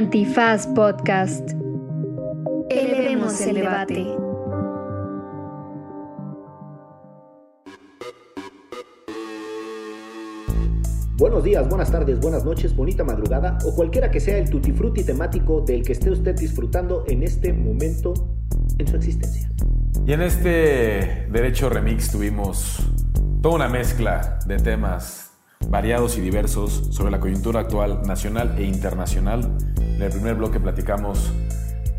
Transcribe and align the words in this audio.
Antifaz 0.00 0.66
Podcast. 0.68 1.50
Elevemos 2.70 3.38
el 3.42 3.56
debate. 3.56 4.06
Buenos 11.18 11.44
días, 11.44 11.68
buenas 11.68 11.92
tardes, 11.92 12.18
buenas 12.18 12.46
noches, 12.46 12.74
bonita 12.74 13.04
madrugada 13.04 13.58
o 13.66 13.74
cualquiera 13.74 14.10
que 14.10 14.20
sea 14.20 14.38
el 14.38 14.48
tutti 14.48 14.72
frutti 14.72 15.04
temático 15.04 15.60
del 15.60 15.82
que 15.82 15.92
esté 15.92 16.10
usted 16.10 16.34
disfrutando 16.34 17.04
en 17.06 17.22
este 17.22 17.52
momento 17.52 18.14
en 18.78 18.88
su 18.88 18.96
existencia. 18.96 19.52
Y 20.06 20.14
en 20.14 20.22
este 20.22 21.28
Derecho 21.30 21.68
Remix 21.68 22.10
tuvimos 22.10 22.78
toda 23.42 23.56
una 23.56 23.68
mezcla 23.68 24.38
de 24.46 24.56
temas 24.56 25.30
variados 25.68 26.16
y 26.16 26.22
diversos 26.22 26.88
sobre 26.90 27.10
la 27.10 27.20
coyuntura 27.20 27.60
actual 27.60 28.00
nacional 28.06 28.54
e 28.56 28.64
internacional. 28.64 29.58
En 30.00 30.06
el 30.06 30.12
primer 30.12 30.34
bloque 30.34 30.58
platicamos 30.58 31.30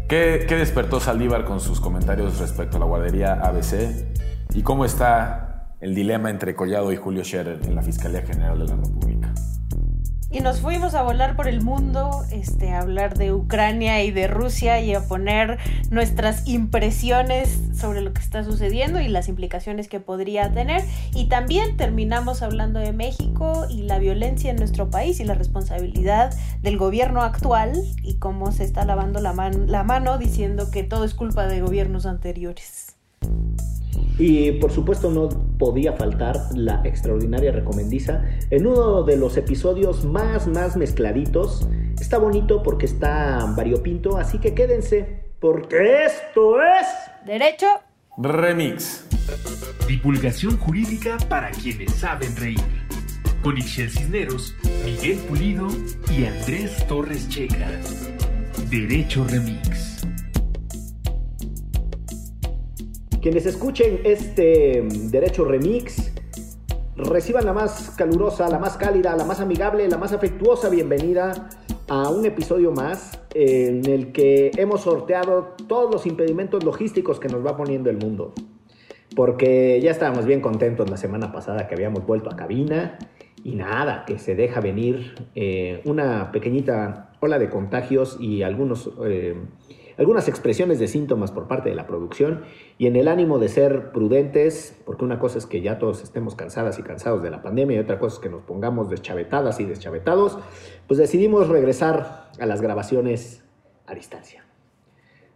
qué, 0.10 0.48
qué 0.50 0.56
despertó 0.56 1.00
Saldívar 1.00 1.46
con 1.46 1.60
sus 1.60 1.80
comentarios 1.80 2.40
respecto 2.40 2.78
a 2.78 2.80
la 2.80 2.88
guardería 2.88 3.34
ABC 3.34 4.08
y 4.56 4.64
cómo 4.64 4.86
está 4.86 5.76
el 5.82 5.94
dilema 5.94 6.32
entre 6.32 6.56
Collado 6.56 6.92
y 6.92 6.96
Julio 6.96 7.24
Scherer 7.24 7.60
en 7.64 7.76
la 7.76 7.84
Fiscalía 7.84 8.24
General 8.24 8.58
de 8.58 8.66
la 8.66 8.76
República. 8.76 9.32
Y 10.34 10.40
nos 10.40 10.62
fuimos 10.62 10.96
a 10.96 11.02
volar 11.02 11.36
por 11.36 11.50
el 11.50 11.62
mundo, 11.62 12.24
este, 12.32 12.72
a 12.72 12.80
hablar 12.80 13.18
de 13.18 13.34
Ucrania 13.34 14.02
y 14.02 14.12
de 14.12 14.28
Rusia 14.28 14.80
y 14.80 14.94
a 14.94 15.06
poner 15.06 15.58
nuestras 15.90 16.48
impresiones 16.48 17.60
sobre 17.76 18.00
lo 18.00 18.14
que 18.14 18.22
está 18.22 18.46
sucediendo 18.46 19.02
y 19.02 19.10
las 19.10 19.28
implicaciones 19.28 19.90
que 19.90 20.00
podría 20.00 20.50
tener. 20.54 20.84
Y 21.14 21.26
también 21.26 21.76
terminamos 21.76 22.44
hablando 22.44 22.80
de 22.80 22.94
México 22.94 23.66
y 23.70 23.82
la 23.84 24.00
violencia 24.00 24.52
en 24.52 24.56
nuestro 24.56 24.90
país 24.90 25.20
y 25.20 25.26
la 25.26 25.36
responsabilidad 25.36 26.34
del 26.62 26.78
gobierno 26.78 27.24
actual 27.24 27.74
y 28.02 28.16
cómo 28.16 28.54
se 28.54 28.64
está 28.64 28.86
lavando 28.86 29.20
la, 29.20 29.34
la 29.68 29.84
mano 29.84 30.18
diciendo 30.18 30.72
que 30.72 30.84
todo 30.84 31.04
es 31.04 31.14
culpa 31.14 31.46
de 31.48 31.60
gobiernos 31.60 32.06
anteriores. 32.06 32.96
Y 34.18 34.52
por 34.54 34.72
supuesto 34.72 35.10
no 35.10 35.30
podía 35.58 35.94
faltar 35.94 36.38
la 36.54 36.82
extraordinaria 36.84 37.52
recomendiza 37.52 38.24
en 38.50 38.68
uno 38.68 39.04
de 39.04 39.18
los 39.18 39.38
episodios 39.38 40.06
más, 40.06 40.48
más 40.48 40.78
mezcladitos. 40.78 41.68
Está 42.00 42.18
bonito 42.18 42.62
porque 42.64 42.86
está 42.86 43.46
variopinto, 43.56 44.18
así 44.18 44.38
que 44.38 44.54
quédense, 44.54 45.24
porque 45.40 46.06
esto 46.06 46.62
es... 46.62 46.88
Derecho. 47.26 47.68
Remix. 48.18 49.06
Divulgación 49.88 50.58
jurídica 50.58 51.18
para 51.30 51.50
quienes 51.52 51.92
saben 51.94 52.36
reír. 52.36 52.60
Con 53.42 53.58
Ixel 53.58 53.90
Cisneros, 53.90 54.56
Miguel 54.86 55.18
Pulido 55.28 55.68
y 56.16 56.26
Andrés 56.26 56.86
Torres 56.88 57.28
Checa. 57.30 57.68
Derecho 58.70 59.26
Remix. 59.28 59.91
Quienes 63.22 63.46
escuchen 63.46 64.00
este 64.04 64.84
Derecho 65.12 65.46
Remix, 65.46 66.12
reciban 66.96 67.46
la 67.46 67.54
más 67.54 67.92
calurosa, 67.96 68.50
la 68.50 68.58
más 68.58 68.78
cálida, 68.78 69.16
la 69.16 69.26
más 69.26 69.40
amigable, 69.40 69.88
la 69.88 70.00
más 70.00 70.12
afectuosa 70.12 70.70
bienvenida 70.70 71.50
a 71.88 72.10
un 72.10 72.26
episodio 72.26 72.72
más 72.72 73.22
en 73.36 73.86
el 73.86 74.12
que 74.12 74.50
hemos 74.58 74.82
sorteado 74.82 75.56
todos 75.68 75.92
los 75.92 76.08
impedimentos 76.08 76.64
logísticos 76.64 77.20
que 77.20 77.28
nos 77.28 77.46
va 77.46 77.56
poniendo 77.56 77.92
el 77.92 77.98
mundo. 77.98 78.34
Porque 79.16 79.80
ya 79.84 79.92
estábamos 79.92 80.26
bien 80.26 80.42
contentos 80.42 80.90
la 80.90 80.98
semana 80.98 81.32
pasada 81.32 81.68
que 81.68 81.76
habíamos 81.76 82.08
vuelto 82.08 82.32
a 82.32 82.36
cabina 82.36 82.98
y 83.44 83.54
nada, 83.54 84.04
que 84.08 84.18
se 84.18 84.34
deja 84.34 84.62
venir 84.62 85.14
eh, 85.36 85.82
una 85.86 86.32
pequeñita 86.32 87.12
ola 87.20 87.38
de 87.38 87.52
contagios 87.52 88.18
y 88.20 88.42
algunos... 88.42 88.90
Eh, 89.06 89.36
algunas 90.02 90.28
expresiones 90.28 90.80
de 90.80 90.88
síntomas 90.88 91.32
por 91.32 91.48
parte 91.48 91.70
de 91.70 91.76
la 91.76 91.86
producción 91.86 92.44
y 92.80 92.88
en 92.88 92.96
el 92.96 93.08
ánimo 93.08 93.38
de 93.38 93.50
ser 93.50 93.92
prudentes, 93.92 94.76
porque 94.84 95.06
una 95.06 95.20
cosa 95.20 95.38
es 95.38 95.46
que 95.46 95.62
ya 95.62 95.78
todos 95.78 96.02
estemos 96.02 96.34
cansadas 96.34 96.80
y 96.80 96.82
cansados 96.82 97.22
de 97.22 97.30
la 97.30 97.44
pandemia 97.44 97.78
y 97.78 97.80
otra 97.80 98.00
cosa 98.00 98.16
es 98.16 98.20
que 98.20 98.30
nos 98.30 98.42
pongamos 98.42 98.90
deschavetadas 98.90 99.60
y 99.60 99.66
deschavetados, 99.66 100.40
pues 100.88 100.98
decidimos 100.98 101.50
regresar 101.50 102.32
a 102.40 102.46
las 102.48 102.62
grabaciones 102.62 103.44
a 103.86 103.94
distancia. 103.94 104.44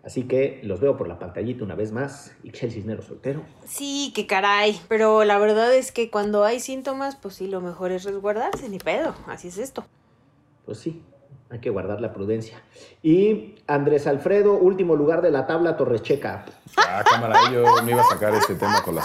Así 0.04 0.24
que 0.24 0.60
los 0.64 0.80
veo 0.80 0.98
por 0.98 1.08
la 1.08 1.20
pantallita 1.20 1.64
una 1.64 1.76
vez 1.76 1.92
más. 1.92 2.36
Ixel 2.44 2.72
Cisnero 2.72 3.04
soltero. 3.04 3.44
Sí, 3.66 4.14
qué 4.16 4.26
caray. 4.26 4.80
Pero 4.88 5.24
la 5.26 5.38
verdad 5.38 5.76
es 5.76 5.92
que 5.92 6.10
cuando 6.10 6.44
hay 6.44 6.60
síntomas, 6.60 7.16
pues 7.16 7.36
sí, 7.36 7.48
lo 7.48 7.62
mejor 7.62 7.92
es 7.92 8.04
resguardarse, 8.04 8.68
ni 8.70 8.80
pedo. 8.80 9.14
Así 9.28 9.48
es 9.48 9.60
esto. 9.60 9.86
Pues 10.66 10.80
sí, 10.80 11.04
hay 11.50 11.60
que 11.60 11.70
guardar 11.70 12.02
la 12.02 12.14
prudencia. 12.14 12.62
Y 13.04 13.56
Andrés 13.68 14.08
Alfredo, 14.08 14.54
último 14.56 14.96
lugar 14.96 15.22
de 15.22 15.32
la 15.32 15.46
tabla 15.48 15.78
Torrecheca. 15.78 16.46
Ah, 16.78 17.04
cámara, 17.10 17.40
yo 17.52 17.64
me 17.84 17.92
iba 17.92 18.02
a 18.02 18.06
sacar 18.06 18.34
este 18.34 18.56
tema 18.56 18.82
con 18.82 18.96
la 18.96 19.04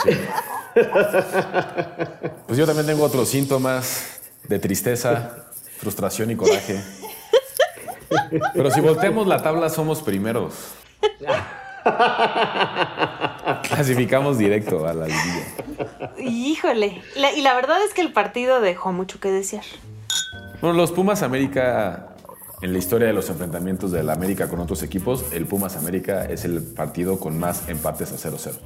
Pues 2.46 2.58
yo 2.58 2.66
también 2.66 2.86
tengo 2.86 3.04
otros 3.04 3.28
síntomas 3.28 4.20
de 4.48 4.58
tristeza, 4.58 5.36
frustración 5.78 6.30
y 6.30 6.36
coraje. 6.36 6.80
Pero 8.54 8.70
si 8.70 8.80
volteamos 8.80 9.26
la 9.26 9.42
tabla, 9.42 9.68
somos 9.68 10.02
primeros. 10.02 10.54
Clasificamos 13.62 14.38
directo 14.38 14.86
a 14.86 14.92
la 14.94 15.06
liguilla. 15.06 15.46
Híjole. 16.18 17.02
La- 17.16 17.32
y 17.32 17.42
la 17.42 17.54
verdad 17.54 17.78
es 17.86 17.94
que 17.94 18.00
el 18.02 18.12
partido 18.12 18.60
dejó 18.60 18.92
mucho 18.92 19.20
que 19.20 19.30
desear. 19.30 19.64
Bueno, 20.60 20.76
los 20.76 20.90
Pumas 20.92 21.22
América, 21.22 22.09
en 22.62 22.72
la 22.72 22.78
historia 22.78 23.06
de 23.06 23.12
los 23.14 23.30
enfrentamientos 23.30 23.90
de 23.92 24.02
la 24.02 24.12
América 24.12 24.48
con 24.48 24.60
otros 24.60 24.82
equipos, 24.82 25.24
el 25.32 25.46
Pumas 25.46 25.76
América 25.76 26.24
es 26.26 26.44
el 26.44 26.62
partido 26.62 27.18
con 27.18 27.38
más 27.38 27.68
empates 27.68 28.12
a 28.12 28.16
0-0. 28.30 28.58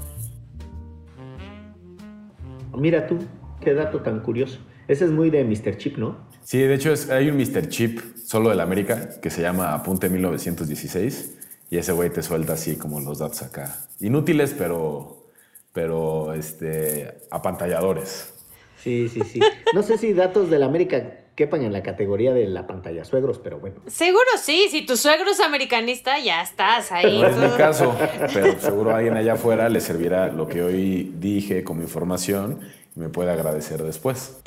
Mira 2.77 3.07
tú, 3.07 3.19
qué 3.61 3.73
dato 3.75 4.01
tan 4.01 4.21
curioso. 4.21 4.59
Ese 4.89 5.05
es 5.05 5.11
muy 5.11 5.31
de 5.31 5.45
Mr. 5.45 5.77
Chip, 5.79 5.97
¿no? 5.97 6.17
Sí, 6.43 6.59
de 6.59 6.75
hecho 6.75 6.93
es- 6.93 7.09
hay 7.09 7.31
un 7.31 7.37
Mr. 7.37 7.69
Chip 7.69 8.01
solo 8.17 8.51
del 8.51 8.61
América 8.61 9.21
que 9.21 9.31
se 9.31 9.41
llama 9.43 9.73
Apunte 9.75 10.11
1916 10.11 11.39
y 11.71 11.79
ese 11.79 11.93
güey 11.93 12.11
te 12.11 12.23
suelta 12.23 12.55
así 12.55 12.77
como 12.77 13.01
los 13.01 13.19
datos 13.21 13.43
acá. 13.43 13.79
Inútiles, 14.01 14.55
pero, 14.59 15.29
pero 15.73 16.35
este, 16.35 17.19
apantalladores. 17.31 18.35
Sí, 18.83 19.09
sí, 19.09 19.23
sí. 19.23 19.41
No 19.73 19.83
sé 19.83 19.97
si 19.97 20.13
datos 20.13 20.51
de 20.51 20.59
la 20.59 20.67
América 20.67 21.24
quepan 21.35 21.63
en 21.63 21.73
la 21.73 21.83
categoría 21.83 22.33
de 22.33 22.47
la 22.47 22.67
pantalla 22.67 23.05
suegros, 23.05 23.39
pero 23.39 23.59
bueno. 23.59 23.77
Seguro 23.87 24.25
sí, 24.41 24.69
si 24.71 24.87
tu 24.87 24.97
suegro 24.97 25.31
es 25.31 25.41
americanista, 25.41 26.19
ya 26.19 26.43
estás 26.43 26.93
ahí. 26.93 27.21
No 27.21 27.29
es 27.29 27.37
mi 27.37 27.49
caso, 27.57 27.97
pero 28.33 28.59
seguro 28.61 28.93
a 28.93 28.99
alguien 28.99 29.17
allá 29.17 29.35
afuera 29.35 29.69
le 29.69 29.81
servirá 29.81 30.29
lo 30.29 30.47
que 30.47 30.63
hoy 30.63 31.13
dije 31.19 31.65
como 31.65 31.83
información 31.83 32.61
y 32.95 33.01
me 33.01 33.09
puede 33.09 33.31
agradecer 33.33 33.83
después. 33.83 34.41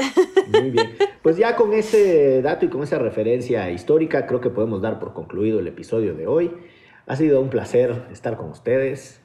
Muy 0.48 0.72
bien. 0.72 0.96
Pues 1.22 1.36
ya 1.36 1.56
con 1.58 1.74
ese 1.74 2.42
dato 2.42 2.66
y 2.66 2.70
con 2.70 2.84
esa 2.84 2.98
referencia 3.00 3.69
histórica, 3.69 4.25
creo 4.25 4.40
que 4.40 4.50
podemos 4.50 4.81
dar 4.81 5.00
por 5.00 5.14
concluido 5.14 5.59
el 5.59 5.68
episodio 5.68 6.14
de 6.14 6.28
hoy. 6.28 6.52
Ha 7.06 7.16
sido 7.16 7.42
un 7.42 7.50
placer 7.50 8.04
estar 8.12 8.38
con 8.38 8.50
ustedes. 8.50 9.22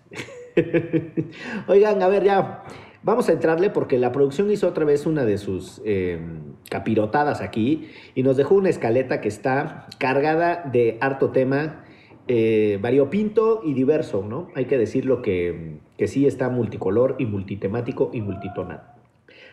Oigan, 1.69 2.03
a 2.03 2.09
ver, 2.09 2.25
ya 2.25 2.65
vamos 3.03 3.29
a 3.29 3.33
entrarle 3.33 3.71
porque 3.71 3.99
la 3.99 4.13
producción 4.13 4.51
hizo 4.51 4.69
otra 4.69 4.85
vez 4.85 5.07
una 5.07 5.25
de 5.25 5.39
sus 5.39 5.81
eh, 5.85 6.21
capirotadas 6.71 7.41
aquí 7.41 7.89
y 8.15 8.23
nos 8.23 8.37
dejó 8.37 8.55
una 8.55 8.69
escaleta 8.69 9.21
que 9.21 9.29
está 9.29 9.87
cargada 9.99 10.69
de 10.73 10.99
harto 11.01 11.31
tema, 11.31 11.85
eh, 12.29 12.79
variopinto 12.81 13.63
y 13.65 13.75
diverso, 13.75 14.25
¿no? 14.29 14.49
Hay 14.55 14.67
que 14.67 14.79
decirlo 14.79 15.23
que, 15.23 15.79
que 15.99 16.07
sí 16.07 16.27
está 16.27 16.49
multicolor 16.49 17.17
y 17.19 17.27
multitemático 17.27 18.11
y 18.13 18.21
multitonal. 18.21 18.83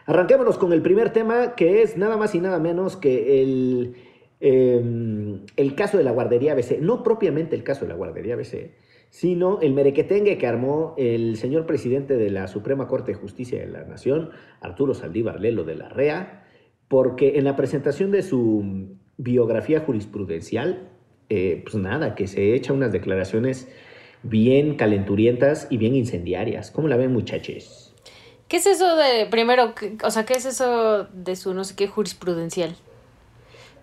Arranquémonos 0.06 0.58
con 0.58 0.74
el 0.74 0.82
primer 0.82 1.12
tema, 1.12 1.56
que 1.56 1.82
es 1.82 1.98
nada 1.98 2.18
más 2.18 2.34
y 2.34 2.40
nada 2.40 2.60
menos 2.60 2.98
que 2.98 3.42
el, 3.42 3.96
eh, 4.42 5.40
el 5.56 5.76
caso 5.76 5.98
de 5.98 6.04
la 6.04 6.12
guardería 6.12 6.54
ABC. 6.54 6.80
No 6.80 7.04
propiamente 7.04 7.56
el 7.56 7.64
caso 7.64 7.82
de 7.82 7.90
la 7.90 7.96
guardería 7.96 8.36
ABC, 8.36 8.72
sino 9.10 9.60
el 9.62 9.74
merequetengue 9.74 10.38
que 10.38 10.48
armó 10.48 10.94
el 10.98 11.36
señor 11.38 11.66
presidente 11.66 12.16
de 12.16 12.30
la 12.30 12.48
Suprema 12.48 12.88
Corte 12.88 13.14
de 13.14 13.18
Justicia 13.18 13.60
de 13.60 13.68
la 13.68 13.84
Nación, 13.84 14.32
Arturo 14.62 14.94
Saldívar 14.94 15.40
Lelo 15.40 15.64
de 15.64 15.76
la 15.76 15.90
REA, 15.90 16.46
porque 16.88 17.38
en 17.38 17.44
la 17.44 17.56
presentación 17.56 18.12
de 18.12 18.22
su 18.22 18.98
biografía 19.18 19.82
jurisprudencial, 19.82 20.90
eh, 21.30 21.62
pues 21.64 21.76
nada, 21.76 22.16
que 22.16 22.28
se 22.28 22.56
echa 22.56 22.74
unas 22.74 22.92
declaraciones 22.92 23.68
bien 24.24 24.76
calenturientas 24.76 25.68
y 25.70 25.78
bien 25.78 25.96
incendiarias. 25.96 26.72
¿Cómo 26.72 26.88
la 26.88 26.98
ven, 26.98 27.14
muchachos? 27.14 27.96
¿Qué 28.48 28.58
es 28.58 28.66
eso 28.66 28.96
de, 28.96 29.28
primero, 29.28 29.74
o 30.04 30.12
sea, 30.12 30.26
qué 30.26 30.34
es 30.34 30.46
eso 30.46 31.06
de 31.14 31.36
su 31.36 31.54
no 31.54 31.64
sé 31.64 31.76
qué 31.76 31.88
jurisprudencial? 31.88 32.76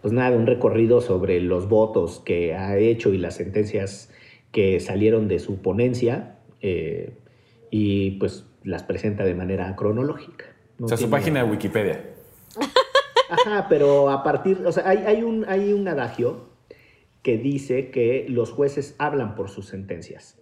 pues 0.07 0.15
nada, 0.15 0.37
un 0.37 0.47
recorrido 0.47 1.01
sobre 1.01 1.41
los 1.41 1.69
votos 1.69 2.23
que 2.25 2.55
ha 2.55 2.79
hecho 2.79 3.13
y 3.13 3.19
las 3.19 3.35
sentencias 3.35 4.09
que 4.57 4.81
salieron 4.81 5.29
de 5.29 5.39
su 5.39 5.61
ponencia 5.61 6.39
eh, 6.63 7.13
y 7.71 8.13
pues 8.13 8.47
las 8.65 8.85
presenta 8.85 9.23
de 9.23 9.35
manera 9.35 9.77
cronológica. 9.77 10.47
No 10.79 10.87
O 10.87 10.89
sea, 10.89 10.97
su 10.97 11.11
página 11.11 11.45
de 11.45 11.51
Wikipedia. 11.51 12.15
Ajá, 13.29 13.67
pero 13.69 14.09
a 14.09 14.23
partir, 14.23 14.63
o 14.65 14.73
sea, 14.73 14.89
hay, 14.89 15.05
hay 15.07 15.23
un, 15.23 15.45
hay 15.47 15.75
un 15.75 15.87
adagio 15.89 16.49
que 17.21 17.37
dice 17.37 17.91
que 17.91 18.25
los 18.31 18.51
jueces 18.51 18.95
hablan 18.97 19.35
por 19.35 19.51
sus 19.51 19.67
sentencias. 19.67 20.39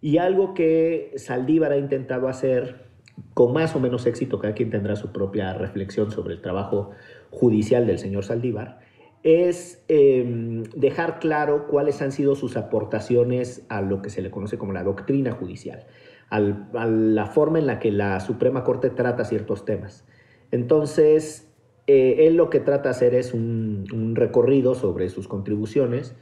Y 0.00 0.16
algo 0.16 0.54
que 0.54 1.12
Saldívar 1.16 1.72
ha 1.72 1.76
intentado 1.76 2.28
hacer 2.28 2.86
con 3.34 3.52
más 3.52 3.76
o 3.76 3.80
menos 3.80 4.06
éxito, 4.06 4.38
cada 4.38 4.54
quien 4.54 4.70
tendrá 4.70 4.96
su 4.96 5.12
propia 5.12 5.52
reflexión 5.52 6.10
sobre 6.10 6.32
el 6.32 6.40
trabajo 6.40 6.92
judicial 7.28 7.86
del 7.86 7.98
señor 7.98 8.24
Saldívar, 8.24 8.80
es 9.22 9.82
em, 9.88 10.62
dejar 10.74 11.18
claro 11.18 11.66
cuáles 11.66 12.00
han 12.00 12.12
sido 12.12 12.34
sus 12.36 12.56
aportaciones 12.56 13.64
a 13.68 13.82
lo 13.82 14.00
que 14.02 14.10
se 14.10 14.22
le 14.22 14.30
conoce 14.30 14.56
como 14.56 14.72
la 14.72 14.82
doctrina 14.82 15.32
judicial, 15.32 15.86
a 16.30 16.40
la 16.40 17.26
forma 17.26 17.58
en 17.58 17.66
la 17.66 17.80
que 17.80 17.90
la 17.90 18.20
Suprema 18.20 18.64
Corte 18.64 18.90
trata 18.90 19.24
ciertos 19.24 19.64
temas. 19.64 20.06
Entonces, 20.52 21.48
eh, 21.86 22.26
él 22.28 22.36
lo 22.36 22.50
que 22.50 22.60
trata 22.60 22.84
de 22.84 22.90
hacer 22.90 23.14
es 23.14 23.34
un, 23.34 24.14
recorrido 24.14 24.74
sobre 24.74 25.08
sus 25.08 25.28
contribuciones. 25.28 26.14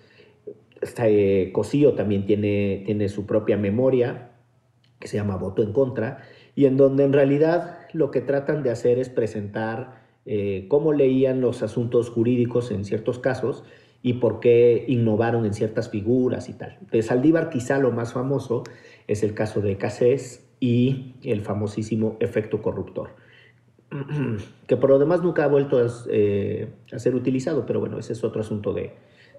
Este, 0.81 1.53
Cosío 1.53 1.95
también 1.95 2.25
tiene, 2.27 2.83
tiene 2.87 3.09
su 3.09 3.27
propia 3.27 3.57
memoria, 3.57 4.31
que 4.99 5.09
se 5.09 5.19
llama 5.19 5.37
Voto 5.37 5.63
en 5.63 5.73
Contra, 5.73 6.23
y 6.55 6.67
en 6.67 6.77
donde 6.77 7.05
en 7.05 7.13
realidad 7.13 7.79
lo 7.93 8.11
que 8.11 8.21
tratan 8.21 8.63
de 8.63 8.71
hacer 8.71 8.99
es 8.99 9.09
presentar 9.09 10.08
eh, 10.31 10.67
cómo 10.69 10.93
leían 10.93 11.41
los 11.41 11.63
asuntos 11.63 12.11
jurídicos 12.11 12.71
en 12.71 12.85
ciertos 12.85 13.19
casos 13.19 13.65
y 14.03 14.15
por 14.15 14.41
qué 14.41 14.85
innovaron 14.87 15.47
en 15.47 15.55
ciertas 15.55 15.89
figuras 15.89 16.51
y 16.51 16.53
tal. 16.53 16.77
De 16.93 17.01
Saldívar 17.01 17.49
quizá 17.49 17.79
lo 17.79 17.93
más 17.93 18.13
famoso 18.13 18.63
es 19.07 19.23
el 19.23 19.33
caso 19.33 19.63
de 19.63 19.79
Cassés 19.79 20.47
y 20.61 21.15
el 21.23 21.41
famosísimo 21.41 22.19
efecto 22.21 22.61
corruptor, 22.61 23.17
que 24.67 24.77
por 24.77 24.91
lo 24.91 24.99
demás 24.99 25.23
nunca 25.23 25.45
ha 25.45 25.49
vuelto 25.49 25.79
a, 25.79 25.87
eh, 26.11 26.75
ser 26.99 27.15
utilizado, 27.15 27.65
pero 27.65 27.81
bueno, 27.81 27.99
ese 27.99 28.13
es 28.13 28.23
otro 28.23 28.43
asunto 28.43 28.75
de, 28.75 28.93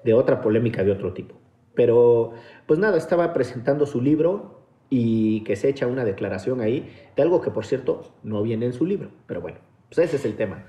de 0.04 0.16
otra 0.16 0.42
polémica 0.42 0.84
de 0.84 0.92
otro 0.92 1.14
tipo. 1.14 1.36
Pero 1.76 2.32
pues 2.66 2.80
nada, 2.80 2.98
estaba 2.98 3.32
presentando 3.32 3.86
su 3.86 4.02
libro 4.02 4.64
y 4.90 5.44
que 5.44 5.56
se 5.56 5.70
echa 5.70 5.86
una 5.86 6.04
declaración 6.04 6.62
ahí 6.62 6.90
de 7.16 7.22
algo 7.22 7.42
que 7.42 7.52
por 7.52 7.68
cierto 7.68 8.12
no 8.24 8.42
viene 8.42 8.66
en 8.66 8.74
su 8.74 8.88
libro, 8.88 9.12
pero 9.28 9.40
bueno, 9.40 9.60
pues 9.88 10.00
ese 10.00 10.16
es 10.16 10.26
el 10.26 10.36
tema. 10.36 10.66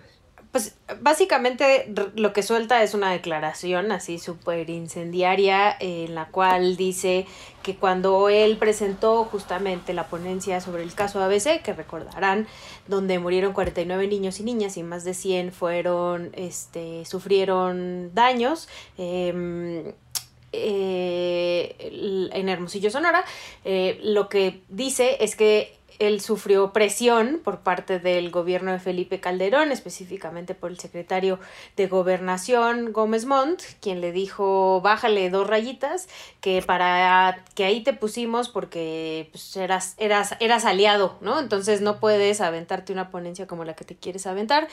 Pues 0.52 0.74
básicamente 1.00 1.92
lo 2.16 2.32
que 2.32 2.42
suelta 2.42 2.82
es 2.82 2.94
una 2.94 3.12
declaración 3.12 3.92
así 3.92 4.18
súper 4.18 4.68
incendiaria 4.68 5.76
en 5.78 6.16
la 6.16 6.26
cual 6.26 6.76
dice 6.76 7.26
que 7.62 7.76
cuando 7.76 8.28
él 8.28 8.56
presentó 8.56 9.24
justamente 9.24 9.94
la 9.94 10.08
ponencia 10.08 10.60
sobre 10.60 10.82
el 10.82 10.92
caso 10.92 11.22
ABC, 11.22 11.62
que 11.62 11.72
recordarán, 11.72 12.48
donde 12.88 13.20
murieron 13.20 13.52
49 13.52 14.08
niños 14.08 14.40
y 14.40 14.42
niñas 14.42 14.76
y 14.76 14.82
más 14.82 15.04
de 15.04 15.14
100 15.14 15.52
fueron, 15.52 16.30
este, 16.34 17.04
sufrieron 17.04 18.12
daños, 18.12 18.68
eh, 18.98 19.92
en 22.32 22.48
Hermosillo, 22.48 22.90
Sonora, 22.90 23.24
eh, 23.64 24.00
lo 24.02 24.28
que 24.28 24.62
dice 24.68 25.18
es 25.20 25.36
que 25.36 25.78
él 26.00 26.20
sufrió 26.20 26.72
presión 26.72 27.40
por 27.44 27.60
parte 27.60 27.98
del 27.98 28.30
gobierno 28.30 28.72
de 28.72 28.80
Felipe 28.80 29.20
Calderón, 29.20 29.70
específicamente 29.70 30.54
por 30.54 30.70
el 30.70 30.78
secretario 30.80 31.38
de 31.76 31.86
Gobernación 31.86 32.92
Gómez 32.92 33.26
Montt, 33.26 33.62
quien 33.80 34.00
le 34.00 34.10
dijo, 34.10 34.80
bájale 34.80 35.30
dos 35.30 35.46
rayitas, 35.46 36.08
que 36.40 36.62
para 36.62 37.44
que 37.54 37.64
ahí 37.64 37.82
te 37.82 37.92
pusimos 37.92 38.48
porque 38.48 39.28
pues, 39.30 39.56
eras, 39.56 39.94
eras, 39.98 40.34
eras 40.40 40.64
aliado, 40.64 41.18
¿no? 41.20 41.38
Entonces 41.38 41.82
no 41.82 42.00
puedes 42.00 42.40
aventarte 42.40 42.92
una 42.92 43.10
ponencia 43.10 43.46
como 43.46 43.64
la 43.64 43.74
que 43.74 43.84
te 43.84 43.94
quieres 43.94 44.26
aventar 44.26 44.68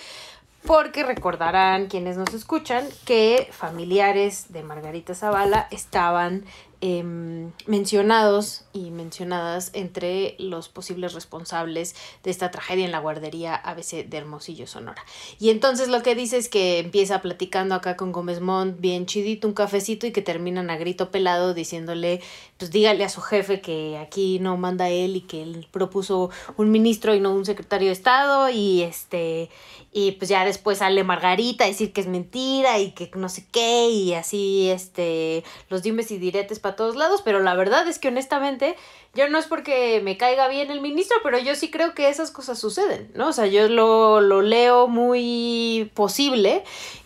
porque 0.65 1.03
recordarán 1.03 1.87
quienes 1.87 2.17
nos 2.17 2.33
escuchan 2.33 2.85
que 3.05 3.47
familiares 3.51 4.51
de 4.51 4.63
Margarita 4.63 5.15
Zavala 5.15 5.67
estaban 5.71 6.43
Em, 6.79 7.53
mencionados 7.65 8.65
y 8.71 8.91
mencionadas 8.91 9.71
entre 9.73 10.35
los 10.37 10.69
posibles 10.69 11.15
responsables 11.15 11.95
de 12.23 12.29
esta 12.29 12.51
tragedia 12.51 12.85
en 12.85 12.91
la 12.91 12.99
guardería 12.99 13.55
ABC 13.55 14.07
de 14.07 14.17
Hermosillo, 14.17 14.67
Sonora. 14.67 15.03
Y 15.39 15.49
entonces 15.49 15.87
lo 15.87 16.03
que 16.03 16.13
dice 16.13 16.37
es 16.37 16.49
que 16.49 16.77
empieza 16.77 17.23
platicando 17.23 17.73
acá 17.73 17.97
con 17.97 18.11
Gómez 18.11 18.41
Montt, 18.41 18.79
bien 18.79 19.07
chidito, 19.07 19.47
un 19.47 19.55
cafecito 19.55 20.05
y 20.05 20.11
que 20.11 20.21
terminan 20.21 20.69
a 20.69 20.77
grito 20.77 21.09
pelado 21.09 21.55
diciéndole, 21.55 22.21
pues 22.57 22.69
dígale 22.69 23.03
a 23.03 23.09
su 23.09 23.21
jefe 23.21 23.59
que 23.59 23.97
aquí 23.97 24.37
no 24.37 24.55
manda 24.55 24.87
él 24.89 25.15
y 25.15 25.21
que 25.21 25.41
él 25.41 25.67
propuso 25.71 26.29
un 26.57 26.69
ministro 26.69 27.15
y 27.15 27.19
no 27.19 27.33
un 27.33 27.45
secretario 27.45 27.87
de 27.87 27.93
Estado 27.93 28.49
y 28.49 28.83
este 28.83 29.49
y 29.91 30.11
pues 30.11 30.29
ya 30.29 30.45
después 30.47 30.79
sale 30.79 31.03
Margarita 31.03 31.63
a 31.63 31.67
decir 31.67 31.93
que 31.93 32.01
es 32.01 32.07
mentira 32.07 32.79
y 32.79 32.91
que 32.91 33.11
no 33.15 33.29
sé 33.29 33.45
qué 33.51 33.89
y 33.89 34.13
así 34.13 34.69
este 34.69 35.43
los 35.69 35.83
dimes 35.83 36.09
y 36.11 36.17
diretes 36.17 36.59
para 36.59 36.75
todos 36.75 36.95
lados, 36.95 37.21
pero 37.23 37.39
la 37.39 37.55
verdad 37.55 37.87
es 37.87 37.99
que 37.99 38.07
honestamente 38.07 38.75
yo 39.13 39.29
no 39.29 39.37
es 39.37 39.45
porque 39.45 40.01
me 40.03 40.17
caiga 40.17 40.47
bien 40.47 40.71
el 40.71 40.81
ministro, 40.81 41.17
pero 41.23 41.37
yo 41.39 41.55
sí 41.55 41.71
creo 41.71 41.93
que 41.93 42.09
esas 42.09 42.31
cosas 42.31 42.59
suceden, 42.59 43.11
¿no? 43.15 43.29
O 43.29 43.33
sea, 43.33 43.47
yo 43.47 43.67
lo, 43.67 44.21
lo 44.21 44.41
leo 44.41 44.87
muy 44.87 45.91
posible 45.93 46.63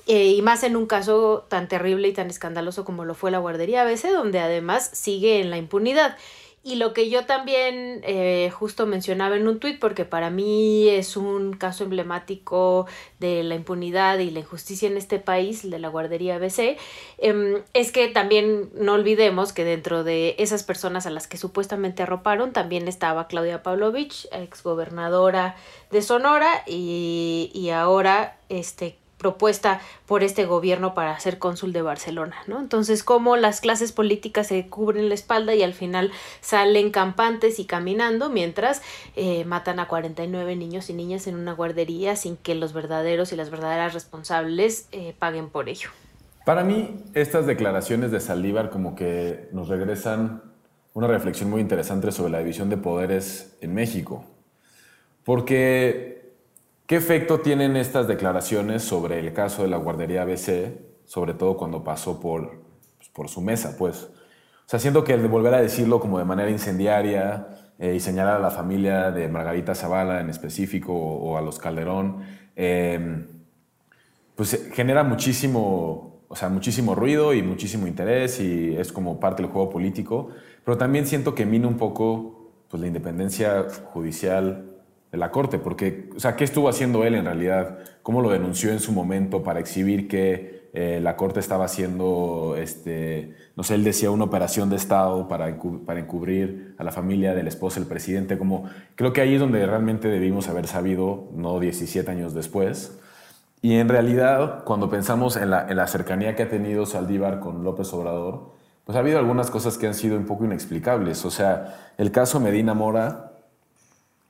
eh, 0.08 0.28
y 0.28 0.42
más 0.42 0.64
en 0.64 0.76
un 0.76 0.88
caso 0.88 1.46
tan 1.48 1.68
terrible 1.68 2.08
y 2.08 2.14
tan 2.14 2.30
escandaloso 2.30 2.84
como 2.84 3.06
lo 3.06 3.14
fue 3.14 3.32
la 3.32 3.38
guardería 3.38 3.84
ABC, 3.84 4.12
donde 4.12 4.40
además 4.40 4.90
sigue 4.94 5.40
en 5.40 5.50
la 5.50 5.58
impunidad. 5.58 6.18
Y 6.64 6.76
lo 6.76 6.94
que 6.94 7.10
yo 7.10 7.26
también 7.26 8.02
eh, 8.04 8.52
justo 8.52 8.86
mencionaba 8.86 9.36
en 9.36 9.48
un 9.48 9.60
tuit, 9.60 9.80
porque 9.80 10.06
para 10.06 10.30
mí 10.30 10.88
es 10.90 11.18
un 11.18 11.54
caso 11.54 11.84
emblemático 11.84 12.86
de 13.20 13.42
la 13.42 13.56
impunidad 13.56 14.20
y 14.20 14.30
la 14.30 14.42
injusticia 14.42 14.88
en 14.88 14.96
este 14.96 15.18
país, 15.18 15.68
de 15.68 15.80
la 15.80 15.88
guardería 15.88 16.36
ABC, 16.36 16.78
em, 17.18 17.64
es 17.74 17.92
que 17.92 18.10
también 18.10 18.70
no 18.76 18.94
olvidemos 18.94 19.54
que 19.54 19.64
dentro 19.64 20.04
de 20.04 20.36
esas 20.38 20.62
personas 20.62 21.08
a 21.08 21.10
las 21.10 21.28
que 21.28 21.38
supuestamente 21.38 22.04
arroparon 22.04 22.54
también 22.54 22.88
estaba 22.88 23.28
Claudia 23.28 23.64
Pavlovich, 23.64 24.28
exgobernadora 24.32 25.56
de 25.90 26.04
Sonora, 26.04 26.64
y, 26.68 27.50
y 27.56 27.72
ahora 27.72 28.38
este 28.50 29.01
propuesta 29.22 29.80
por 30.08 30.24
este 30.24 30.46
gobierno 30.46 30.96
para 30.96 31.18
ser 31.20 31.38
cónsul 31.38 31.74
de 31.74 31.84
Barcelona, 31.84 32.36
¿no? 32.48 32.60
Entonces, 32.60 33.04
cómo 33.04 33.38
las 33.38 33.62
clases 33.62 33.92
políticas 33.92 34.48
se 34.48 34.68
cubren 34.68 35.10
la 35.10 35.14
espalda 35.14 35.54
y 35.54 35.62
al 35.62 35.76
final 35.76 36.12
salen 36.42 36.90
campantes 36.90 37.60
y 37.60 37.66
caminando 37.66 38.30
mientras 38.30 38.82
eh, 39.16 39.46
matan 39.46 39.80
a 39.80 39.88
49 39.88 40.56
niños 40.56 40.90
y 40.90 40.94
niñas 40.94 41.28
en 41.28 41.36
una 41.36 41.54
guardería 41.54 42.16
sin 42.16 42.36
que 42.36 42.56
los 42.56 42.74
verdaderos 42.74 43.32
y 43.32 43.36
las 43.36 43.52
verdaderas 43.52 43.94
responsables 43.94 44.88
eh, 44.92 45.14
paguen 45.20 45.50
por 45.50 45.70
ello. 45.70 45.90
Para 46.46 46.64
mí, 46.64 47.04
estas 47.14 47.46
declaraciones 47.46 48.12
de 48.12 48.20
Saldívar 48.20 48.72
como 48.72 48.96
que 48.96 49.48
nos 49.52 49.68
regresan 49.68 50.42
una 50.94 51.08
reflexión 51.08 51.50
muy 51.50 51.62
interesante 51.62 52.12
sobre 52.12 52.32
la 52.32 52.40
división 52.40 52.70
de 52.70 52.78
poderes 52.78 53.56
en 53.62 53.76
México. 53.76 54.26
Porque 55.24 56.11
¿Qué 56.92 56.98
efecto 56.98 57.40
tienen 57.40 57.78
estas 57.78 58.06
declaraciones 58.06 58.84
sobre 58.84 59.18
el 59.18 59.32
caso 59.32 59.62
de 59.62 59.70
la 59.70 59.78
guardería 59.78 60.24
ABC, 60.24 60.78
sobre 61.06 61.34
todo 61.34 61.56
cuando 61.56 61.86
pasó 61.86 62.20
por, 62.20 62.64
pues, 62.98 63.08
por 63.08 63.30
su 63.30 63.40
mesa? 63.40 63.78
Pues, 63.80 64.10
o 64.10 64.66
sea, 64.66 64.78
siento 64.78 65.06
que 65.06 65.14
el 65.14 65.22
de 65.22 65.30
volver 65.30 65.54
a 65.54 65.62
decirlo 65.62 66.02
como 66.02 66.20
de 66.20 66.26
manera 66.26 66.50
incendiaria 66.50 67.48
eh, 67.80 67.96
y 67.96 68.02
señalar 68.02 68.36
a 68.36 68.40
la 68.40 68.52
familia 68.52 69.10
de 69.10 69.30
Margarita 69.30 69.74
Zavala 69.74 70.20
en 70.20 70.30
específico 70.30 70.92
o, 70.94 71.38
a 71.38 71.42
los 71.42 71.60
Calderón, 71.60 72.26
em, 72.58 73.26
pues 74.36 74.70
genera 74.74 75.06
muchísimo, 75.06 76.26
o 76.28 76.36
sea, 76.36 76.50
muchísimo 76.50 76.94
ruido 76.94 77.34
y 77.34 77.42
muchísimo 77.42 77.88
interés 77.88 78.42
y 78.42 78.76
es 78.76 78.92
como 78.92 79.18
parte 79.18 79.44
del 79.44 79.50
juego 79.54 79.70
político, 79.70 80.32
pero 80.66 80.78
también 80.78 81.08
siento 81.08 81.36
que 81.36 81.46
mina 81.46 81.70
un 81.70 81.78
poco 81.78 82.52
pues, 82.68 82.82
la 82.82 82.88
independencia 82.88 83.68
judicial 83.94 84.71
de 85.12 85.18
la 85.18 85.32
Corte, 85.32 85.60
porque, 85.60 86.10
o 86.16 86.20
sea, 86.20 86.36
¿qué 86.36 86.44
estuvo 86.44 86.70
haciendo 86.70 87.04
él 87.04 87.16
en 87.16 87.26
realidad? 87.26 87.80
¿Cómo 88.02 88.22
lo 88.22 88.30
denunció 88.30 88.72
en 88.72 88.80
su 88.80 88.94
momento 88.94 89.44
para 89.44 89.60
exhibir 89.60 90.08
que 90.08 90.70
eh, 90.74 91.00
la 91.02 91.18
Corte 91.18 91.42
estaba 91.42 91.66
haciendo, 91.66 92.56
este, 92.58 93.36
no 93.58 93.64
sé, 93.64 93.76
él 93.76 93.84
decía 93.84 94.10
una 94.10 94.24
operación 94.24 94.70
de 94.70 94.78
Estado 94.78 95.28
para, 95.28 95.54
para 95.86 96.00
encubrir 96.00 96.76
a 96.78 96.84
la 96.86 96.92
familia 96.92 97.36
del 97.36 97.48
esposo 97.48 97.80
del 97.82 97.90
presidente? 97.90 98.38
Como, 98.38 98.70
creo 98.96 99.12
que 99.12 99.20
ahí 99.20 99.34
es 99.34 99.42
donde 99.42 99.66
realmente 99.66 100.08
debimos 100.08 100.48
haber 100.48 100.68
sabido, 100.68 101.30
no 101.34 101.60
17 101.60 102.10
años 102.10 102.34
después. 102.34 102.98
Y 103.62 103.76
en 103.76 103.90
realidad, 103.90 104.64
cuando 104.64 104.90
pensamos 104.90 105.36
en 105.36 105.50
la, 105.50 105.68
en 105.70 105.76
la 105.76 105.88
cercanía 105.88 106.36
que 106.36 106.44
ha 106.44 106.50
tenido 106.50 106.86
Saldívar 106.86 107.42
con 107.42 107.66
López 107.66 107.94
Obrador, 107.94 108.54
pues 108.86 108.96
ha 108.96 109.00
habido 109.00 109.20
algunas 109.20 109.52
cosas 109.52 109.78
que 109.78 109.88
han 109.88 109.94
sido 109.94 110.18
un 110.18 110.26
poco 110.26 110.46
inexplicables. 110.46 111.24
O 111.26 111.32
sea, 111.32 111.94
el 111.98 112.12
caso 112.12 112.40
Medina 112.40 112.74
Mora, 112.74 113.31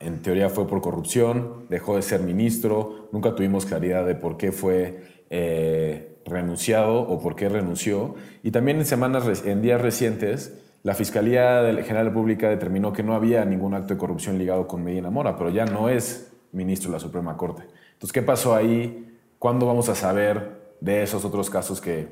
en 0.02 0.22
teoría 0.22 0.48
fue 0.48 0.66
por 0.66 0.80
corrupción, 0.80 1.66
dejó 1.68 1.96
de 1.96 2.02
ser 2.02 2.20
ministro, 2.22 3.08
nunca 3.12 3.34
tuvimos 3.34 3.66
claridad 3.66 4.06
de 4.06 4.14
por 4.14 4.36
qué 4.36 4.52
fue 4.52 5.24
eh, 5.30 6.18
renunciado 6.24 7.00
o 7.00 7.20
por 7.20 7.36
qué 7.36 7.48
renunció. 7.48 8.14
Y 8.42 8.50
también 8.50 8.78
en 8.78 8.84
semanas, 8.84 9.44
en 9.44 9.62
días 9.62 9.80
recientes, 9.80 10.58
la 10.82 10.94
Fiscalía 10.94 11.60
General 11.60 11.86
de 11.86 11.92
la 11.92 12.02
República 12.04 12.48
determinó 12.48 12.92
que 12.92 13.02
no 13.02 13.14
había 13.14 13.44
ningún 13.44 13.74
acto 13.74 13.94
de 13.94 13.98
corrupción 13.98 14.38
ligado 14.38 14.66
con 14.66 14.82
Medina 14.82 15.10
Mora, 15.10 15.36
pero 15.36 15.50
ya 15.50 15.64
no 15.64 15.88
es 15.88 16.32
ministro 16.52 16.90
de 16.90 16.96
la 16.96 17.00
Suprema 17.00 17.36
Corte. 17.36 17.62
Entonces, 17.92 18.12
¿qué 18.12 18.22
pasó 18.22 18.54
ahí? 18.54 19.16
¿Cuándo 19.38 19.66
vamos 19.66 19.88
a 19.88 19.94
saber 19.94 20.74
de 20.80 21.02
esos 21.02 21.24
otros 21.24 21.48
casos 21.48 21.80
que, 21.80 22.08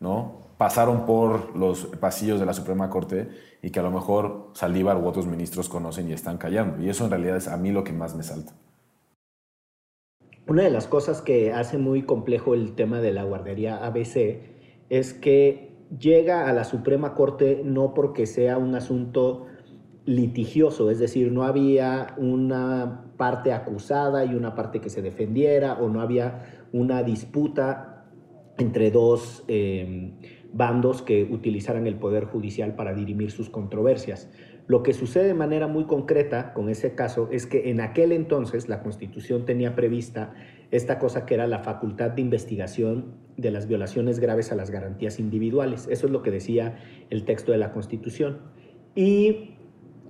¿no? 0.00 0.49
Pasaron 0.60 1.06
por 1.06 1.56
los 1.56 1.86
pasillos 1.86 2.38
de 2.38 2.44
la 2.44 2.52
Suprema 2.52 2.90
Corte 2.90 3.30
y 3.62 3.70
que 3.70 3.80
a 3.80 3.82
lo 3.82 3.90
mejor 3.90 4.50
Saldívar 4.52 4.98
u 4.98 5.06
otros 5.06 5.26
ministros 5.26 5.70
conocen 5.70 6.10
y 6.10 6.12
están 6.12 6.36
callando. 6.36 6.84
Y 6.84 6.90
eso 6.90 7.06
en 7.06 7.10
realidad 7.12 7.38
es 7.38 7.48
a 7.48 7.56
mí 7.56 7.72
lo 7.72 7.82
que 7.82 7.94
más 7.94 8.14
me 8.14 8.22
salta. 8.22 8.52
Una 10.46 10.64
de 10.64 10.68
las 10.68 10.86
cosas 10.86 11.22
que 11.22 11.54
hace 11.54 11.78
muy 11.78 12.02
complejo 12.02 12.52
el 12.52 12.74
tema 12.74 13.00
de 13.00 13.10
la 13.10 13.24
guardería 13.24 13.86
ABC 13.86 14.42
es 14.90 15.14
que 15.14 15.78
llega 15.98 16.46
a 16.46 16.52
la 16.52 16.64
Suprema 16.64 17.14
Corte 17.14 17.62
no 17.64 17.94
porque 17.94 18.26
sea 18.26 18.58
un 18.58 18.74
asunto 18.74 19.46
litigioso, 20.04 20.90
es 20.90 20.98
decir, 20.98 21.32
no 21.32 21.44
había 21.44 22.14
una 22.18 23.14
parte 23.16 23.54
acusada 23.54 24.26
y 24.26 24.34
una 24.34 24.54
parte 24.54 24.82
que 24.82 24.90
se 24.90 25.00
defendiera 25.00 25.78
o 25.80 25.88
no 25.88 26.02
había 26.02 26.66
una 26.74 27.02
disputa 27.02 28.04
entre 28.58 28.90
dos 28.90 29.42
eh, 29.48 30.12
bandos 30.52 31.02
que 31.02 31.24
utilizaran 31.24 31.86
el 31.86 31.96
Poder 31.96 32.24
Judicial 32.24 32.74
para 32.74 32.94
dirimir 32.94 33.30
sus 33.30 33.50
controversias. 33.50 34.30
Lo 34.66 34.82
que 34.82 34.92
sucede 34.92 35.24
de 35.24 35.34
manera 35.34 35.66
muy 35.66 35.84
concreta 35.84 36.52
con 36.52 36.68
ese 36.68 36.94
caso 36.94 37.28
es 37.32 37.46
que 37.46 37.70
en 37.70 37.80
aquel 37.80 38.12
entonces 38.12 38.68
la 38.68 38.82
Constitución 38.82 39.44
tenía 39.44 39.74
prevista 39.74 40.32
esta 40.70 40.98
cosa 40.98 41.26
que 41.26 41.34
era 41.34 41.46
la 41.46 41.60
facultad 41.60 42.10
de 42.10 42.22
investigación 42.22 43.14
de 43.36 43.50
las 43.50 43.66
violaciones 43.66 44.20
graves 44.20 44.52
a 44.52 44.54
las 44.54 44.70
garantías 44.70 45.18
individuales. 45.18 45.88
Eso 45.90 46.06
es 46.06 46.12
lo 46.12 46.22
que 46.22 46.30
decía 46.30 46.78
el 47.10 47.24
texto 47.24 47.52
de 47.52 47.58
la 47.58 47.72
Constitución. 47.72 48.38
Y 48.94 49.56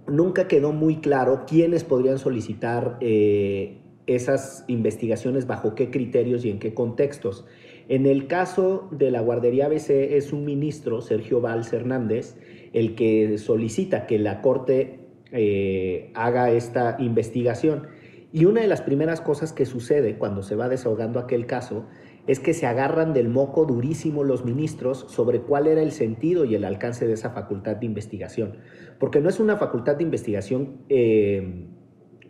nunca 0.07 0.49
quedó 0.49 0.73
muy 0.73 0.97
claro 0.97 1.45
quiénes 1.47 1.85
podrían 1.85 2.19
solicitar 2.19 2.99
eh, 3.01 3.79
esas 4.07 4.65
investigaciones, 4.67 5.47
bajo 5.47 5.75
qué 5.75 5.91
criterios 5.91 6.45
y 6.45 6.51
en 6.51 6.59
qué 6.59 6.75
contextos. 6.75 7.47
En 7.91 8.07
el 8.07 8.29
caso 8.29 8.87
de 8.93 9.11
la 9.11 9.21
guardería 9.21 9.67
ABC 9.67 9.91
es 9.91 10.33
un 10.33 10.45
ministro, 10.45 11.01
Sergio 11.01 11.41
Valls 11.41 11.73
Hernández, 11.73 12.37
el 12.73 12.95
que 12.95 13.37
solicita 13.37 14.07
que 14.07 14.21
la 14.21 14.43
Corte 14.43 15.01
eh, 15.33 16.13
haga 16.15 16.53
esta 16.53 16.99
investigación. 17.01 17.89
Y 18.33 18.45
una 18.45 18.61
de 18.61 18.69
las 18.69 18.81
primeras 18.81 19.21
cosas 19.21 19.53
que 19.53 19.67
sucede 19.67 20.19
cuando 20.19 20.45
se 20.45 20.55
va 20.55 20.69
desahogando 20.69 21.19
aquel 21.19 21.47
caso 21.47 21.85
es 22.29 22.39
que 22.39 22.55
se 22.55 22.65
agarran 22.67 23.13
del 23.13 23.29
moco 23.29 23.65
durísimo 23.65 24.23
los 24.23 24.45
ministros 24.45 25.07
sobre 25.09 25.41
cuál 25.41 25.67
era 25.67 25.83
el 25.83 25.91
sentido 25.91 26.45
y 26.45 26.55
el 26.55 26.65
alcance 26.65 27.09
de 27.09 27.15
esa 27.15 27.31
facultad 27.31 27.79
de 27.79 27.87
investigación. 27.87 28.59
Porque 29.01 29.21
no 29.21 29.29
es 29.29 29.41
una 29.41 29.57
facultad 29.57 29.97
de 29.97 30.05
investigación 30.05 30.83
eh, 30.89 31.67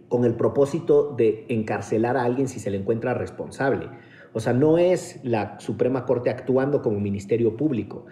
con 0.08 0.24
el 0.24 0.36
propósito 0.36 1.14
de 1.18 1.44
encarcelar 1.50 2.16
a 2.16 2.24
alguien 2.24 2.48
si 2.48 2.60
se 2.60 2.70
le 2.70 2.78
encuentra 2.78 3.12
responsable. 3.12 3.90
O 4.32 4.40
sea, 4.40 4.52
no 4.52 4.78
es 4.78 5.20
la 5.22 5.58
Suprema 5.60 6.06
Corte 6.06 6.30
actuando 6.30 6.82
como 6.82 7.00
Ministerio 7.00 7.56
Público. 7.56 8.06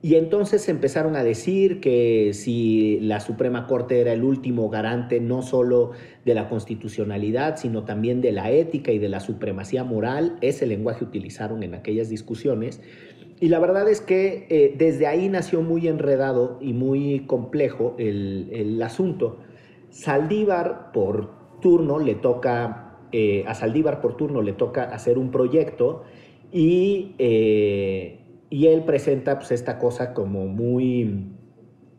Y 0.00 0.14
entonces 0.14 0.68
empezaron 0.68 1.16
a 1.16 1.24
decir 1.24 1.80
que 1.80 2.30
si 2.32 3.00
la 3.00 3.18
Suprema 3.18 3.66
Corte 3.66 4.00
era 4.00 4.12
el 4.12 4.22
último 4.22 4.70
garante 4.70 5.18
no 5.18 5.42
solo 5.42 5.90
de 6.24 6.34
la 6.34 6.48
constitucionalidad, 6.48 7.56
sino 7.56 7.84
también 7.84 8.20
de 8.20 8.30
la 8.30 8.52
ética 8.52 8.92
y 8.92 9.00
de 9.00 9.08
la 9.08 9.18
supremacía 9.18 9.82
moral, 9.82 10.38
ese 10.40 10.66
lenguaje 10.66 11.04
utilizaron 11.04 11.64
en 11.64 11.74
aquellas 11.74 12.08
discusiones. 12.08 12.80
Y 13.40 13.48
la 13.48 13.58
verdad 13.58 13.88
es 13.88 14.00
que 14.00 14.46
eh, 14.50 14.74
desde 14.78 15.08
ahí 15.08 15.28
nació 15.28 15.62
muy 15.62 15.88
enredado 15.88 16.58
y 16.60 16.74
muy 16.74 17.24
complejo 17.26 17.96
el, 17.98 18.50
el 18.52 18.80
asunto. 18.82 19.38
Saldívar 19.90 20.92
por 20.92 21.60
turno 21.60 21.98
le 21.98 22.14
toca, 22.14 22.87
eh, 23.12 23.44
a 23.46 23.54
Saldívar 23.54 24.00
por 24.00 24.16
turno 24.16 24.42
le 24.42 24.52
toca 24.52 24.84
hacer 24.84 25.18
un 25.18 25.30
proyecto 25.30 26.04
y... 26.52 27.14
Eh, 27.18 28.14
y 28.50 28.68
él 28.68 28.84
presenta 28.84 29.38
pues, 29.38 29.52
esta 29.52 29.78
cosa 29.78 30.14
como 30.14 30.46
muy 30.46 31.34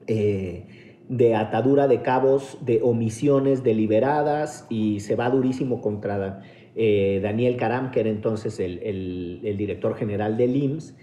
eh, 0.08 0.66
de 1.08 1.36
atadura 1.36 1.88
de 1.88 2.02
cabos, 2.02 2.58
de 2.62 2.82
omisiones 2.82 3.64
deliberadas 3.64 4.66
y 4.68 5.00
se 5.02 5.16
va 5.16 5.30
durísimo 5.30 5.80
contra 5.80 6.42
Daniel 6.76 7.56
Caram, 7.56 7.92
que 7.92 8.00
era 8.00 8.10
entonces 8.10 8.60
el, 8.60 9.42
director 9.60 9.96
general 9.96 10.38
del 10.38 10.56
IMSS, 10.56 10.96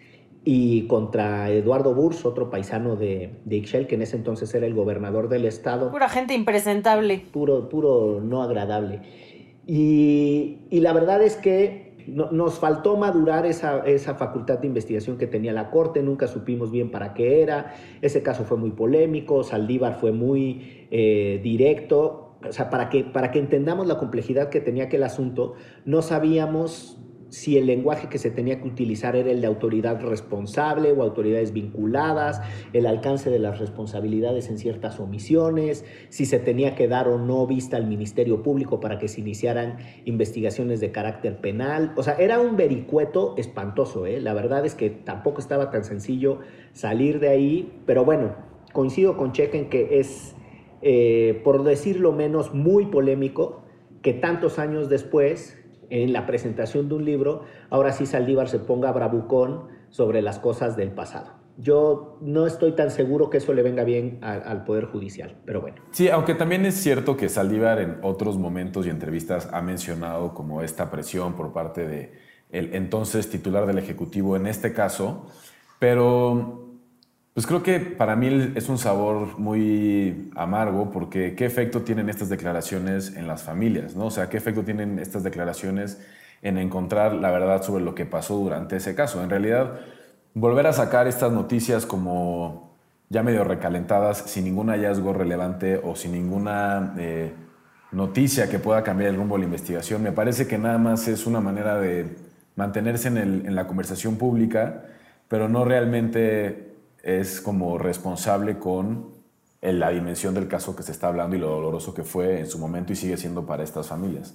y 0.49 0.87
contra 0.87 1.51
Eduardo 1.51 1.93
Burs, 1.93 2.25
otro 2.25 2.51
paisano 2.51 2.95
de, 2.95 3.31
de 3.45 3.57
Ixchel, 3.57 3.89
que 3.89 3.97
en 3.97 4.03
ese 4.03 4.15
entonces 4.15 4.55
era 4.55 4.65
el 4.65 4.75
gobernador 4.75 5.29
del 5.29 5.45
estado. 5.45 5.91
Pura 5.91 6.09
gente 6.09 6.35
impresentable. 6.35 7.25
Puro, 7.33 7.69
puro 7.69 8.21
no 8.23 8.45
agradable. 8.45 9.01
Y, 9.67 10.59
la 10.71 10.93
verdad 10.93 11.23
es 11.23 11.37
que 11.37 11.87
nos 12.07 12.61
faltó 12.61 12.97
madurar 12.97 13.47
esa, 13.47 14.15
facultad 14.15 14.61
de 14.61 14.69
investigación 14.69 15.19
que 15.19 15.27
tenía 15.27 15.53
la 15.53 15.71
Corte, 15.71 16.03
nunca 16.03 16.29
supimos 16.29 16.71
bien 16.71 16.93
para 16.93 17.15
qué 17.15 17.43
era, 17.43 17.75
ese 18.01 18.23
caso 18.23 18.45
fue 18.45 18.57
muy 18.57 18.71
polémico, 18.71 19.43
Saldívar 19.43 19.99
fue 19.99 20.13
muy 20.13 20.87
eh, 20.93 21.41
directo, 21.43 22.37
o 22.49 22.53
sea, 22.53 22.71
para 22.71 22.91
que, 22.91 23.03
para 23.03 23.33
que 23.33 23.41
entendamos 23.41 23.89
la 23.89 23.99
complejidad 23.99 24.51
que 24.51 24.61
tenía 24.61 24.85
aquel 24.85 25.03
asunto, 25.03 25.55
no 25.85 26.01
sabíamos 26.01 27.01
si 27.37 27.59
el 27.59 27.67
lenguaje 27.67 28.09
que 28.09 28.17
se 28.17 28.31
tenía 28.31 28.63
que 28.63 28.67
utilizar 28.67 29.15
era 29.15 29.31
el 29.31 29.43
de 29.43 29.47
autoridad 29.47 30.01
responsable 30.01 30.93
o 30.93 31.03
autoridades 31.03 31.53
vinculadas, 31.53 32.41
el 32.73 32.87
alcance 32.87 33.29
de 33.29 33.39
las 33.39 33.59
responsabilidades 33.59 34.49
en 34.49 34.57
ciertas 34.57 34.99
omisiones, 35.01 35.85
si 36.09 36.25
se 36.25 36.39
tenía 36.39 36.75
que 36.75 36.89
dar 36.89 37.09
o 37.09 37.19
no 37.19 37.47
vista 37.47 37.77
al 37.77 37.87
Ministerio 37.87 38.43
Público 38.43 38.81
para 38.81 38.99
que 38.99 39.07
se 39.09 39.21
iniciaran 39.21 39.77
investigaciones 40.07 40.81
de 40.81 40.93
carácter 40.93 41.43
penal. 41.43 41.93
O 41.97 42.03
sea, 42.03 42.15
era 42.15 42.41
un 42.41 42.57
vericueto 42.57 43.35
espantoso, 43.37 44.07
¿eh? 44.07 44.19
La 44.19 44.33
verdad 44.33 44.65
es 44.65 44.75
que 44.75 44.89
tampoco 44.89 45.39
estaba 45.39 45.71
tan 45.71 45.85
sencillo 45.85 46.39
salir 46.73 47.21
de 47.21 47.29
ahí, 47.29 47.83
pero 47.85 48.07
bueno, 48.07 48.35
coincido 48.73 49.19
con 49.19 49.33
Checa 49.33 49.59
en 49.59 49.69
que 49.69 50.01
es, 50.01 50.35
eh, 50.81 51.39
por 51.45 51.65
decirlo 51.65 52.13
menos, 52.13 52.55
muy 52.55 52.87
polémico 52.87 53.63
que 54.01 54.15
tantos 54.15 54.59
años 54.59 54.89
después 54.89 55.63
en 55.91 56.13
la 56.13 56.27
presentación 56.27 56.89
de 56.89 56.95
un 56.95 57.05
libro, 57.05 57.43
ahora 57.71 57.93
sí 57.93 58.07
Saldívar 58.07 58.49
se 58.49 58.59
ponga 58.59 58.93
bravucón 58.93 59.69
sobre 59.91 60.23
las 60.23 60.39
cosas 60.39 60.77
del 60.77 60.91
pasado. 60.91 61.33
Yo 61.59 62.19
no 62.21 62.47
estoy 62.47 62.73
tan 62.73 62.91
seguro 62.91 63.31
que 63.31 63.39
eso 63.39 63.55
le 63.55 63.63
venga 63.63 63.83
bien 63.83 64.19
al 64.23 64.65
Poder 64.65 64.85
Judicial, 64.85 65.37
pero 65.47 65.63
bueno. 65.63 65.79
Sí, 65.91 66.11
aunque 66.11 66.35
también 66.35 66.67
es 66.67 66.75
cierto 66.75 67.17
que 67.17 67.31
Saldívar 67.31 67.81
en 67.81 67.99
otros 68.03 68.37
momentos 68.37 68.87
y 68.87 68.91
entrevistas 68.91 69.49
ha 69.53 69.63
mencionado 69.63 70.35
como 70.35 70.61
esta 70.61 70.91
presión 70.91 71.35
por 71.35 71.53
parte 71.53 71.87
de 71.87 72.13
el 72.51 72.75
entonces 72.75 73.31
titular 73.31 73.67
del 73.67 73.79
Ejecutivo 73.79 74.37
en 74.37 74.47
este 74.47 74.73
caso, 74.73 75.27
pero 75.79 76.66
pues 77.37 77.47
creo 77.47 77.63
que 77.63 77.81
para 77.81 78.17
mí 78.17 78.53
es 78.55 78.71
un 78.71 78.79
sabor 78.79 79.39
muy 79.39 80.31
amargo 80.37 80.91
porque 80.91 81.35
qué 81.35 81.45
efecto 81.45 81.83
tienen 81.83 82.09
estas 82.09 82.31
declaraciones 82.31 83.15
en 83.15 83.27
las 83.27 83.43
familias, 83.43 83.95
¿no? 83.95 84.07
O 84.07 84.11
sea, 84.11 84.31
qué 84.31 84.39
efecto 84.39 84.63
tienen 84.63 84.99
estas 84.99 85.23
declaraciones 85.23 86.01
en 86.41 86.57
encontrar 86.57 87.13
la 87.13 87.31
verdad 87.31 87.63
sobre 87.63 87.85
lo 87.85 87.95
que 87.95 88.07
pasó 88.07 88.37
durante 88.39 88.77
ese 88.77 88.95
caso. 88.95 89.23
En 89.23 89.29
realidad, 89.29 89.81
volver 90.33 90.67
a 90.67 90.73
sacar 90.73 91.09
estas 91.09 91.31
noticias 91.31 91.85
como 91.85 92.75
ya 93.11 93.23
medio 93.23 93.45
recalentadas, 93.45 94.17
sin 94.17 94.45
ningún 94.45 94.69
hallazgo 94.69 95.13
relevante 95.13 95.79
o 95.85 95.95
sin 95.95 96.13
ninguna 96.13 96.95
eh, 96.97 97.35
noticia 97.93 98.49
que 98.49 98.59
pueda 98.59 98.83
cambiar 98.83 99.11
el 99.11 99.17
rumbo 99.17 99.35
de 99.35 99.41
la 99.41 99.45
investigación, 99.45 100.03
me 100.03 100.13
parece 100.13 100.47
que 100.47 100.57
nada 100.57 100.79
más 100.79 101.07
es 101.07 101.27
una 101.27 101.43
manera 101.43 101.79
de 101.79 102.17
mantenerse 102.55 103.09
en, 103.09 103.19
en 103.19 103.55
la 103.55 103.67
conversación 103.67 104.17
pública, 104.17 104.85
pero 105.29 105.51
no 105.51 105.67
realmente 105.67 106.66
es 107.07 107.41
como 107.41 107.79
responsable 107.79 108.59
con 108.59 109.15
la 109.63 109.91
dimensión 109.91 110.35
del 110.35 110.49
caso 110.49 110.75
que 110.75 110.83
se 110.83 110.91
está 110.91 111.07
hablando 111.07 111.37
y 111.37 111.39
lo 111.39 111.49
doloroso 111.49 111.95
que 111.95 112.03
fue 112.03 112.41
en 112.41 112.49
su 112.49 112.59
momento 112.59 112.93
y 112.93 112.97
sigue 112.97 113.17
siendo 113.17 113.47
para 113.47 113.63
estas 113.63 113.87
familias. 113.87 114.35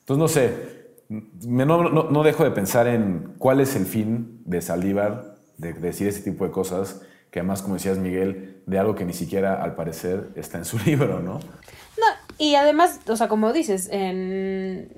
Entonces, 0.00 0.18
no 0.18 0.28
sé, 0.28 1.66
no, 2.08 2.22
dejo 2.22 2.44
de 2.44 2.50
pensar 2.52 2.86
en 2.88 3.34
cuál 3.36 3.60
es 3.60 3.76
el 3.76 3.84
fin 3.84 4.40
de 4.46 4.62
Saldívar 4.62 5.36
de 5.58 5.74
decir 5.74 6.08
ese 6.08 6.22
tipo 6.22 6.46
de 6.46 6.50
cosas, 6.50 7.02
que 7.30 7.40
además, 7.40 7.60
como 7.60 7.74
decías 7.74 7.98
Miguel, 7.98 8.62
de 8.64 8.78
algo 8.78 8.94
que 8.94 9.04
ni 9.04 9.12
siquiera 9.12 9.62
al 9.62 9.74
parecer 9.74 10.30
está 10.36 10.56
en 10.56 10.64
su 10.64 10.78
libro, 10.86 11.20
¿no? 11.20 11.34
No, 11.34 12.06
y 12.38 12.54
además, 12.54 13.00
o 13.08 13.16
sea, 13.16 13.28
como 13.28 13.52
dices, 13.52 13.90
en 13.92 14.90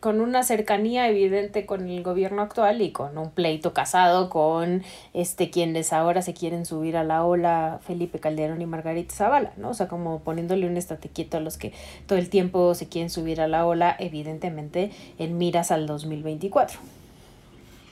con 0.00 0.20
una 0.20 0.42
cercanía 0.42 1.08
evidente 1.08 1.66
con 1.66 1.88
el 1.88 2.02
gobierno 2.02 2.42
actual 2.42 2.80
y 2.80 2.90
con 2.90 3.16
un 3.18 3.30
pleito 3.30 3.72
casado 3.72 4.30
con 4.30 4.82
este 5.12 5.50
quienes 5.50 5.92
ahora 5.92 6.22
se 6.22 6.34
quieren 6.34 6.64
subir 6.64 6.96
a 6.96 7.04
la 7.04 7.24
ola 7.24 7.80
Felipe 7.86 8.18
Calderón 8.18 8.60
y 8.62 8.66
Margarita 8.66 9.14
Zavala, 9.14 9.52
¿no? 9.56 9.70
O 9.70 9.74
sea, 9.74 9.88
como 9.88 10.20
poniéndole 10.20 10.66
un 10.66 10.76
estate 10.76 11.08
quieto 11.08 11.36
a 11.36 11.40
los 11.40 11.58
que 11.58 11.72
todo 12.06 12.18
el 12.18 12.30
tiempo 12.30 12.74
se 12.74 12.88
quieren 12.88 13.10
subir 13.10 13.40
a 13.40 13.48
la 13.48 13.66
ola, 13.66 13.94
evidentemente 13.98 14.90
en 15.18 15.38
miras 15.38 15.70
al 15.70 15.86
2024. 15.86 16.80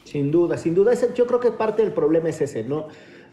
Sin 0.05 0.31
duda, 0.31 0.57
sin 0.57 0.75
duda, 0.75 0.93
yo 1.15 1.27
creo 1.27 1.41
que 1.41 1.53
parte 1.53 1.83
del 1.83 1.93
problema 1.93 2.31
es 2.31 2.41
ese, 2.41 2.65
¿no? 2.65 2.89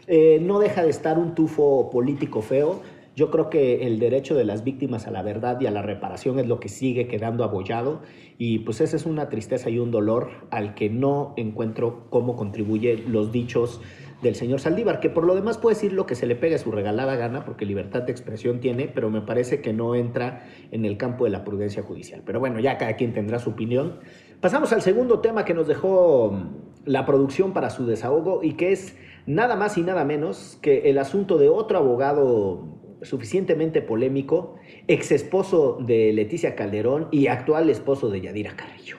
Eh, 0.08 0.38
no 0.40 0.60
deja 0.60 0.82
de 0.82 0.90
estar 0.90 1.18
un 1.18 1.34
tufo 1.34 1.90
político 1.90 2.42
feo 2.42 2.80
yo 3.16 3.30
creo 3.30 3.48
que 3.48 3.86
el 3.86 3.98
derecho 3.98 4.34
de 4.34 4.44
las 4.44 4.62
víctimas 4.62 5.06
a 5.06 5.10
la 5.10 5.22
verdad 5.22 5.58
y 5.58 5.66
a 5.66 5.70
la 5.70 5.80
reparación 5.80 6.38
es 6.38 6.46
lo 6.46 6.60
que 6.60 6.68
sigue 6.68 7.08
quedando 7.08 7.44
abollado 7.44 8.02
y 8.36 8.58
pues 8.58 8.82
esa 8.82 8.94
es 8.94 9.06
una 9.06 9.30
tristeza 9.30 9.70
y 9.70 9.78
un 9.78 9.90
dolor 9.90 10.28
al 10.50 10.74
que 10.74 10.90
no 10.90 11.32
encuentro 11.38 12.08
cómo 12.10 12.36
contribuye 12.36 12.98
los 13.08 13.32
dichos 13.32 13.80
del 14.20 14.34
señor 14.34 14.60
Saldívar, 14.60 15.00
que 15.00 15.08
por 15.08 15.24
lo 15.24 15.34
demás 15.34 15.56
puede 15.56 15.76
decir 15.76 15.94
lo 15.94 16.04
que 16.04 16.14
se 16.14 16.26
le 16.26 16.36
pegue 16.36 16.58
su 16.58 16.70
regalada 16.70 17.16
gana, 17.16 17.46
porque 17.46 17.64
libertad 17.64 18.02
de 18.02 18.12
expresión 18.12 18.60
tiene, 18.60 18.86
pero 18.86 19.10
me 19.10 19.22
parece 19.22 19.62
que 19.62 19.72
no 19.72 19.94
entra 19.94 20.46
en 20.70 20.84
el 20.84 20.98
campo 20.98 21.24
de 21.24 21.30
la 21.30 21.42
prudencia 21.42 21.82
judicial. 21.82 22.22
Pero 22.24 22.38
bueno, 22.38 22.60
ya 22.60 22.76
cada 22.76 22.96
quien 22.96 23.14
tendrá 23.14 23.38
su 23.38 23.50
opinión. 23.50 24.00
Pasamos 24.40 24.72
al 24.74 24.82
segundo 24.82 25.20
tema 25.20 25.44
que 25.44 25.54
nos 25.54 25.66
dejó 25.66 26.32
mm, 26.32 26.86
la 26.86 27.06
producción 27.06 27.52
para 27.52 27.70
su 27.70 27.86
desahogo 27.86 28.42
y 28.42 28.54
que 28.54 28.72
es 28.72 28.96
nada 29.26 29.56
más 29.56 29.78
y 29.78 29.82
nada 29.82 30.04
menos 30.04 30.58
que 30.60 30.90
el 30.90 30.98
asunto 30.98 31.38
de 31.38 31.48
otro 31.48 31.78
abogado 31.78 32.85
suficientemente 33.02 33.82
polémico, 33.82 34.56
ex 34.88 35.12
esposo 35.12 35.78
de 35.80 36.12
Leticia 36.12 36.54
Calderón 36.54 37.08
y 37.10 37.26
actual 37.26 37.70
esposo 37.70 38.08
de 38.08 38.20
Yadira 38.20 38.56
Carrillo. 38.56 38.96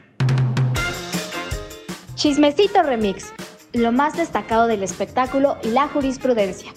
Chismecito 2.15 2.81
Remix, 2.83 3.33
lo 3.73 3.91
más 3.91 4.17
destacado 4.17 4.67
del 4.67 4.83
espectáculo 4.83 5.57
y 5.63 5.69
la 5.69 5.87
jurisprudencia. 5.87 6.71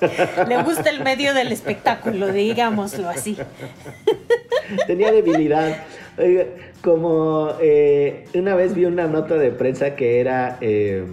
Le 0.48 0.62
gusta 0.62 0.90
el 0.90 1.02
medio 1.02 1.34
del 1.34 1.52
espectáculo, 1.52 2.32
digámoslo 2.32 3.08
así. 3.08 3.36
Tenía 4.86 5.12
debilidad. 5.12 5.84
Como 6.82 7.52
eh, 7.60 8.26
una 8.34 8.54
vez 8.54 8.74
vi 8.74 8.84
una 8.84 9.06
nota 9.06 9.36
de 9.36 9.50
prensa 9.50 9.96
que 9.96 10.20
era 10.20 10.58
eh, 10.60 11.04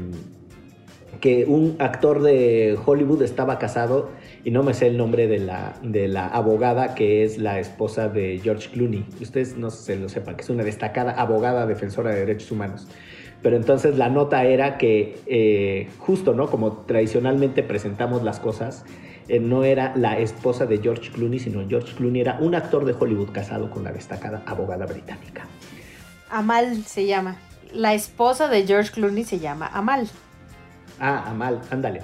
que 1.21 1.45
un 1.45 1.75
actor 1.79 2.21
de 2.21 2.77
Hollywood 2.83 3.21
estaba 3.21 3.59
casado 3.59 4.09
y 4.43 4.51
no 4.51 4.63
me 4.63 4.73
sé 4.73 4.87
el 4.87 4.97
nombre 4.97 5.27
de 5.27 5.39
la, 5.39 5.75
de 5.83 6.07
la 6.07 6.27
abogada 6.27 6.95
que 6.95 7.23
es 7.23 7.37
la 7.37 7.59
esposa 7.59 8.09
de 8.09 8.39
George 8.43 8.69
Clooney. 8.71 9.05
Ustedes 9.21 9.55
no 9.55 9.69
se 9.69 9.95
lo 9.95 10.09
sepan, 10.09 10.35
que 10.35 10.41
es 10.41 10.49
una 10.49 10.63
destacada 10.63 11.11
abogada 11.11 11.67
defensora 11.67 12.09
de 12.09 12.21
derechos 12.21 12.51
humanos. 12.51 12.87
Pero 13.41 13.55
entonces 13.55 13.97
la 13.97 14.09
nota 14.09 14.43
era 14.43 14.77
que 14.77 15.19
eh, 15.27 15.87
justo, 15.99 16.33
¿no? 16.33 16.47
Como 16.47 16.73
tradicionalmente 16.73 17.63
presentamos 17.63 18.23
las 18.23 18.39
cosas, 18.39 18.83
eh, 19.27 19.39
no 19.39 19.63
era 19.63 19.93
la 19.95 20.19
esposa 20.19 20.65
de 20.65 20.79
George 20.79 21.11
Clooney, 21.11 21.39
sino 21.39 21.67
George 21.67 21.95
Clooney 21.95 22.21
era 22.21 22.37
un 22.39 22.55
actor 22.55 22.83
de 22.85 22.93
Hollywood 22.99 23.31
casado 23.31 23.69
con 23.69 23.83
la 23.83 23.91
destacada 23.91 24.43
abogada 24.45 24.85
británica. 24.85 25.47
Amal 26.29 26.83
se 26.83 27.05
llama. 27.05 27.37
La 27.73 27.93
esposa 27.93 28.47
de 28.47 28.65
George 28.65 28.91
Clooney 28.91 29.23
se 29.23 29.39
llama 29.39 29.67
Amal. 29.67 30.07
Ah, 31.03 31.23
Amal, 31.31 31.59
ándale. 31.71 32.01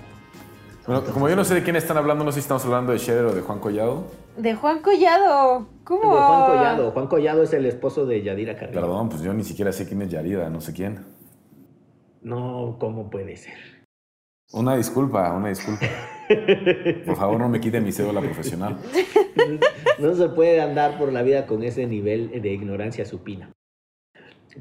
Bueno, 0.87 1.03
como 1.13 1.29
yo 1.29 1.35
no 1.35 1.43
sé 1.43 1.53
de 1.53 1.61
quién 1.61 1.75
están 1.75 1.97
hablando, 1.97 2.23
no 2.23 2.31
sé 2.31 2.35
si 2.35 2.45
estamos 2.45 2.65
hablando 2.65 2.93
de 2.93 2.97
Scherer 2.97 3.25
o 3.25 3.35
de 3.35 3.41
Juan 3.41 3.59
Collado. 3.59 4.05
De 4.37 4.55
Juan 4.55 4.81
Collado. 4.81 5.67
¿Cómo? 5.83 6.01
De 6.01 6.17
Juan 6.19 6.45
Collado. 6.49 6.91
Juan 6.91 7.07
Collado 7.07 7.43
es 7.43 7.53
el 7.53 7.67
esposo 7.67 8.07
de 8.07 8.23
Yadira 8.23 8.55
Carrillo. 8.55 8.81
Perdón, 8.81 9.09
pues 9.09 9.21
yo 9.21 9.33
ni 9.35 9.43
siquiera 9.43 9.71
sé 9.71 9.87
quién 9.87 10.01
es 10.01 10.09
Yarida, 10.09 10.49
no 10.49 10.61
sé 10.61 10.73
quién. 10.73 11.05
No, 12.21 12.77
¿cómo 12.79 13.09
puede 13.11 13.37
ser? 13.37 13.53
Una 14.53 14.75
disculpa, 14.75 15.31
una 15.31 15.49
disculpa. 15.49 15.85
Por 17.05 17.15
favor, 17.17 17.39
no 17.39 17.49
me 17.49 17.59
quiten 17.59 17.83
mi 17.83 17.91
cédula 17.91 18.19
profesional. 18.21 18.77
No 19.99 20.13
se 20.13 20.29
puede 20.29 20.61
andar 20.61 20.97
por 20.99 21.11
la 21.11 21.23
vida 21.23 21.47
con 21.47 21.63
ese 21.63 21.87
nivel 21.87 22.41
de 22.41 22.49
ignorancia 22.49 23.05
supina. 23.05 23.51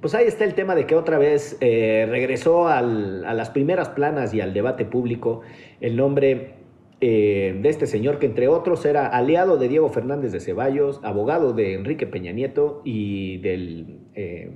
Pues 0.01 0.15
ahí 0.15 0.27
está 0.27 0.45
el 0.45 0.55
tema 0.55 0.75
de 0.75 0.87
que 0.87 0.95
otra 0.95 1.19
vez 1.19 1.57
eh, 1.61 2.07
regresó 2.09 2.69
al- 2.69 3.25
a 3.25 3.35
las 3.35 3.51
primeras 3.51 3.89
planas 3.91 4.35
y 4.35 4.41
al 4.41 4.53
debate 4.53 4.85
público 4.85 5.41
el 5.81 5.97
nombre 5.97 6.55
eh, 7.01 7.59
de 7.61 7.69
este 7.69 7.87
señor 7.87 8.19
que 8.19 8.27
entre 8.27 8.49
otros 8.49 8.85
era 8.87 9.07
aliado 9.09 9.57
de 9.59 9.69
Diego 9.69 9.89
Fernández 9.91 10.33
de 10.33 10.41
Ceballos, 10.41 11.01
abogado 11.03 11.53
de 11.53 11.75
Enrique 11.75 12.07
Peña 12.07 12.33
Nieto 12.33 12.81
y 12.85 13.39
del 13.39 14.01
eh, 14.15 14.51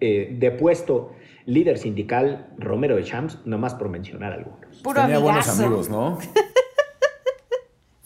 eh, 0.00 0.36
depuesto 0.38 1.12
líder 1.46 1.78
sindical 1.78 2.48
Romero 2.58 2.96
de 2.96 3.04
Champs, 3.04 3.38
nomás 3.44 3.74
por 3.74 3.88
mencionar 3.90 4.32
algunos. 4.32 4.80
Puro 4.82 5.00
Tenía 5.02 5.18
buenos 5.18 5.48
amigos, 5.60 5.88
¿no? 5.90 6.18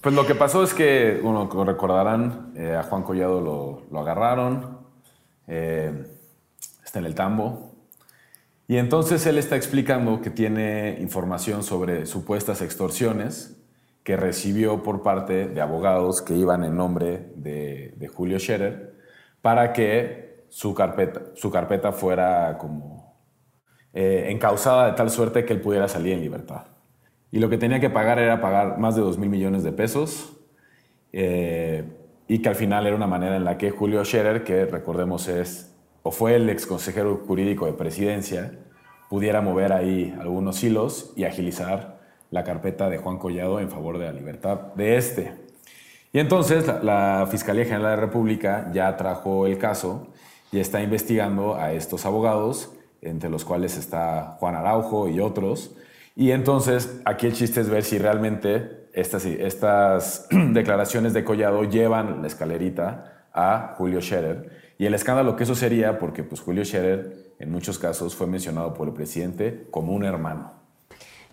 Pues 0.00 0.14
lo 0.14 0.24
que 0.26 0.36
pasó 0.36 0.62
es 0.62 0.74
que, 0.74 1.18
bueno, 1.20 1.48
como 1.48 1.64
recordarán, 1.64 2.52
eh, 2.56 2.72
a 2.78 2.84
Juan 2.84 3.02
Collado 3.02 3.40
lo, 3.40 3.82
lo 3.90 3.98
agarraron, 3.98 4.78
eh, 5.48 5.92
está 6.88 7.00
en 7.00 7.04
el 7.04 7.14
tambo, 7.14 7.74
y 8.66 8.78
entonces 8.78 9.26
él 9.26 9.38
está 9.38 9.56
explicando 9.56 10.20
que 10.20 10.30
tiene 10.30 10.96
información 11.00 11.62
sobre 11.62 12.06
supuestas 12.06 12.60
extorsiones 12.62 13.62
que 14.04 14.16
recibió 14.16 14.82
por 14.82 15.02
parte 15.02 15.48
de 15.48 15.60
abogados 15.60 16.22
que 16.22 16.34
iban 16.34 16.64
en 16.64 16.76
nombre 16.76 17.30
de, 17.36 17.94
de 17.96 18.08
Julio 18.08 18.38
Scherer 18.38 18.94
para 19.42 19.72
que 19.74 20.44
su 20.48 20.74
carpeta, 20.74 21.20
su 21.34 21.50
carpeta 21.50 21.92
fuera 21.92 22.56
como 22.58 23.14
eh, 23.92 24.26
encausada 24.30 24.86
de 24.86 24.92
tal 24.92 25.10
suerte 25.10 25.44
que 25.44 25.52
él 25.52 25.60
pudiera 25.60 25.88
salir 25.88 26.14
en 26.14 26.20
libertad. 26.20 26.66
Y 27.30 27.38
lo 27.38 27.50
que 27.50 27.58
tenía 27.58 27.80
que 27.80 27.90
pagar 27.90 28.18
era 28.18 28.40
pagar 28.40 28.78
más 28.78 28.96
de 28.96 29.02
2 29.02 29.18
mil 29.18 29.28
millones 29.28 29.62
de 29.62 29.72
pesos. 29.72 30.34
eh, 31.12 31.84
y 32.30 32.40
que 32.40 32.50
al 32.50 32.54
final 32.54 32.86
era 32.86 32.94
una 32.94 33.06
manera 33.06 33.36
en 33.36 33.44
la 33.44 33.56
que 33.56 33.70
Julio 33.70 34.04
Scherer, 34.04 34.44
que 34.44 34.66
recordemos 34.66 35.28
es 35.28 35.67
o 36.02 36.10
fue 36.10 36.36
el 36.36 36.48
ex 36.50 36.66
consejero 36.66 37.22
jurídico 37.26 37.66
de 37.66 37.72
presidencia, 37.72 38.52
pudiera 39.08 39.40
mover 39.40 39.72
ahí 39.72 40.14
algunos 40.20 40.62
hilos 40.62 41.12
y 41.16 41.24
agilizar 41.24 41.98
la 42.30 42.44
carpeta 42.44 42.90
de 42.90 42.98
Juan 42.98 43.18
Collado 43.18 43.60
en 43.60 43.70
favor 43.70 43.98
de 43.98 44.06
la 44.06 44.12
libertad 44.12 44.74
de 44.74 44.96
este. 44.96 45.32
Y 46.12 46.18
entonces 46.18 46.66
la, 46.66 46.82
la 46.82 47.26
Fiscalía 47.30 47.64
General 47.64 47.90
de 47.90 47.96
la 47.96 47.96
República 47.96 48.70
ya 48.72 48.96
trajo 48.96 49.46
el 49.46 49.58
caso 49.58 50.08
y 50.52 50.60
está 50.60 50.82
investigando 50.82 51.56
a 51.56 51.72
estos 51.72 52.06
abogados, 52.06 52.72
entre 53.02 53.30
los 53.30 53.44
cuales 53.44 53.76
está 53.76 54.36
Juan 54.38 54.54
Araujo 54.54 55.08
y 55.08 55.20
otros. 55.20 55.74
Y 56.16 56.32
entonces 56.32 57.00
aquí 57.04 57.26
el 57.26 57.32
chiste 57.32 57.60
es 57.60 57.68
ver 57.68 57.84
si 57.84 57.98
realmente 57.98 58.88
estas, 58.92 59.24
estas 59.24 60.26
declaraciones 60.30 61.12
de 61.12 61.24
Collado 61.24 61.64
llevan 61.64 62.22
la 62.22 62.26
escalerita 62.26 63.26
a 63.32 63.74
Julio 63.76 64.00
Scherer. 64.00 64.50
Y 64.78 64.86
el 64.86 64.94
escándalo 64.94 65.34
que 65.34 65.42
eso 65.42 65.56
sería 65.56 65.98
porque 65.98 66.22
pues, 66.22 66.40
Julio 66.40 66.64
Scherer 66.64 67.34
en 67.40 67.50
muchos 67.50 67.78
casos 67.78 68.14
fue 68.14 68.28
mencionado 68.28 68.74
por 68.74 68.88
el 68.88 68.94
presidente 68.94 69.66
como 69.70 69.92
un 69.92 70.04
hermano. 70.04 70.52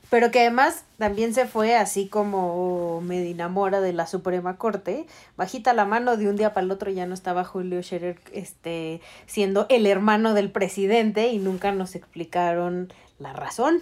Pero 0.09 0.31
que 0.31 0.41
además 0.41 0.83
también 0.97 1.33
se 1.33 1.45
fue 1.45 1.75
así 1.75 2.07
como 2.07 3.01
Medina 3.01 3.47
Mora 3.47 3.81
de 3.81 3.91
la 3.91 4.07
Suprema 4.07 4.57
Corte, 4.57 5.05
bajita 5.35 5.73
la 5.73 5.85
mano 5.85 6.15
de 6.15 6.29
un 6.29 6.35
día 6.35 6.53
para 6.53 6.63
el 6.63 6.71
otro 6.71 6.91
ya 6.91 7.05
no 7.05 7.13
estaba 7.13 7.43
Julio 7.43 7.81
Scherer 7.81 8.19
este, 8.31 9.01
siendo 9.25 9.65
el 9.69 9.87
hermano 9.87 10.33
del 10.33 10.51
presidente 10.51 11.29
y 11.29 11.39
nunca 11.39 11.71
nos 11.71 11.95
explicaron 11.95 12.93
la 13.19 13.33
razón. 13.33 13.79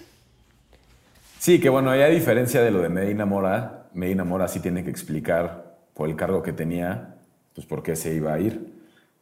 Sí, 1.40 1.60
que 1.60 1.70
bueno, 1.70 1.92
a 1.92 2.06
diferencia 2.08 2.62
de 2.62 2.72
lo 2.72 2.82
de 2.82 2.90
Medina 2.90 3.26
Mora, 3.26 3.90
Medina 3.94 4.24
Mora 4.24 4.48
sí 4.48 4.60
tiene 4.60 4.84
que 4.84 4.90
explicar 4.90 5.78
por 5.94 6.10
el 6.10 6.16
cargo 6.16 6.42
que 6.42 6.54
tenía, 6.54 7.16
pues 7.54 7.68
por 7.68 7.84
qué 7.84 7.98
se 7.98 8.14
iba 8.14 8.34
a 8.34 8.40
ir. 8.40 8.73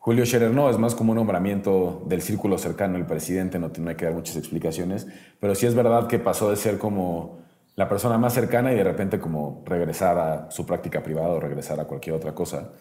Julio 0.04 0.26
Scherer 0.26 0.50
no, 0.50 0.68
es 0.68 0.80
más 0.80 0.96
como 0.96 1.12
un 1.12 1.18
nombramiento 1.18 2.02
del 2.08 2.24
círculo 2.24 2.58
cercano 2.58 2.96
del 2.98 3.06
presidente, 3.06 3.60
no 3.60 3.70
tiene 3.72 3.96
que 3.96 4.06
dar 4.06 4.16
muchas 4.16 4.36
explicaciones, 4.36 5.06
pero 5.40 5.54
sí 5.54 5.68
es 5.68 5.76
verdad 5.76 6.08
que 6.08 6.18
pasó 6.18 6.50
de 6.50 6.56
ser 6.56 6.80
como 6.80 7.38
la 7.76 7.88
persona 7.88 8.18
más 8.18 8.34
cercana 8.34 8.74
y 8.74 8.76
de 8.76 8.84
repente 8.84 9.20
como 9.20 9.62
regresar 9.64 10.18
a 10.18 10.50
su 10.50 10.66
práctica 10.66 11.04
privada 11.04 11.30
o 11.30 11.40
regresar 11.40 11.80
a 11.80 11.86
cualquier 11.86 12.16
otra 12.16 12.34
cosa. 12.34 12.72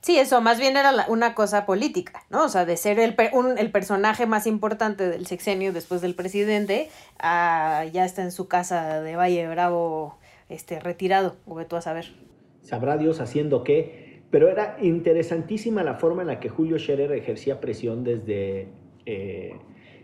Sí, 0.00 0.16
eso 0.16 0.40
más 0.40 0.60
bien 0.60 0.76
era 0.76 0.92
la- 0.92 1.06
una 1.08 1.34
cosa 1.34 1.66
política, 1.66 2.22
¿no? 2.30 2.44
O 2.44 2.48
sea, 2.48 2.64
de 2.64 2.76
ser 2.76 3.00
el, 3.00 3.16
un- 3.32 3.58
el 3.58 3.72
personaje 3.72 4.26
más 4.26 4.46
importante 4.46 5.08
del 5.08 5.26
sexenio 5.26 5.72
después 5.72 6.02
del 6.02 6.14
presidente, 6.14 6.88
a 7.18 7.84
ya 7.92 8.04
está 8.04 8.22
en 8.22 8.30
su 8.30 8.46
casa 8.46 9.00
de 9.00 9.16
Valle 9.16 9.48
Bravo 9.48 10.18
este, 10.48 10.78
retirado, 10.78 11.34
o 11.46 11.64
tú 11.64 11.74
a 11.74 11.80
saber. 11.80 12.12
Sabrá 12.62 12.96
Dios 12.96 13.20
haciendo 13.20 13.64
qué, 13.64 14.03
pero 14.34 14.48
era 14.48 14.78
interesantísima 14.82 15.84
la 15.84 15.94
forma 15.94 16.22
en 16.22 16.26
la 16.26 16.40
que 16.40 16.48
Julio 16.48 16.76
Scherer 16.76 17.12
ejercía 17.12 17.60
presión 17.60 18.02
desde 18.02 18.66
eh, 19.06 19.52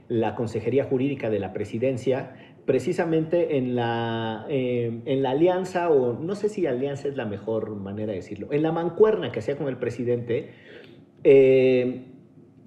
la 0.07 0.37
Consejería 0.37 0.85
Jurídica 0.85 1.31
de 1.31 1.41
la 1.41 1.53
Presidencia, 1.53 2.37
precisamente 2.65 3.57
en 3.57 3.75
la, 3.75 4.47
eh, 4.49 5.01
en 5.05 5.23
la 5.25 5.31
alianza, 5.31 5.91
o 5.91 6.13
no 6.13 6.37
sé 6.37 6.49
si 6.49 6.65
alianza 6.65 7.09
es 7.09 7.17
la 7.17 7.27
mejor 7.27 7.75
manera 7.75 8.13
de 8.13 8.19
decirlo, 8.19 8.53
en 8.53 8.63
la 8.63 8.71
mancuerna 8.71 9.33
que 9.33 9.41
hacía 9.41 9.59
con 9.59 9.67
el 9.67 9.79
presidente, 9.79 10.51
eh, 11.25 12.05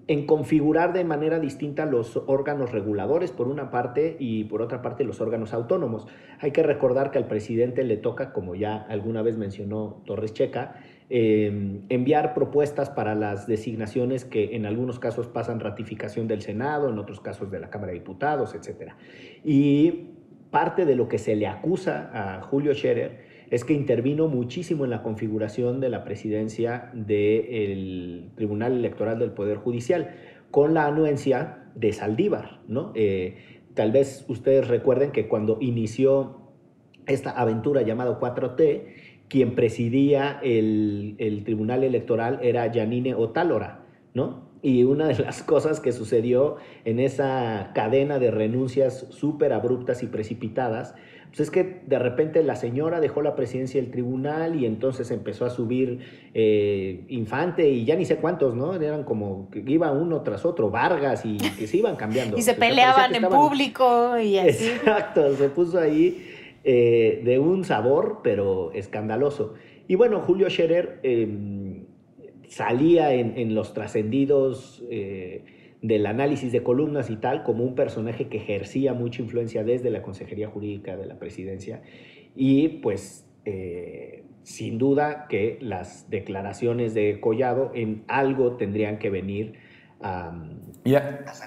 en 0.07 0.25
configurar 0.25 0.91
de 0.91 1.05
manera 1.05 1.39
distinta 1.39 1.85
los 1.85 2.17
órganos 2.27 2.73
reguladores 2.73 3.31
por 3.31 3.47
una 3.47 3.71
parte 3.71 4.17
y 4.19 4.43
por 4.43 4.61
otra 4.61 4.81
parte 4.81 5.05
los 5.05 5.21
órganos 5.21 5.53
autónomos. 5.53 6.07
Hay 6.39 6.51
que 6.51 6.61
recordar 6.61 7.09
que 7.09 7.19
al 7.19 7.27
presidente 7.27 7.85
le 7.85 7.95
toca, 7.95 8.33
como 8.33 8.53
ya 8.53 8.75
alguna 8.75 9.21
vez 9.21 9.37
mencionó 9.37 10.01
Torres 10.05 10.33
Checa, 10.33 10.75
eh, 11.15 11.79
enviar 11.89 12.33
propuestas 12.33 12.89
para 12.89 13.13
las 13.13 13.45
designaciones 13.45 14.25
que 14.25 14.55
en 14.55 14.65
algunos 14.65 14.97
casos 14.97 15.27
pasan 15.27 15.59
ratificación 15.59 16.27
del 16.27 16.41
Senado, 16.41 16.89
en 16.89 16.97
otros 16.97 17.19
casos 17.19 17.51
de 17.51 17.59
la 17.59 17.69
Cámara 17.69 17.91
de 17.91 17.99
Diputados, 17.99 18.55
etc. 18.55 18.93
Y 19.43 20.07
parte 20.49 20.87
de 20.87 20.95
lo 20.95 21.07
que 21.07 21.19
se 21.19 21.35
le 21.35 21.45
acusa 21.45 22.09
a 22.13 22.41
Julio 22.41 22.73
Scherer 22.73 23.19
es 23.51 23.63
que 23.63 23.73
intervino 23.73 24.27
muchísimo 24.27 24.85
en 24.85 24.89
la 24.89 25.03
configuración 25.03 25.79
de 25.79 25.89
la 25.89 26.03
presidencia 26.03 26.89
del 26.95 28.31
Tribunal 28.33 28.73
Electoral 28.73 29.19
del 29.19 29.33
Poder 29.33 29.57
Judicial, 29.57 30.15
con 30.49 30.73
la 30.73 30.87
anuencia 30.87 31.65
de 31.75 31.93
Saldívar, 31.93 32.61
¿no? 32.67 32.91
Eh, 32.95 33.35
tal 33.75 33.91
vez 33.91 34.25
ustedes 34.29 34.67
recuerden 34.67 35.11
que 35.11 35.27
cuando 35.27 35.59
inició 35.61 36.39
esta 37.05 37.29
aventura 37.29 37.83
llamada 37.83 38.19
4T, 38.19 39.02
quien 39.33 39.55
presidía 39.55 40.39
el, 40.43 41.15
el 41.17 41.43
Tribunal 41.43 41.83
Electoral 41.83 42.37
era 42.43 42.71
Janine 42.71 43.15
Otálora, 43.15 43.79
¿no? 44.13 44.43
Y 44.61 44.83
una 44.83 45.07
de 45.07 45.17
las 45.23 45.41
cosas 45.53 45.79
que 45.79 45.91
sucedió 45.91 46.57
en 46.85 46.99
esa 46.99 47.71
cadena 47.73 48.19
de 48.19 48.29
renuncias 48.29 49.07
súper 49.09 49.51
abruptas 49.51 50.03
y 50.03 50.05
precipitadas, 50.05 50.93
pues 51.29 51.39
es 51.39 51.49
que 51.49 51.81
de 51.87 51.97
repente 51.97 52.43
la 52.43 52.55
señora 52.55 52.99
dejó 52.99 53.23
la 53.23 53.35
presidencia 53.35 53.81
del 53.81 53.89
tribunal 53.89 54.53
y 54.53 54.67
entonces 54.67 55.09
empezó 55.09 55.45
a 55.45 55.49
subir 55.49 56.29
eh, 56.35 57.03
Infante 57.07 57.67
y 57.67 57.85
ya 57.85 57.95
ni 57.95 58.05
sé 58.05 58.17
cuántos, 58.17 58.53
¿no? 58.53 58.75
Eran 58.75 59.03
como 59.03 59.49
que 59.49 59.63
iba 59.65 59.91
uno 59.91 60.21
tras 60.21 60.45
otro, 60.45 60.69
Vargas 60.69 61.25
y 61.25 61.37
que 61.37 61.65
se 61.65 61.77
iban 61.77 61.95
cambiando. 61.95 62.37
y 62.37 62.43
se 62.43 62.53
peleaban 62.53 63.15
en 63.15 63.23
público 63.23 64.15
y 64.19 64.37
así. 64.37 64.67
Exacto, 64.75 65.35
se 65.35 65.49
puso 65.49 65.79
ahí 65.79 66.32
eh, 66.63 67.21
de 67.23 67.39
un 67.39 67.65
sabor, 67.65 68.21
pero 68.23 68.71
escandaloso. 68.71 69.53
Y 69.87 69.95
bueno, 69.95 70.21
Julio 70.21 70.49
Scherer 70.49 70.99
em, 71.03 71.85
salía 72.47 73.13
en, 73.13 73.53
los 73.53 73.73
trascendidos 73.73 74.83
eh, 74.89 75.43
del 75.81 76.05
análisis 76.05 76.53
de 76.53 76.63
columnas 76.63 77.09
y 77.09 77.17
tal 77.17 77.43
como 77.43 77.65
un 77.65 77.75
personaje 77.75 78.29
que 78.29 78.37
ejercía 78.37 78.93
mucha 78.93 79.21
influencia 79.21 79.65
desde 79.65 79.89
la 79.89 80.01
Consejería 80.01 80.47
Jurídica 80.47 80.95
de 80.95 81.05
la 81.05 81.19
Presidencia 81.19 81.81
y 82.35 82.69
pues 82.69 83.27
eh, 83.43 84.23
sin 84.43 84.77
duda 84.77 85.27
que 85.27 85.57
las 85.61 86.09
declaraciones 86.09 86.93
de 86.93 87.19
Collado 87.19 87.71
en 87.75 88.05
algo 88.07 88.55
tendrían 88.55 88.99
que 88.99 89.09
venir 89.09 89.55
a, 90.01 90.33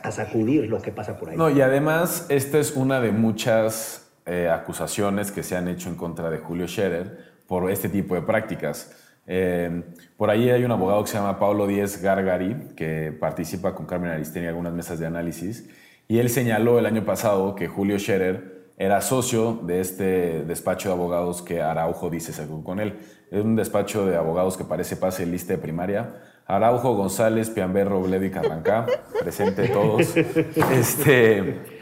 a, 0.02 0.11
sacudir 0.11 0.68
lo 0.68 0.81
que 0.81 0.90
pasa 0.90 1.18
por 1.18 1.31
ahí. 1.31 1.37
No, 1.37 1.50
y 1.50 1.61
además 1.61 2.26
esta 2.31 2.59
es 2.59 2.74
una 2.74 3.00
de 3.00 3.12
muchas 3.12 4.06
eh, 4.26 4.48
acusaciones 4.48 5.30
que 5.30 5.42
se 5.42 5.56
han 5.56 5.68
hecho 5.68 5.88
en 5.88 5.94
contra 5.94 6.30
de 6.30 6.38
Julio 6.38 6.66
Scherer 6.66 7.36
por 7.46 7.70
este 7.70 7.88
tipo 7.88 8.14
de 8.14 8.22
prácticas. 8.22 8.90
Eh, 9.26 9.84
por 10.16 10.30
ahí 10.30 10.50
hay 10.50 10.64
un 10.64 10.72
abogado 10.72 11.02
que 11.04 11.10
se 11.10 11.16
llama 11.16 11.38
Pablo 11.38 11.66
Díez 11.66 12.02
Gargari, 12.02 12.74
que 12.76 13.16
participa 13.18 13.74
con 13.74 13.86
Carmen 13.86 14.10
Aristegui 14.10 14.44
en 14.44 14.50
algunas 14.50 14.72
mesas 14.72 14.98
de 14.98 15.06
análisis, 15.06 15.68
y 16.08 16.18
él 16.18 16.28
señaló 16.28 16.78
el 16.78 16.86
año 16.86 17.04
pasado 17.04 17.54
que 17.54 17.68
Julio 17.68 17.98
Scherer 17.98 18.56
era 18.78 19.00
socio 19.00 19.60
de 19.62 19.80
este 19.80 20.44
despacho 20.44 20.88
de 20.88 20.94
abogados 20.94 21.42
que 21.42 21.62
Araujo 21.62 22.10
dice 22.10 22.32
según 22.32 22.62
con 22.62 22.78
él. 22.78 22.98
Es 23.30 23.42
un 23.42 23.56
despacho 23.56 24.06
de 24.06 24.16
abogados 24.16 24.56
que 24.56 24.64
parece 24.64 24.96
pase 24.96 25.24
lista 25.24 25.54
de 25.54 25.58
primaria. 25.58 26.14
Araujo, 26.46 26.94
González, 26.94 27.50
Piamberro, 27.50 28.02
Robledo 28.02 28.24
y 28.24 28.30
Carrancá, 28.30 28.86
presente 29.20 29.68
todos. 29.68 30.14
Este, 30.72 31.75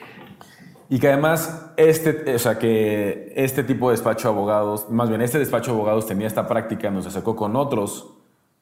y 0.89 0.99
que 0.99 1.09
además 1.09 1.73
este, 1.77 2.35
o 2.35 2.39
sea, 2.39 2.59
que 2.59 3.33
este 3.37 3.65
tipo 3.65 3.89
de 3.89 3.97
despacho 3.97 4.29
de 4.29 4.35
abogados, 4.35 4.91
más 4.91 5.09
bien 5.09 5.23
este 5.23 5.39
despacho 5.39 5.73
de 5.73 5.79
abogados 5.79 6.07
tenía 6.07 6.27
esta 6.27 6.47
práctica, 6.47 6.91
nos 6.91 7.07
acercó 7.07 7.35
con 7.37 7.57
otros 7.57 8.13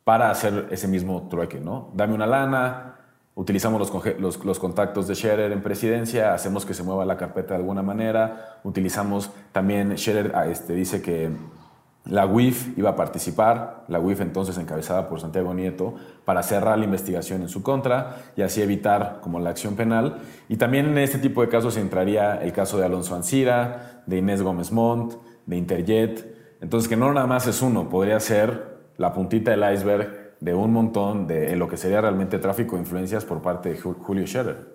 para 0.05 0.31
hacer 0.31 0.69
ese 0.71 0.89
mismo 0.89 1.29
trueque, 1.29 1.61
¿no? 1.61 1.91
Dame 1.95 2.15
una 2.15 2.27
lana, 2.27 2.97
utilizamos 3.35 3.81
los, 3.81 4.19
los, 4.19 4.45
los, 4.45 4.59
contactos 4.59 5.07
de 5.09 5.15
Scherer 5.15 5.53
en 5.53 5.63
presidencia, 5.63 6.35
hacemos 6.35 6.67
que 6.67 6.75
se 6.75 6.83
mueva 6.83 7.05
la 7.05 7.17
carpeta 7.17 7.55
de 7.55 7.61
alguna 7.61 7.83
manera, 7.83 8.59
utilizamos 8.65 9.31
también, 9.53 9.97
Scherer 9.97 10.33
ah, 10.35 10.47
este, 10.47 10.75
dice 10.75 11.03
que 11.03 11.31
la 12.05 12.27
UIF 12.27 12.77
iba 12.77 12.91
a 12.91 12.97
participar, 12.97 13.85
la 13.87 14.01
UIF 14.01 14.21
entonces 14.21 14.59
encabezada 14.59 15.09
por 15.09 15.21
Santiago 15.21 15.55
Nieto, 15.55 15.95
para 16.25 16.43
cerrar 16.43 16.79
la 16.79 16.85
investigación 16.85 17.43
en 17.43 17.49
su 17.49 17.63
contra 17.63 18.17
y 18.37 18.43
así 18.43 18.61
evitar 18.61 19.21
como 19.21 19.39
la 19.39 19.51
acción 19.51 19.77
penal. 19.77 20.19
Y 20.49 20.57
también 20.57 20.87
en 20.87 20.99
este 20.99 21.19
tipo 21.19 21.43
de 21.43 21.49
casos 21.49 21.77
entraría 21.77 22.37
el 22.37 22.53
caso 22.53 22.77
de 22.79 22.87
Alonso 22.87 23.15
Ancira, 23.15 24.03
de 24.07 24.19
Inés 24.19 24.43
Gómez 24.43 24.73
Montt, 24.73 25.15
de 25.47 25.57
Interjet. 25.57 26.35
Entonces 26.61 26.89
que 26.89 26.97
no 26.97 27.13
nada 27.13 27.27
más 27.27 27.47
es 27.47 27.63
uno, 27.63 27.89
podría 27.89 28.19
ser 28.19 28.73
la 28.97 29.13
puntita 29.13 29.53
del 29.53 29.73
iceberg 29.73 30.37
de 30.41 30.55
un 30.55 30.73
montón 30.73 31.29
de 31.29 31.55
lo 31.55 31.69
que 31.69 31.77
sería 31.77 32.01
realmente 32.01 32.39
tráfico 32.41 32.75
de 32.75 32.83
influencias 32.83 33.25
por 33.25 33.41
parte 33.43 33.71
de 33.71 33.81
Julio 33.81 34.27
Scherer. 34.27 34.72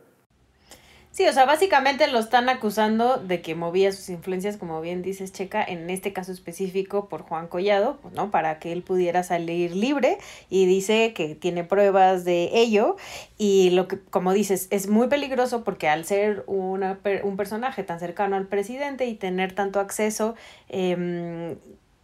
Sí, 1.18 1.26
o 1.26 1.34
sea, 1.34 1.46
básicamente 1.46 2.06
lo 2.06 2.20
están 2.20 2.48
acusando 2.48 3.18
de 3.18 3.42
que 3.42 3.56
movía 3.56 3.92
sus 3.92 4.08
influencias, 4.10 4.56
como 4.56 4.80
bien 4.82 5.02
dices, 5.02 5.32
Checa, 5.34 5.64
en 5.64 5.90
este 5.90 6.14
caso 6.14 6.32
específico 6.32 7.10
por 7.10 7.24
Juan 7.24 7.48
Collado, 7.48 7.98
pues, 8.04 8.14
¿no? 8.14 8.30
Para 8.30 8.60
que 8.60 8.72
él 8.72 8.84
pudiera 8.84 9.24
salir 9.24 9.76
libre 9.76 10.20
y 10.52 10.68
dice 10.68 11.14
que 11.16 11.34
tiene 11.34 11.64
pruebas 11.64 12.24
de 12.24 12.52
ello 12.54 12.98
y 13.36 13.72
lo 13.72 13.88
que, 13.88 14.00
como 14.00 14.32
dices, 14.32 14.68
es 14.70 14.90
muy 14.90 15.08
peligroso 15.08 15.64
porque 15.64 15.90
al 15.90 16.06
ser 16.06 16.44
una, 16.46 17.00
un 17.24 17.36
personaje 17.36 17.82
tan 17.82 18.00
cercano 18.00 18.36
al 18.36 18.46
presidente 18.46 19.08
y 19.08 19.16
tener 19.16 19.54
tanto 19.54 19.80
acceso, 19.80 20.36
eh, 20.70 21.58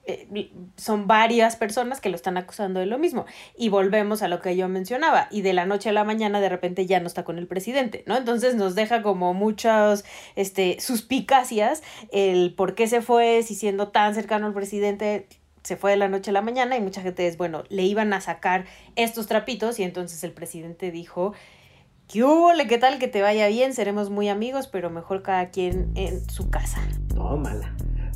eh, 0.05 0.51
son 0.75 1.07
varias 1.07 1.55
personas 1.55 2.01
que 2.01 2.09
lo 2.09 2.15
están 2.15 2.37
acusando 2.37 2.79
de 2.79 2.85
lo 2.85 2.97
mismo. 2.97 3.25
Y 3.57 3.69
volvemos 3.69 4.21
a 4.21 4.27
lo 4.27 4.41
que 4.41 4.55
yo 4.55 4.67
mencionaba. 4.67 5.27
Y 5.31 5.41
de 5.41 5.53
la 5.53 5.65
noche 5.65 5.89
a 5.89 5.93
la 5.93 6.03
mañana 6.03 6.41
de 6.41 6.49
repente 6.49 6.85
ya 6.85 6.99
no 6.99 7.07
está 7.07 7.23
con 7.23 7.37
el 7.37 7.47
presidente, 7.47 8.03
¿no? 8.05 8.17
Entonces 8.17 8.55
nos 8.55 8.75
deja 8.75 9.01
como 9.01 9.33
muchas 9.33 10.03
este, 10.35 10.79
suspicacias 10.79 11.83
el 12.11 12.53
por 12.53 12.75
qué 12.75 12.87
se 12.87 13.01
fue, 13.01 13.43
si 13.43 13.55
siendo 13.55 13.89
tan 13.89 14.13
cercano 14.15 14.47
al 14.47 14.53
presidente 14.53 15.27
se 15.63 15.77
fue 15.77 15.91
de 15.91 15.97
la 15.97 16.09
noche 16.09 16.31
a 16.31 16.33
la 16.33 16.41
mañana 16.41 16.75
y 16.75 16.81
mucha 16.81 17.01
gente 17.01 17.25
es, 17.25 17.37
bueno, 17.37 17.63
le 17.69 17.83
iban 17.83 18.11
a 18.13 18.19
sacar 18.19 18.65
estos 18.95 19.27
trapitos 19.27 19.79
y 19.79 19.83
entonces 19.83 20.23
el 20.25 20.33
presidente 20.33 20.91
dijo, 20.91 21.33
¿qué 22.07 22.23
hubo? 22.23 22.51
¿Qué 22.67 22.77
tal 22.77 22.99
que 22.99 23.07
te 23.07 23.21
vaya 23.21 23.47
bien? 23.47 23.73
Seremos 23.73 24.09
muy 24.09 24.27
amigos, 24.27 24.67
pero 24.67 24.89
mejor 24.89 25.23
cada 25.23 25.49
quien 25.49 25.91
en 25.95 26.29
su 26.29 26.49
casa. 26.49 26.81
Tómala. 27.15 27.73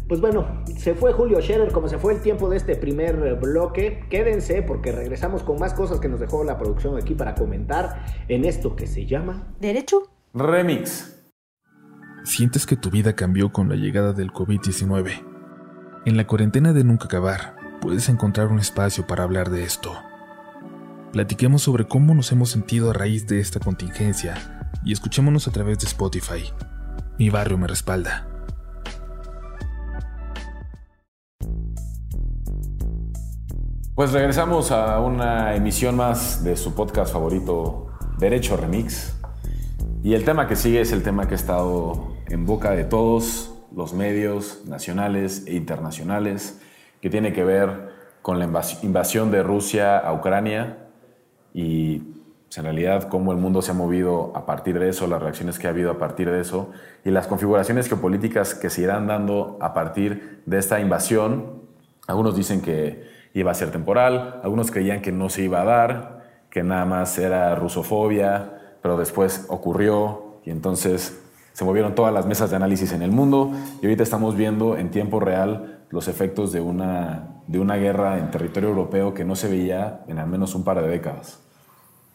Pues 0.08 0.22
bueno, 0.22 0.63
se 0.78 0.96
fue 0.96 1.12
Julio 1.12 1.41
Scherer 1.41 1.74
como 1.74 1.89
se 1.89 1.98
fue 1.98 2.13
el 2.13 2.22
tiempo 2.22 2.50
de 2.50 2.56
este 2.56 2.78
primer 2.78 3.36
bloque. 3.36 4.06
Quédense 4.10 4.62
porque 4.62 4.93
regresamos 4.93 5.43
con 5.43 5.60
más 5.60 5.74
cosas 5.74 6.00
que 6.00 6.08
nos 6.08 6.22
dejó 6.22 6.46
la 6.46 6.58
producción 6.58 6.98
aquí 6.98 7.13
para 7.13 7.36
comentar 7.36 8.06
en 8.30 8.46
esto 8.46 8.76
que 8.76 8.88
se 8.88 9.06
llama 9.06 9.54
Derecho 9.60 10.04
Remix. 10.34 11.13
Sientes 12.24 12.65
que 12.65 12.78
tu 12.78 12.89
vida 12.89 13.15
cambió 13.15 13.52
con 13.52 13.67
la 13.67 13.76
llegada 13.76 14.13
del 14.13 14.32
COVID-19. 14.32 15.26
En 16.06 16.15
la 16.15 16.26
cuarentena 16.26 16.72
de 16.72 16.86
nunca 16.86 17.06
acabar, 17.06 17.58
puedes 17.82 18.08
encontrar 18.08 18.48
un 18.48 18.60
espacio 18.60 19.08
para 19.08 19.24
hablar 19.24 19.50
de 19.50 19.63
esto. 19.63 19.91
Platiquemos 21.12 21.63
sobre 21.63 21.86
cómo 21.86 22.15
nos 22.15 22.32
hemos 22.32 22.50
sentido 22.50 22.91
a 22.91 22.93
raíz 22.93 23.28
de 23.28 23.39
esta 23.39 23.60
contingencia 23.60 24.70
y 24.86 24.93
escuchémonos 24.93 25.50
a 25.50 25.52
través 25.52 25.80
de 25.80 25.88
Spotify. 25.88 26.43
Mi 27.17 27.30
barrio 27.30 27.58
me 27.58 27.67
respalda. 27.67 28.37
Pues 33.98 34.12
regresamos 34.12 34.70
a 34.70 35.00
una 35.00 35.56
emisión 35.56 35.96
más 35.96 36.44
de 36.44 36.56
su 36.56 36.76
podcast 36.76 37.12
favorito, 37.12 37.88
Derecho 38.20 38.56
Remix. 38.56 39.18
Y 40.04 40.14
el 40.14 40.24
tema 40.24 40.48
que 40.48 40.56
sigue 40.56 40.82
es 40.82 40.92
el 40.92 41.02
tema 41.02 41.28
que 41.28 41.34
ha 41.34 41.36
estado 41.36 42.14
en 42.30 42.46
boca 42.46 42.70
de 42.74 42.84
todos 42.84 43.56
los 43.76 43.96
medios 43.96 44.62
nacionales 44.68 45.48
e 45.48 45.56
internacionales, 45.56 46.62
que 47.02 47.10
tiene 47.10 47.34
que 47.34 47.44
ver 47.44 47.90
con 48.22 48.38
la 48.38 48.46
invasión 48.46 49.32
de 49.32 49.42
Rusia 49.42 49.98
a 49.98 50.14
Ucrania 50.14 50.78
y 51.52 51.98
pues, 51.98 52.58
en 52.60 52.66
realidad 52.66 53.10
cómo 53.10 53.32
el 53.32 53.40
mundo 53.40 53.64
se 53.64 53.72
ha 53.72 53.74
movido 53.74 54.32
a 54.36 54.46
partir 54.46 54.78
de 54.78 54.90
eso, 54.90 55.08
las 55.08 55.24
reacciones 55.24 55.58
que 55.58 55.66
ha 55.66 55.72
habido 55.72 55.90
a 55.90 55.98
partir 55.98 56.30
de 56.30 56.40
eso 56.40 56.70
y 57.04 57.10
las 57.10 57.26
configuraciones 57.26 57.88
geopolíticas 57.88 58.54
que 58.54 58.70
se 58.70 58.84
irán 58.84 59.08
dando 59.08 59.58
a 59.60 59.74
partir 59.74 60.44
de 60.46 60.60
esta 60.60 60.80
invasión. 60.80 61.64
Algunos 62.06 62.36
dicen 62.36 62.62
que 62.62 63.17
iba 63.34 63.52
a 63.52 63.54
ser 63.54 63.72
temporal, 63.72 64.40
algunos 64.44 64.72
creían 64.72 65.02
que 65.02 65.12
no 65.12 65.30
se 65.30 65.44
iba 65.44 65.62
a 65.62 65.66
dar, 65.66 66.18
que 66.50 66.63
nada 66.63 66.86
más 66.86 67.18
era 67.20 67.54
rusofobia, 67.56 68.78
pero 68.82 68.98
después 68.98 69.46
ocurrió 69.50 70.40
y 70.46 70.52
entonces 70.52 71.22
se 71.54 71.66
movieron 71.66 71.96
todas 71.96 72.13
las 72.13 72.26
mesas 72.26 72.50
de 72.50 72.56
análisis 72.56 72.94
en 72.94 73.02
el 73.02 73.12
mundo 73.12 73.52
y 73.82 73.86
ahorita 73.86 74.04
estamos 74.04 74.36
viendo 74.36 74.78
en 74.78 74.92
tiempo 74.92 75.20
real 75.20 75.80
los 75.90 76.08
efectos 76.08 76.52
de 76.52 76.62
una, 76.62 77.42
de 77.48 77.60
una 77.60 77.78
guerra 77.78 78.20
en 78.20 78.30
territorio 78.32 78.70
europeo 78.70 79.13
que 79.13 79.26
no 79.26 79.36
se 79.36 79.50
veía 79.50 80.04
en 80.08 80.20
al 80.20 80.28
menos 80.28 80.54
un 80.56 80.63
par 80.63 80.82
de 80.82 80.88
décadas. 80.88 81.42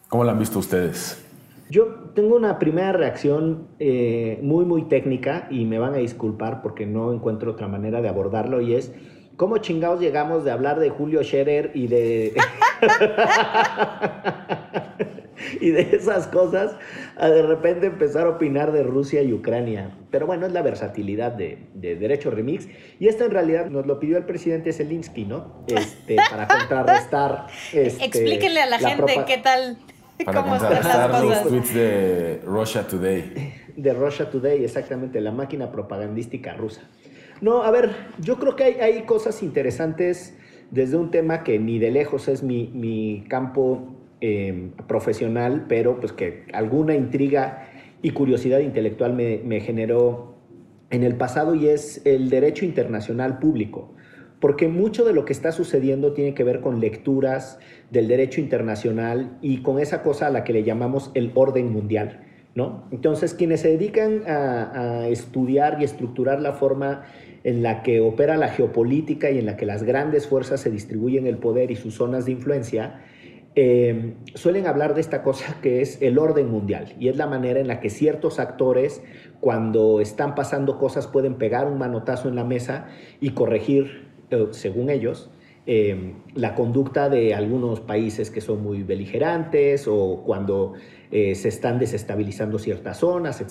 ¿Cómo 0.09 0.25
la 0.25 0.33
han 0.33 0.39
visto 0.39 0.59
ustedes? 0.59 1.27
Yo 1.71 1.87
tengo 2.15 2.37
una 2.37 2.59
primera 2.59 2.93
reacción 2.93 3.69
eh, 3.79 4.39
muy, 4.43 4.65
muy 4.65 4.83
técnica 4.83 5.49
y 5.51 5.65
me 5.65 5.79
van 5.79 5.95
a 5.95 5.97
disculpar 5.97 6.61
porque 6.61 6.85
no 6.85 7.13
encuentro 7.13 7.53
otra 7.53 7.67
manera 7.67 8.03
de 8.03 8.09
abordarlo 8.09 8.61
y 8.61 8.75
es 8.75 8.93
¿Cómo 9.37 9.59
chingados 9.59 10.01
llegamos 10.01 10.45
de 10.45 10.51
hablar 10.51 10.79
de 10.79 10.91
Julio 10.91 11.23
Scherer 11.23 11.71
y 11.75 11.87
de... 11.87 12.35
y 15.61 15.71
de 15.71 15.97
esas 15.97 16.27
cosas 16.29 16.77
a 17.17 17.29
de 17.29 17.43
repente 17.43 17.87
empezar 17.87 18.27
a 18.27 18.31
opinar 18.31 18.73
de 18.73 18.83
Rusia 18.83 19.23
y 19.23 19.33
Ucrania? 19.33 19.91
Pero 20.11 20.27
bueno, 20.27 20.47
es 20.47 20.53
la 20.53 20.63
versatilidad 20.63 21.33
de, 21.33 21.59
Derecho 21.75 22.31
Remix. 22.31 22.69
Y 23.01 23.09
esto 23.09 23.25
en 23.25 23.31
realidad 23.31 23.67
nos 23.67 23.87
lo 23.87 23.99
pidió 23.99 24.19
el 24.19 24.25
presidente 24.25 24.73
Zelensky, 24.73 25.25
¿no? 25.25 25.65
Este, 25.67 26.17
para 26.17 26.47
contrarrestar... 26.47 27.47
Este, 27.73 28.05
Explíquenle 28.05 28.61
a 28.61 28.67
la, 28.67 28.79
gente 28.79 29.25
qué 29.27 29.39
tal 29.39 29.79
Para 30.25 30.45
contrastar 30.45 31.25
los 31.25 31.43
tweets 31.45 31.75
de 31.75 32.41
Russia 32.45 32.87
Today. 32.87 33.55
De 33.77 33.95
Russia 33.95 34.31
Today, 34.31 34.65
exactamente, 34.65 35.21
la 35.21 35.33
máquina 35.33 35.73
propagandística 35.73 36.55
rusa. 36.55 36.83
No, 37.43 37.63
a 37.63 37.71
ver, 37.71 37.91
yo 38.21 38.39
creo 38.39 38.57
que 38.57 38.65
hay, 38.65 38.75
hay 38.75 39.03
cosas 39.03 39.43
interesantes 39.43 40.39
desde 40.71 40.97
un 40.97 41.11
tema 41.11 41.45
que 41.45 41.59
ni 41.59 41.79
de 41.79 41.91
lejos 41.91 42.29
es 42.29 42.43
mi, 42.43 42.69
mi 42.69 43.25
campo 43.29 43.95
eh, 44.23 44.71
profesional, 44.87 45.67
pero 45.69 46.01
pues 46.01 46.13
que 46.13 46.45
alguna 46.55 46.95
intriga 46.95 47.69
y 48.01 48.13
curiosidad 48.13 48.61
intelectual 48.61 49.13
me, 49.13 49.43
me 49.45 49.61
generó 49.61 50.37
en 50.89 51.03
el 51.03 51.17
pasado 51.17 51.55
y 51.55 51.69
es 51.69 52.01
el 52.07 52.31
derecho 52.31 52.65
internacional 52.65 53.39
público 53.39 53.93
porque 54.43 54.67
mucho 54.67 55.05
de 55.05 55.13
lo 55.13 55.25
que 55.25 55.33
está 55.33 55.53
sucediendo 55.53 56.15
tiene 56.15 56.35
que 56.35 56.43
ver 56.43 56.61
con 56.61 56.81
lecturas 56.81 57.61
del 57.93 58.09
derecho 58.09 58.41
internacional 58.41 59.39
y 59.41 59.63
con 59.63 59.79
esa 59.79 60.03
cosa 60.03 60.27
a 60.27 60.31
la 60.31 60.43
que 60.43 60.53
le 60.53 60.65
llamamos 60.65 61.13
el 61.15 61.31
orden 61.37 61.73
mundial. 61.73 62.25
¿no? 62.57 62.89
Entonces, 62.91 63.35
quienes 63.35 63.61
se 63.61 63.69
dedican 63.69 64.25
a, 64.27 65.07
estudiar 65.07 65.81
y 65.81 65.85
estructurar 65.85 66.43
la 66.43 66.55
forma 66.55 67.05
en 67.45 67.63
la 67.63 67.83
que 67.83 68.01
opera 68.01 68.37
la 68.37 68.49
geopolítica 68.49 69.31
y 69.31 69.39
en 69.39 69.47
la 69.47 69.57
que 69.57 69.67
las 69.67 69.83
grandes 69.83 70.27
fuerzas 70.27 70.61
se 70.61 70.71
distribuyen 70.71 71.27
el 71.27 71.39
poder 71.39 71.71
y 71.71 71.77
sus 71.77 71.95
zonas 71.95 72.27
de 72.27 72.33
influencia, 72.33 73.01
eh, 73.55 74.15
suelen 74.35 74.67
hablar 74.67 74.95
de 74.95 75.03
esta 75.03 75.23
cosa 75.23 75.59
que 75.61 75.83
es 75.83 76.01
el 76.01 76.19
orden 76.19 76.51
mundial 76.51 76.95
y 76.99 77.09
es 77.09 77.17
la 77.17 77.27
manera 77.27 77.61
en 77.61 77.69
la 77.69 77.81
que 77.81 77.91
ciertos 77.91 78.39
actores 78.39 79.03
cuando 79.41 80.01
están 80.01 80.35
pasando 80.35 80.79
cosas 80.79 81.07
pueden 81.07 81.35
pegar 81.35 81.67
un 81.67 81.79
manotazo 81.79 82.29
en 82.29 82.37
la 82.37 82.45
mesa 82.45 82.87
y 83.21 83.31
corregir 83.31 84.09
eh, 84.31 84.47
según 84.53 84.89
ellos, 84.89 85.31
eh, 85.67 86.15
la 86.35 86.55
conducta 86.55 87.11
de 87.11 87.35
algunos 87.35 87.81
países 87.81 88.31
que 88.31 88.41
son 88.41 88.63
muy 88.63 88.83
beligerantes 88.83 89.87
o 89.87 90.23
cuando 90.25 90.75
se 91.11 91.49
están 91.49 91.79
desestabilizando 91.79 92.59
ciertas 92.59 92.97
zonas, 92.97 93.43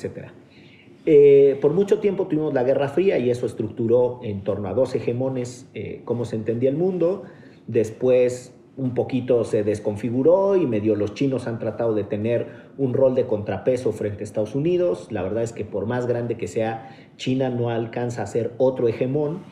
etc. 1.06 1.60
por 1.60 1.74
mucho 1.74 2.00
tiempo 2.00 2.28
tuvimos 2.28 2.54
la 2.54 2.64
Guerra 2.64 2.90
Fría 2.90 3.18
y 3.18 3.30
eso 3.30 3.46
estructuró 3.46 4.20
en 4.24 4.44
torno 4.44 4.68
a 4.70 4.74
dos 4.74 4.96
hegemones 4.96 5.68
cómo 6.06 6.26
se 6.26 6.36
entendía 6.36 6.70
el 6.70 6.78
mundo. 6.78 7.24
Después 7.68 8.54
un 8.78 8.94
poquito 8.94 9.44
se 9.44 9.64
desconfiguró 9.64 10.56
y 10.56 10.66
medio 10.66 10.96
los 10.96 11.14
chinos 11.14 11.46
han 11.46 11.60
tratado 11.60 11.94
de 11.94 12.06
tener 12.06 12.48
un 12.78 12.94
rol 12.94 13.16
de 13.16 13.28
contrapeso 13.28 13.92
frente 13.92 14.22
a 14.22 14.24
Estados 14.24 14.56
Unidos. 14.56 15.08
La 15.12 15.22
verdad 15.22 15.44
es 15.44 15.52
que 15.52 15.66
por 15.66 15.86
más 15.86 16.08
grande 16.08 16.38
que 16.38 16.48
sea, 16.48 16.96
China 17.18 17.50
no 17.50 17.70
alcanza 17.70 18.24
a 18.24 18.28
ser 18.28 18.54
otro 18.58 18.88
hegemón. 18.88 19.44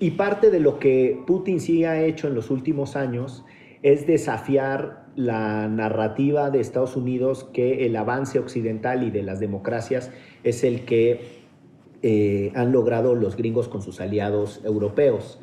Y 0.00 0.12
parte 0.12 0.50
de 0.50 0.60
lo 0.60 0.78
que 0.78 1.22
Putin 1.26 1.60
sí 1.60 1.84
ha 1.84 2.02
hecho 2.02 2.26
en 2.26 2.34
los 2.34 2.50
últimos 2.50 2.96
años 2.96 3.44
es 3.82 4.06
desafiar 4.06 5.03
la 5.16 5.68
narrativa 5.68 6.50
de 6.50 6.60
Estados 6.60 6.96
Unidos 6.96 7.48
que 7.52 7.86
el 7.86 7.96
avance 7.96 8.38
occidental 8.38 9.02
y 9.02 9.10
de 9.10 9.22
las 9.22 9.40
democracias 9.40 10.10
es 10.42 10.64
el 10.64 10.84
que 10.84 11.44
eh, 12.02 12.52
han 12.54 12.72
logrado 12.72 13.14
los 13.14 13.36
gringos 13.36 13.68
con 13.68 13.82
sus 13.82 14.00
aliados 14.00 14.60
europeos. 14.64 15.40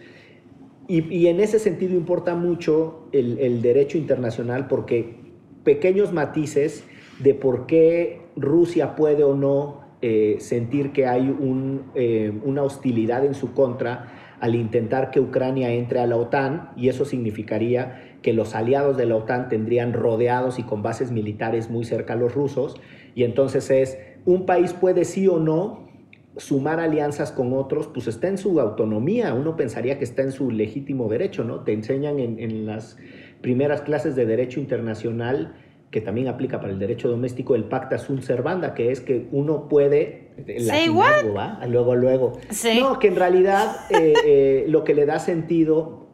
Y, 0.88 1.28
en 1.28 1.40
ese 1.40 1.58
sentido 1.58 1.96
importa 1.96 2.36
mucho 2.36 3.08
el, 3.14 3.62
derecho 3.62 3.98
internacional 3.98 4.68
porque 4.68 5.16
pequeños 5.64 6.12
matices 6.12 6.84
de 7.20 7.34
por 7.34 7.66
qué 7.66 8.20
Rusia 8.36 8.98
puede 8.98 9.24
o 9.24 9.34
no 9.34 9.82
eh, 10.02 10.36
sentir 10.40 10.92
que 10.92 11.06
hay 11.06 11.34
eh, 11.96 12.34
una 12.44 12.64
hostilidad 12.64 13.26
en 13.26 13.36
su 13.36 13.54
contra 13.54 14.36
al 14.42 14.56
intentar 14.56 15.12
que 15.12 15.22
Ucrania 15.22 15.72
entre 15.72 16.00
a 16.00 16.08
la 16.08 16.18
OTAN 16.18 16.72
y 16.76 16.90
eso 16.90 17.06
significaría 17.06 18.11
que 18.22 18.34
los 18.34 18.56
aliados 18.56 18.98
de 18.98 19.06
la 19.06 19.16
OTAN 19.16 19.50
tendrían 19.50 19.94
rodeados 19.94 20.60
y 20.60 20.64
con 20.64 20.84
bases 20.84 21.12
militares 21.12 21.70
muy 21.70 21.86
cerca 21.86 22.14
a 22.14 22.16
los 22.16 22.34
rusos 22.34 22.76
y 23.16 23.24
entonces 23.24 23.70
es 23.72 23.98
un 24.26 24.46
país 24.46 24.74
puede 24.74 25.06
sí 25.06 25.28
o 25.28 25.40
no 25.40 25.90
sumar 26.38 26.80
alianzas 26.80 27.32
con 27.32 27.54
otros, 27.54 27.88
pues 27.88 28.08
está 28.08 28.30
en 28.30 28.38
su 28.38 28.60
autonomía, 28.62 29.34
uno 29.34 29.58
pensaría 29.58 29.98
que 29.98 30.06
está 30.06 30.22
en 30.22 30.32
su 30.32 30.50
legítimo 30.50 31.10
derecho, 31.10 31.44
¿no? 31.44 31.62
Te 31.62 31.74
enseñan 31.74 32.20
en, 32.20 32.40
en 32.40 32.66
las 32.66 32.98
primeras 33.42 33.82
clases 33.82 34.16
de 34.16 34.26
derecho 34.26 34.60
internacional 34.60 35.56
que 35.92 36.00
también 36.00 36.30
aplica 36.30 36.62
para 36.62 36.72
el 36.72 36.80
derecho 36.80 37.10
doméstico, 37.10 37.54
el 37.54 37.66
pacta 37.66 37.98
sunt 37.98 38.22
servanda, 38.22 38.74
que 38.74 38.92
es 38.92 39.02
que 39.02 39.28
uno 39.32 39.68
puede... 39.68 40.30
¿va? 41.36 41.60
Luego, 41.68 41.96
luego. 41.96 42.40
No, 42.80 42.98
que 42.98 43.10
en 43.10 43.18
realidad 43.18 43.76
eh, 43.90 44.14
eh, 44.26 44.66
lo 44.70 44.86
que 44.86 44.96
le 44.96 45.06
da 45.06 45.20
sentido 45.20 46.08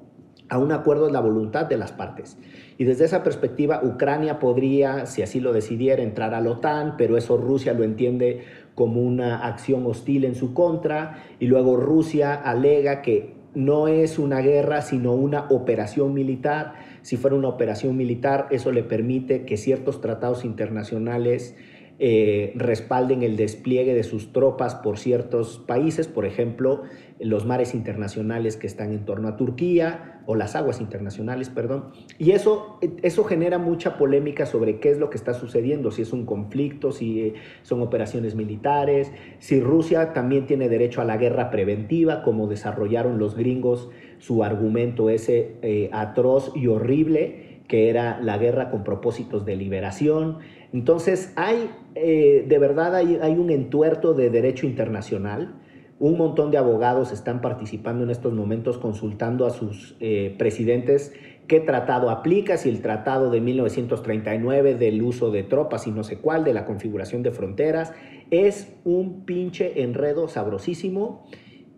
a 0.50 0.58
un 0.58 0.72
acuerdo 0.72 1.08
es 1.08 1.14
la 1.14 1.20
voluntad 1.20 1.66
de 1.66 1.78
las 1.78 1.92
partes. 1.92 2.38
Y 2.78 2.86
desde 2.86 3.06
esa 3.06 3.24
perspectiva, 3.24 3.82
Ucrania 3.84 4.40
podría, 4.40 5.06
si 5.06 5.22
así 5.22 5.40
lo 5.40 5.54
decidiera, 5.54 6.04
entrar 6.04 6.34
a 6.34 6.42
la 6.42 6.52
OTAN, 6.52 6.96
pero 6.98 7.18
eso 7.18 7.38
Rusia 7.38 7.74
lo 7.74 7.84
entiende 7.84 8.44
como 8.76 9.02
una 9.02 9.46
acción 9.46 9.86
hostil 9.86 10.24
en 10.26 10.36
su 10.36 10.54
contra, 10.54 11.24
y 11.40 11.48
luego 11.48 11.76
Rusia 11.76 12.34
alega 12.34 13.02
que 13.02 13.36
no 13.56 13.88
es 13.88 14.20
una 14.20 14.40
guerra, 14.42 14.82
sino 14.82 15.14
una 15.14 15.48
operación 15.50 16.14
militar. 16.14 16.76
Si 17.02 17.18
fuera 17.18 17.36
una 17.36 17.48
operación 17.48 17.98
militar, 17.98 18.48
eso 18.52 18.72
le 18.72 18.84
permite 18.84 19.46
que 19.46 19.58
ciertos 19.58 20.00
tratados 20.00 20.46
internacionales 20.46 21.56
eh, 22.00 22.54
respalden 22.56 23.24
el 23.24 23.38
despliegue 23.38 23.94
de 23.94 24.04
sus 24.04 24.32
tropas 24.32 24.76
por 24.76 24.98
ciertos 24.98 25.64
países, 25.66 26.08
por 26.08 26.26
ejemplo, 26.26 26.84
los 27.20 27.46
mares 27.46 27.74
internacionales 27.74 28.58
que 28.58 28.68
están 28.68 28.92
en 28.94 29.06
torno 29.06 29.28
a 29.28 29.36
Turquía, 29.36 30.18
o 30.28 30.36
las 30.36 30.56
aguas 30.58 30.82
internacionales, 30.82 31.50
perdón. 31.50 31.86
Y 32.20 32.32
eso, 32.32 32.80
eso 33.02 33.24
genera 33.24 33.58
mucha 33.58 33.98
polémica 33.98 34.46
sobre 34.46 34.80
qué 34.80 34.92
es 34.92 35.00
lo 35.00 35.10
que 35.10 35.18
está 35.18 35.34
sucediendo, 35.34 35.90
si 35.90 36.02
es 36.02 36.12
un 36.12 36.26
conflicto, 36.26 36.92
si 36.92 37.22
eh, 37.22 37.34
son 37.64 37.82
operaciones 37.82 38.36
militares, 38.36 39.12
si 39.40 39.62
Rusia 39.62 40.12
también 40.12 40.46
tiene 40.46 40.68
derecho 40.68 41.02
a 41.02 41.06
la 41.06 41.16
guerra 41.16 41.50
preventiva, 41.50 42.24
como 42.24 42.48
desarrollaron 42.48 43.18
los 43.20 43.36
gringos 43.36 43.90
su 44.20 44.44
argumento 44.44 45.10
ese 45.10 45.56
eh, 45.62 45.90
atroz 45.94 46.52
y 46.56 46.68
horrible 46.68 47.47
que 47.68 47.90
era 47.90 48.20
la 48.22 48.38
guerra 48.38 48.70
con 48.70 48.84
propósitos 48.84 49.46
de 49.46 49.56
liberación. 49.56 50.38
Entonces, 50.74 51.34
hay, 51.36 51.70
eh, 51.96 52.46
de 52.48 52.60
verdad, 52.60 52.96
hay, 52.96 53.34
un 53.34 53.50
entuerto 53.50 54.14
de 54.14 54.30
derecho 54.30 54.66
internacional. 54.66 55.56
Un 56.00 56.18
montón 56.18 56.52
de 56.52 56.58
abogados 56.58 57.12
están 57.12 57.42
participando 57.42 58.04
en 58.04 58.10
estos 58.10 58.34
momentos 58.34 58.78
consultando 58.78 59.46
a 59.46 59.50
sus 59.50 59.96
eh, 60.00 60.36
presidentes 60.38 61.14
qué 61.48 61.60
tratado 61.60 62.10
aplica, 62.10 62.58
si 62.58 62.70
el 62.70 62.82
tratado 62.82 63.32
de 63.32 63.42
1939 63.42 64.76
del 64.76 65.02
uso 65.02 65.32
de 65.32 65.44
tropas 65.44 65.88
y 65.88 65.92
no 65.92 66.04
sé 66.04 66.20
cuál, 66.20 66.44
de 66.44 66.54
la 66.54 66.66
configuración 66.66 67.24
de 67.24 67.32
fronteras. 67.32 67.94
Es 68.30 68.74
un 68.84 69.26
pinche 69.26 69.82
enredo 69.82 70.28
sabrosísimo 70.28 71.26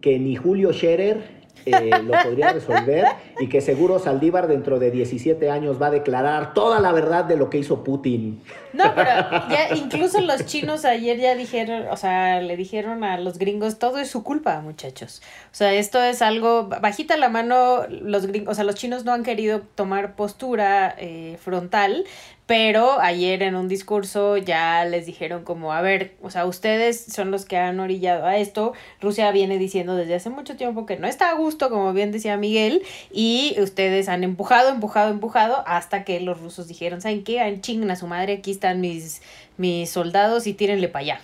que 0.02 0.18
ni 0.20 0.36
Julio 0.36 0.74
Scherer 0.74 1.39
eh, 1.66 1.92
lo 2.04 2.14
podría 2.24 2.54
resolver 2.54 3.06
y 3.40 3.48
que 3.48 3.62
seguro 3.62 4.00
Saldívar 4.00 4.48
dentro 4.48 4.80
de 4.80 4.92
17 4.92 5.50
años 5.50 5.82
va 5.82 5.88
a 5.88 5.92
declarar 5.92 6.54
toda 6.54 6.80
la 6.80 6.92
verdad 6.92 7.26
de 7.26 7.38
lo 7.38 7.50
que 7.50 7.58
hizo 7.58 7.84
Putin. 7.84 8.42
No, 8.74 8.94
pero 8.96 9.12
ya 9.50 9.76
incluso 9.76 10.22
los 10.22 10.46
chinos 10.46 10.86
ayer 10.86 11.18
ya 11.18 11.36
dijeron, 11.36 11.88
o 11.90 11.98
sea, 11.98 12.42
le 12.42 12.56
dijeron 12.56 13.04
a 13.04 13.18
los 13.18 13.38
gringos, 13.38 13.80
todo 13.80 13.98
es 13.98 14.10
su 14.10 14.24
culpa, 14.24 14.62
muchachos. 14.62 15.22
O 15.52 15.56
sea, 15.56 15.74
esto 15.74 16.02
es 16.02 16.22
algo, 16.22 16.68
bajita 16.68 17.18
la 17.18 17.30
mano, 17.30 17.88
los 17.90 18.28
gringos, 18.28 18.52
o 18.52 18.56
sea, 18.56 18.64
los 18.64 18.76
chinos 18.76 19.06
no 19.06 19.14
han 19.14 19.24
querido 19.24 19.62
tomar 19.76 20.16
postura 20.16 20.96
eh, 20.98 21.38
frontal, 21.42 22.06
pero 22.50 23.00
ayer 23.00 23.44
en 23.44 23.56
un 23.56 23.68
discurso 23.68 24.36
ya 24.36 24.84
les 24.84 25.06
dijeron 25.06 25.44
como, 25.44 25.72
a 25.72 25.82
ver, 25.82 26.16
o 26.24 26.32
sea, 26.32 26.48
ustedes 26.48 27.06
son 27.06 27.30
los 27.30 27.46
que 27.46 27.58
han 27.58 27.80
orillado 27.80 28.26
a 28.26 28.38
esto. 28.38 28.74
Rusia 29.00 29.32
viene 29.32 29.60
diciendo 29.60 29.96
desde 29.96 30.16
hace 30.16 30.32
mucho 30.32 30.58
tiempo 30.58 30.88
que 30.88 30.98
no 30.98 31.06
está 31.06 31.30
a 31.30 31.36
gusto, 31.36 31.70
como 31.70 31.94
bien 31.94 32.12
decía 32.12 32.38
Miguel, 32.38 32.82
y 33.12 33.56
ustedes 33.60 34.10
han 34.10 34.24
empujado, 34.24 34.70
empujado, 34.70 35.12
empujado, 35.12 35.64
hasta 35.68 36.04
que 36.04 36.20
los 36.22 36.42
rusos 36.42 36.68
dijeron, 36.68 37.02
¿saben 37.02 37.24
qué? 37.24 37.56
Chingan 37.62 37.92
a 37.92 37.96
su 37.96 38.08
madre, 38.08 38.34
aquí 38.34 38.50
están 38.60 38.82
mis, 38.82 39.22
mis 39.58 39.90
soldados 39.90 40.46
y 40.46 40.54
tírenle 40.54 40.90
para 40.90 41.04
allá. 41.04 41.22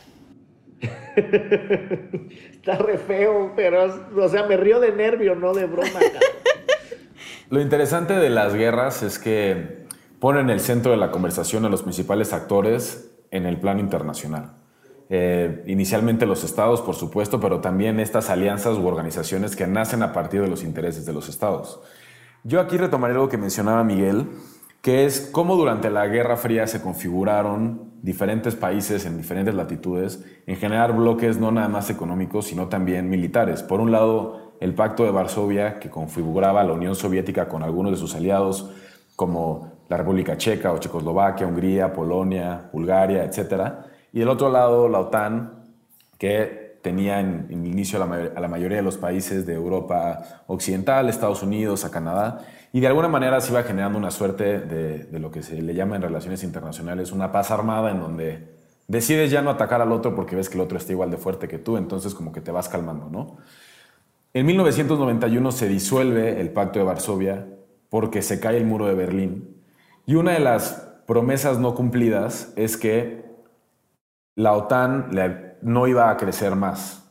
está 1.15 2.78
re 2.78 2.98
feo, 2.98 3.52
pero, 3.56 4.10
o 4.17 4.30
sea, 4.30 4.43
me 4.43 4.56
río 4.56 4.80
de 4.80 4.93
nervio, 4.93 5.36
no 5.36 5.54
de 5.54 5.65
broma. 5.65 5.89
Lo 7.50 7.62
interesante 7.62 8.13
de 8.13 8.30
las 8.30 8.56
guerras 8.56 9.04
es 9.04 9.19
que 9.19 9.86
pone 10.19 10.39
en 10.39 10.50
el 10.50 10.62
centro 10.62 10.91
de 10.91 10.98
la 10.98 11.12
conversación 11.12 11.65
a 11.65 11.69
los 11.69 11.84
principales 11.84 12.34
actores 12.34 13.12
en 13.32 13.45
el 13.45 13.60
plano 13.60 13.82
internacional. 13.82 14.54
Eh, 15.10 15.63
inicialmente 15.67 16.26
los 16.26 16.43
estados, 16.43 16.82
por 16.82 16.95
supuesto, 16.95 17.39
pero 17.39 17.60
también 17.60 18.00
estas 18.00 18.30
alianzas 18.30 18.78
u 18.78 18.88
organizaciones 18.88 19.56
que 19.56 19.67
nacen 19.67 20.02
a 20.02 20.13
partir 20.13 20.41
de 20.41 20.48
los 20.48 20.63
intereses 20.63 21.06
de 21.06 21.13
los 21.13 21.30
estados. 21.30 21.82
Yo 22.43 22.60
aquí 22.60 22.78
retomaré 22.78 23.13
algo 23.13 23.30
que 23.30 23.38
mencionaba 23.38 23.84
Miguel, 23.84 24.28
que 24.86 25.04
es 25.04 25.30
cómo 25.32 25.56
durante 25.56 25.89
la 25.89 26.06
Guerra 26.06 26.38
Fría 26.38 26.67
se 26.67 26.80
configuraron 26.80 27.93
diferentes 28.04 28.54
países 28.54 29.08
en 29.08 29.17
diferentes 29.17 29.56
latitudes 29.56 30.24
en 30.45 30.58
generar 30.58 30.95
bloques 30.95 31.39
no 31.39 31.50
nada 31.50 31.67
más 31.67 31.89
económicos, 31.89 32.45
sino 32.45 32.67
también 32.67 33.10
militares. 33.10 33.63
Por 33.63 33.80
un 33.80 33.91
lado, 33.91 34.54
el 34.60 34.76
Pacto 34.76 35.04
de 35.04 35.10
Varsovia, 35.10 35.80
que 35.80 35.89
configuraba 35.89 36.62
a 36.62 36.63
la 36.63 36.74
Unión 36.74 36.93
Soviética 36.93 37.48
con 37.48 37.63
algunos 37.63 37.93
de 37.93 37.98
sus 37.98 38.13
aliados, 38.13 38.69
como 39.15 39.71
la 39.89 39.98
República 39.98 40.38
Checa 40.38 40.71
o 40.71 40.78
Checoslovaquia, 40.78 41.48
Hungría, 41.48 41.91
Polonia, 41.91 42.69
Bulgaria, 42.71 43.24
etc. 43.24 43.74
Y 44.13 44.19
del 44.19 44.30
otro 44.30 44.52
lado, 44.52 44.88
la 44.88 45.00
OTAN, 45.00 45.63
que 46.19 46.65
tenía 46.84 47.19
en, 47.21 47.48
el 47.50 47.65
inicio 47.65 47.98
a 48.04 48.39
la, 48.39 48.48
mayoría 48.48 48.78
de 48.78 48.84
los 48.84 48.98
países 48.98 49.48
de 49.48 49.56
Europa 49.56 50.43
Occidental, 50.45 51.10
Estados 51.10 51.41
Unidos, 51.41 51.84
a 51.86 51.89
Canadá, 51.89 52.45
y 52.75 52.81
de 52.81 52.88
alguna 52.88 53.07
manera 53.07 53.39
se 53.39 53.53
iba 53.53 53.63
generando 53.63 53.97
una 53.97 54.11
suerte 54.11 54.59
de, 54.59 55.17
lo 55.17 55.31
que 55.31 55.41
se 55.41 55.61
le 55.61 55.73
llama 55.73 55.95
en 55.95 56.01
relaciones 56.01 56.43
internacionales 56.43 57.13
una 57.13 57.31
paz 57.31 57.49
armada 57.49 57.89
en 57.89 58.01
donde 58.01 58.49
decides 58.85 59.31
ya 59.31 59.41
no 59.41 59.49
atacar 59.49 59.81
al 59.81 59.93
otro 59.93 60.13
porque 60.13 60.35
ves 60.35 60.49
que 60.49 60.55
el 60.55 60.59
otro 60.61 60.77
está 60.77 60.91
igual 60.91 61.09
de 61.09 61.15
fuerte 61.15 61.47
que 61.47 61.57
tú, 61.57 61.77
entonces 61.77 62.13
como 62.13 62.33
que 62.33 62.41
te 62.41 62.51
vas 62.51 62.67
calmando, 62.67 63.09
¿no? 63.09 63.38
En 64.33 64.45
1991 64.45 65.53
se 65.53 65.69
disuelve 65.69 66.41
el 66.41 66.49
Pacto 66.49 66.79
de 66.79 66.83
Varsovia 66.83 67.47
porque 67.88 68.21
se 68.21 68.41
cae 68.41 68.57
el 68.57 68.65
muro 68.65 68.88
de 68.88 68.95
Berlín. 68.95 69.55
Y 70.05 70.15
una 70.15 70.33
de 70.33 70.41
las 70.41 70.85
promesas 71.07 71.59
no 71.59 71.75
cumplidas 71.75 72.51
es 72.57 72.75
que 72.75 73.23
la 74.35 74.51
OTAN 74.51 75.11
no 75.61 75.88
iba 75.88 76.09
a 76.09 76.17
crecer 76.17 76.57
más, 76.57 77.04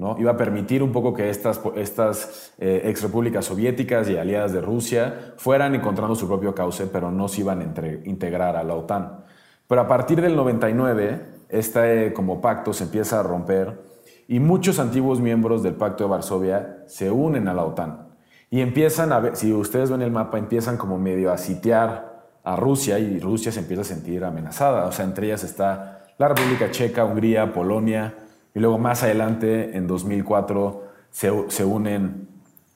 ¿no? 0.00 0.16
Iba 0.18 0.32
a 0.32 0.36
permitir 0.38 0.82
un 0.82 0.92
poco 0.92 1.12
que 1.12 1.28
estas, 1.28 1.60
estas 1.76 2.54
eh, 2.58 2.80
ex 2.86 3.02
repúblicas 3.02 3.44
soviéticas 3.44 4.08
y 4.08 4.16
aliadas 4.16 4.54
de 4.54 4.62
Rusia 4.62 5.34
fueran 5.36 5.74
encontrando 5.74 6.14
su 6.14 6.26
propio 6.26 6.54
cauce, 6.54 6.86
pero 6.86 7.10
no 7.10 7.28
se 7.28 7.42
iban 7.42 7.60
a 7.60 7.64
integrar 8.08 8.56
a 8.56 8.64
la 8.64 8.74
OTAN. 8.74 9.24
Pero 9.68 9.82
a 9.82 9.86
partir 9.86 10.22
del 10.22 10.34
99, 10.34 11.26
este 11.50 12.14
como 12.14 12.40
pacto 12.40 12.72
se 12.72 12.84
empieza 12.84 13.20
a 13.20 13.22
romper 13.22 13.78
y 14.26 14.40
muchos 14.40 14.78
antiguos 14.78 15.20
miembros 15.20 15.62
del 15.62 15.74
Pacto 15.74 16.04
de 16.04 16.10
Varsovia 16.10 16.84
se 16.86 17.10
unen 17.10 17.46
a 17.46 17.52
la 17.52 17.64
OTAN. 17.64 18.08
Y 18.48 18.62
empiezan 18.62 19.12
a 19.12 19.20
ver, 19.20 19.36
si 19.36 19.52
ustedes 19.52 19.90
ven 19.90 20.00
el 20.00 20.10
mapa, 20.10 20.38
empiezan 20.38 20.78
como 20.78 20.98
medio 20.98 21.30
a 21.30 21.36
sitiar 21.36 22.24
a 22.42 22.56
Rusia 22.56 22.98
y 22.98 23.20
Rusia 23.20 23.52
se 23.52 23.60
empieza 23.60 23.82
a 23.82 23.84
sentir 23.84 24.24
amenazada. 24.24 24.86
O 24.86 24.92
sea, 24.92 25.04
entre 25.04 25.26
ellas 25.26 25.44
está 25.44 26.04
la 26.16 26.28
República 26.28 26.70
Checa, 26.70 27.04
Hungría, 27.04 27.52
Polonia, 27.52 28.14
y 28.54 28.60
luego 28.60 28.78
más 28.78 29.02
adelante, 29.02 29.76
en 29.76 29.86
2004, 29.86 30.84
se, 31.10 31.30
se 31.48 31.64
unen 31.64 32.28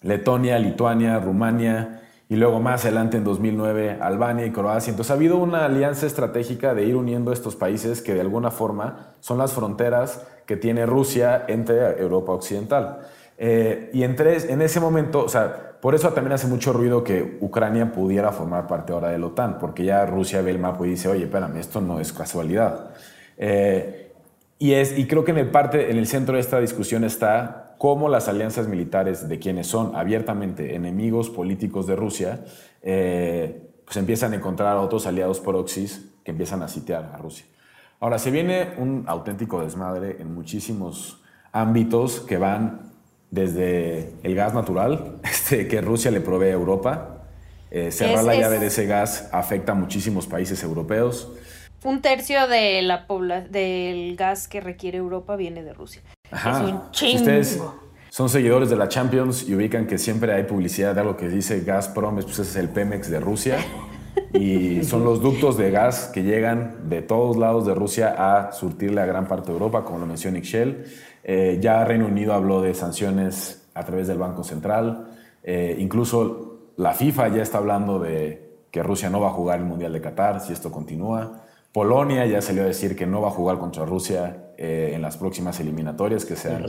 Letonia, 0.02 0.58
Lituania, 0.58 1.18
Rumania, 1.18 2.00
y 2.28 2.36
luego 2.36 2.58
más 2.58 2.84
adelante 2.84 3.16
en 3.16 3.24
2009 3.24 3.98
Albania 4.00 4.46
y 4.46 4.50
Croacia. 4.50 4.90
Entonces 4.90 5.10
ha 5.10 5.14
habido 5.14 5.36
una 5.36 5.66
alianza 5.66 6.06
estratégica 6.06 6.74
de 6.74 6.84
ir 6.84 6.96
uniendo 6.96 7.32
estos 7.32 7.54
países 7.54 8.00
que 8.00 8.14
de 8.14 8.22
alguna 8.22 8.50
forma 8.50 9.14
son 9.20 9.38
las 9.38 9.52
fronteras 9.52 10.26
que 10.46 10.56
tiene 10.56 10.86
Rusia 10.86 11.44
entre 11.48 12.00
Europa 12.00 12.32
Occidental. 12.32 13.00
Eh, 13.36 13.90
y 13.92 14.04
entre, 14.04 14.50
en 14.52 14.62
ese 14.62 14.80
momento, 14.80 15.24
o 15.24 15.28
sea, 15.28 15.76
por 15.80 15.94
eso 15.94 16.12
también 16.12 16.32
hace 16.32 16.46
mucho 16.46 16.72
ruido 16.72 17.04
que 17.04 17.38
Ucrania 17.40 17.92
pudiera 17.92 18.32
formar 18.32 18.66
parte 18.66 18.92
ahora 18.92 19.08
de 19.08 19.18
la 19.18 19.26
OTAN, 19.26 19.58
porque 19.58 19.84
ya 19.84 20.06
Rusia 20.06 20.40
ve 20.40 20.52
el 20.52 20.58
mapa 20.58 20.86
y 20.86 20.90
dice, 20.90 21.08
oye, 21.08 21.24
espérame, 21.24 21.56
esto 21.58 21.80
no 21.80 22.00
es 22.00 22.12
casualidad. 22.12 22.90
Eh, 23.36 24.12
y, 24.58 24.72
es, 24.72 24.96
y 24.96 25.06
creo 25.06 25.24
que 25.24 25.32
en 25.32 25.38
el, 25.38 25.50
parte, 25.50 25.90
en 25.90 25.98
el 25.98 26.06
centro 26.06 26.34
de 26.34 26.40
esta 26.40 26.60
discusión 26.60 27.04
está 27.04 27.74
cómo 27.78 28.08
las 28.08 28.28
alianzas 28.28 28.68
militares 28.68 29.28
de 29.28 29.38
quienes 29.38 29.66
son 29.66 29.94
abiertamente 29.96 30.74
enemigos 30.74 31.28
políticos 31.30 31.86
de 31.86 31.96
Rusia, 31.96 32.44
eh, 32.82 33.68
pues 33.84 33.96
empiezan 33.96 34.32
a 34.32 34.36
encontrar 34.36 34.76
a 34.76 34.80
otros 34.80 35.06
aliados 35.06 35.40
proxies 35.40 36.10
que 36.24 36.30
empiezan 36.30 36.62
a 36.62 36.68
sitiar 36.68 37.10
a 37.12 37.18
Rusia. 37.18 37.46
Ahora, 38.00 38.18
se 38.18 38.30
viene 38.30 38.72
un 38.78 39.04
auténtico 39.06 39.62
desmadre 39.62 40.16
en 40.20 40.34
muchísimos 40.34 41.22
ámbitos 41.52 42.20
que 42.20 42.38
van 42.38 42.92
desde 43.30 44.12
el 44.22 44.34
gas 44.34 44.54
natural, 44.54 45.16
este, 45.24 45.68
que 45.68 45.80
Rusia 45.80 46.10
le 46.10 46.20
provee 46.20 46.48
a 46.48 46.52
Europa. 46.52 47.10
Eh, 47.70 47.90
cerrar 47.90 48.22
la 48.24 48.36
llave 48.36 48.60
de 48.60 48.66
ese 48.66 48.86
gas 48.86 49.28
afecta 49.32 49.72
a 49.72 49.74
muchísimos 49.74 50.26
países 50.26 50.62
europeos. 50.62 51.32
Un 51.84 52.00
tercio 52.00 52.48
de 52.48 52.80
la 52.80 53.06
del 53.50 54.16
gas 54.16 54.48
que 54.48 54.60
requiere 54.62 54.96
Europa 54.98 55.36
viene 55.36 55.62
de 55.62 55.74
Rusia. 55.74 56.00
Ajá. 56.30 56.88
Si 56.92 57.16
ustedes 57.16 57.60
son 58.08 58.30
seguidores 58.30 58.70
de 58.70 58.76
la 58.76 58.88
Champions 58.88 59.46
y 59.46 59.54
ubican 59.54 59.86
que 59.86 59.98
siempre 59.98 60.32
hay 60.32 60.44
publicidad 60.44 60.94
de 60.94 61.02
algo 61.02 61.16
que 61.16 61.28
dice 61.28 61.60
Gazprom, 61.60 62.14
pues 62.14 62.26
ese 62.30 62.42
es 62.42 62.56
el 62.56 62.70
Pemex 62.70 63.10
de 63.10 63.20
Rusia. 63.20 63.58
Y 64.32 64.82
son 64.82 65.04
los 65.04 65.20
ductos 65.20 65.56
de 65.56 65.70
gas 65.70 66.10
que 66.12 66.24
llegan 66.24 66.88
de 66.88 67.02
todos 67.02 67.36
lados 67.36 67.66
de 67.66 67.74
Rusia 67.74 68.14
a 68.16 68.52
surtirle 68.52 69.00
a 69.00 69.06
gran 69.06 69.28
parte 69.28 69.48
de 69.48 69.52
Europa, 69.52 69.84
como 69.84 70.00
lo 70.00 70.06
mencionó 70.06 70.38
Ixchel. 70.38 70.84
Eh, 71.22 71.58
ya 71.60 71.84
Reino 71.84 72.06
Unido 72.06 72.32
habló 72.32 72.60
de 72.60 72.74
sanciones 72.74 73.68
a 73.74 73.84
través 73.84 74.08
del 74.08 74.18
Banco 74.18 74.42
Central. 74.42 75.08
Eh, 75.42 75.76
incluso 75.78 76.72
la 76.76 76.94
FIFA 76.94 77.28
ya 77.28 77.42
está 77.42 77.58
hablando 77.58 78.00
de 78.00 78.64
que 78.72 78.82
Rusia 78.82 79.08
no 79.08 79.20
va 79.20 79.28
a 79.28 79.32
jugar 79.32 79.60
el 79.60 79.64
Mundial 79.66 79.92
de 79.92 80.00
Qatar 80.00 80.40
si 80.40 80.52
esto 80.52 80.72
continúa. 80.72 81.44
Polonia 81.74 82.24
ya 82.24 82.40
salió 82.40 82.62
a 82.62 82.66
decir 82.66 82.94
que 82.94 83.04
no 83.04 83.20
va 83.20 83.28
a 83.28 83.30
jugar 83.32 83.58
contra 83.58 83.84
Rusia 83.84 84.52
eh, 84.56 84.92
en 84.94 85.02
las 85.02 85.16
próximas 85.16 85.58
eliminatorias 85.58 86.24
que 86.24 86.36
sean 86.36 86.64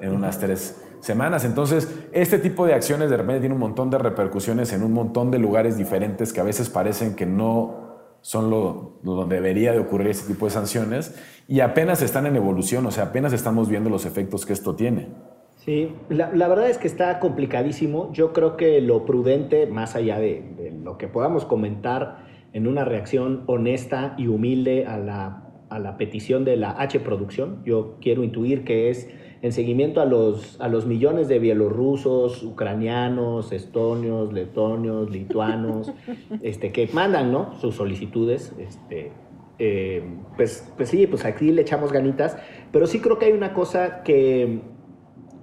en 0.00 0.14
unas 0.14 0.38
tres 0.38 0.82
semanas. 1.00 1.44
Entonces, 1.44 1.94
este 2.12 2.38
tipo 2.38 2.64
de 2.64 2.72
acciones 2.72 3.10
de 3.10 3.18
repente 3.18 3.40
tiene 3.40 3.54
un 3.54 3.60
montón 3.60 3.90
de 3.90 3.98
repercusiones 3.98 4.72
en 4.72 4.82
un 4.82 4.94
montón 4.94 5.30
de 5.30 5.38
lugares 5.38 5.76
diferentes 5.76 6.32
que 6.32 6.40
a 6.40 6.42
veces 6.42 6.70
parecen 6.70 7.14
que 7.16 7.26
no 7.26 7.98
son 8.22 8.48
lo, 8.48 9.00
donde 9.02 9.34
debería 9.34 9.72
de 9.72 9.78
ocurrir 9.78 10.08
ese 10.08 10.26
tipo 10.26 10.46
de 10.46 10.52
sanciones 10.52 11.14
y 11.46 11.60
apenas 11.60 12.00
están 12.00 12.24
en 12.24 12.34
evolución, 12.34 12.86
o 12.86 12.90
sea, 12.90 13.04
apenas 13.04 13.34
estamos 13.34 13.68
viendo 13.68 13.90
los 13.90 14.06
efectos 14.06 14.46
que 14.46 14.54
esto 14.54 14.74
tiene. 14.74 15.08
Sí, 15.56 15.94
la, 16.08 16.48
verdad 16.48 16.70
es 16.70 16.78
que 16.78 16.88
está 16.88 17.18
complicadísimo. 17.18 18.10
Yo 18.14 18.32
creo 18.32 18.56
que 18.56 18.80
lo 18.80 19.04
prudente, 19.04 19.66
más 19.66 19.96
allá 19.96 20.18
de, 20.18 20.42
de 20.56 20.70
lo 20.70 20.96
que 20.96 21.08
podamos 21.08 21.44
comentar, 21.44 22.29
en 22.52 22.66
una 22.66 22.84
reacción 22.84 23.44
honesta 23.46 24.14
y 24.18 24.26
humilde 24.26 24.86
a 24.86 24.98
la, 24.98 25.50
a 25.68 25.78
la 25.78 25.96
petición 25.96 26.44
de 26.44 26.56
la 26.56 26.70
H 26.72 27.00
producción. 27.00 27.62
Yo 27.64 27.96
quiero 28.00 28.24
intuir 28.24 28.64
que 28.64 28.90
es 28.90 29.08
en 29.42 29.52
seguimiento 29.52 30.00
a 30.00 30.04
los, 30.04 30.60
a 30.60 30.68
los 30.68 30.86
millones 30.86 31.28
de 31.28 31.38
bielorrusos, 31.38 32.42
ucranianos, 32.42 33.52
estonios, 33.52 34.32
letonios, 34.32 35.10
lituanos, 35.10 35.92
este, 36.42 36.72
que 36.72 36.88
mandan 36.92 37.32
¿no? 37.32 37.54
sus 37.58 37.76
solicitudes. 37.76 38.54
Este, 38.58 39.12
eh, 39.58 40.02
pues, 40.36 40.70
pues 40.76 40.90
sí, 40.90 41.06
pues 41.06 41.24
aquí 41.24 41.52
le 41.52 41.62
echamos 41.62 41.92
ganitas, 41.92 42.36
pero 42.72 42.86
sí 42.86 43.00
creo 43.00 43.18
que 43.18 43.26
hay 43.26 43.32
una 43.32 43.54
cosa 43.54 44.02
que 44.02 44.60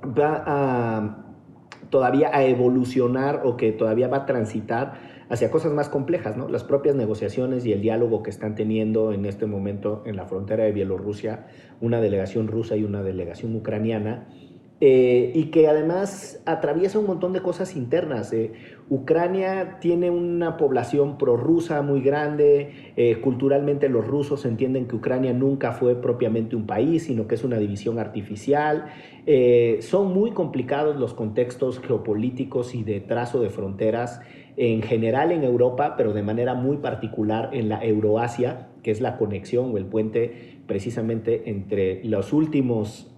va 0.04 0.44
a, 0.46 1.26
todavía 1.90 2.30
a 2.34 2.44
evolucionar 2.44 3.42
o 3.46 3.58
que 3.58 3.72
todavía 3.72 4.08
va 4.08 4.18
a 4.18 4.26
transitar 4.26 5.17
hacia 5.30 5.52
cosas 5.52 5.74
más 5.74 5.90
complejas, 5.90 6.38
¿no? 6.38 6.48
Las 6.48 6.64
propias 6.64 6.96
negociaciones 6.96 7.66
y 7.66 7.74
el 7.74 7.82
diálogo 7.82 8.24
que 8.24 8.30
están 8.30 8.56
teniendo 8.56 9.12
en 9.12 9.26
este 9.26 9.46
momento 9.46 10.04
en 10.06 10.16
la 10.16 10.26
frontera 10.26 10.64
de 10.64 10.72
Bielorrusia, 10.72 11.48
una 11.82 12.02
delegación 12.02 12.48
rusa 12.48 12.76
y 12.76 12.84
una 12.84 13.04
delegación 13.04 13.56
ucraniana, 13.56 14.28
eh, 14.80 15.32
y 15.34 15.46
que 15.46 15.68
además 15.68 16.40
atraviesa 16.46 17.00
un 17.00 17.08
montón 17.08 17.34
de 17.34 17.42
cosas 17.42 17.76
internas. 17.76 18.32
Eh. 18.32 18.54
Ucrania 18.92 19.80
tiene 19.82 20.12
una 20.12 20.56
población 20.56 21.18
prorrusa 21.18 21.82
muy 21.82 22.02
grande, 22.02 22.94
eh, 22.96 23.20
culturalmente 23.20 23.90
los 23.90 24.06
rusos 24.06 24.46
entienden 24.46 24.88
que 24.88 24.96
Ucrania 24.96 25.34
nunca 25.34 25.72
fue 25.72 25.96
propiamente 26.00 26.56
un 26.56 26.68
país, 26.68 27.06
sino 27.06 27.28
que 27.28 27.34
es 27.34 27.44
una 27.44 27.58
división 27.58 27.98
artificial. 27.98 28.86
son 29.82 30.14
muy 30.14 30.32
complicados 30.32 30.96
los 30.96 31.14
contextos 31.14 31.80
geopolíticos 31.80 32.74
y 32.76 32.84
de 32.84 33.02
trazo 33.02 33.42
de 33.42 33.50
fronteras 33.50 34.22
en 34.58 34.82
general 34.82 35.32
en 35.32 35.44
Europa, 35.44 35.94
pero 35.96 36.14
de 36.14 36.24
manera 36.24 36.56
muy 36.56 36.78
particular 36.78 37.52
en 37.54 37.70
la 37.70 37.84
Euroasia, 37.86 38.70
que 38.82 38.90
es 38.90 39.02
la 39.02 39.18
conexión 39.18 39.72
o 39.72 39.78
el 39.78 39.86
puente 39.86 40.58
precisamente 40.66 41.50
entre 41.50 42.04
los 42.04 42.34
últimos 42.34 43.14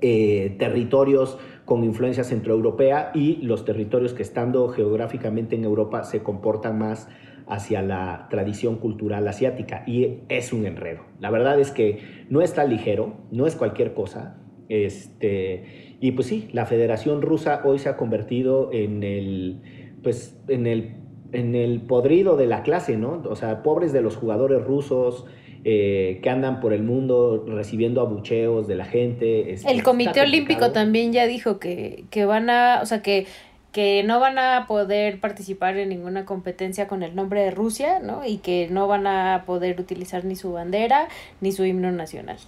eh, 0.00 0.54
territorios 0.58 1.38
con 1.64 1.84
influencia 1.84 2.24
centroeuropea 2.24 3.10
y 3.14 3.36
los 3.42 3.64
territorios 3.64 4.14
que 4.14 4.22
estando 4.22 4.68
geográficamente 4.68 5.56
en 5.56 5.64
Europa 5.64 6.04
se 6.04 6.22
comportan 6.22 6.78
más 6.78 7.08
hacia 7.48 7.82
la 7.82 8.28
tradición 8.30 8.76
cultural 8.76 9.26
asiática 9.26 9.82
y 9.86 10.20
es 10.28 10.52
un 10.52 10.66
enredo. 10.66 11.02
La 11.18 11.30
verdad 11.30 11.58
es 11.58 11.72
que 11.72 11.98
no 12.28 12.42
está 12.42 12.64
ligero, 12.64 13.14
no 13.32 13.46
es 13.46 13.56
cualquier 13.56 13.92
cosa. 13.92 14.38
Este, 14.68 15.96
y 16.00 16.12
pues 16.12 16.28
sí, 16.28 16.48
la 16.52 16.64
Federación 16.64 17.22
Rusa 17.22 17.60
hoy 17.64 17.80
se 17.80 17.88
ha 17.88 17.96
convertido 17.96 18.70
en 18.72 19.02
el 19.02 19.60
pues 20.02 20.36
en 20.48 20.66
el, 20.66 20.96
en 21.32 21.54
el 21.54 21.82
podrido 21.82 22.36
de 22.36 22.46
la 22.46 22.62
clase, 22.62 22.96
¿no? 22.96 23.22
O 23.28 23.36
sea, 23.36 23.62
pobres 23.62 23.92
de 23.92 24.02
los 24.02 24.16
jugadores 24.16 24.64
rusos, 24.64 25.26
eh, 25.62 26.20
que 26.22 26.30
andan 26.30 26.58
por 26.60 26.72
el 26.72 26.82
mundo 26.82 27.44
recibiendo 27.46 28.00
abucheos 28.00 28.66
de 28.66 28.76
la 28.76 28.86
gente. 28.86 29.54
el 29.66 29.82
Comité 29.82 30.22
Olímpico 30.22 30.72
también 30.72 31.12
ya 31.12 31.26
dijo 31.26 31.58
que, 31.58 32.04
que, 32.10 32.24
van 32.24 32.48
a, 32.48 32.80
o 32.82 32.86
sea, 32.86 33.02
que, 33.02 33.26
que 33.70 34.02
no 34.02 34.20
van 34.20 34.38
a 34.38 34.64
poder 34.66 35.20
participar 35.20 35.76
en 35.76 35.90
ninguna 35.90 36.24
competencia 36.24 36.88
con 36.88 37.02
el 37.02 37.14
nombre 37.14 37.42
de 37.42 37.50
Rusia, 37.50 37.98
¿no? 37.98 38.24
Y 38.24 38.38
que 38.38 38.68
no 38.70 38.88
van 38.88 39.06
a 39.06 39.44
poder 39.44 39.78
utilizar 39.78 40.24
ni 40.24 40.34
su 40.34 40.50
bandera 40.52 41.08
ni 41.42 41.52
su 41.52 41.64
himno 41.66 41.92
nacional. 41.92 42.38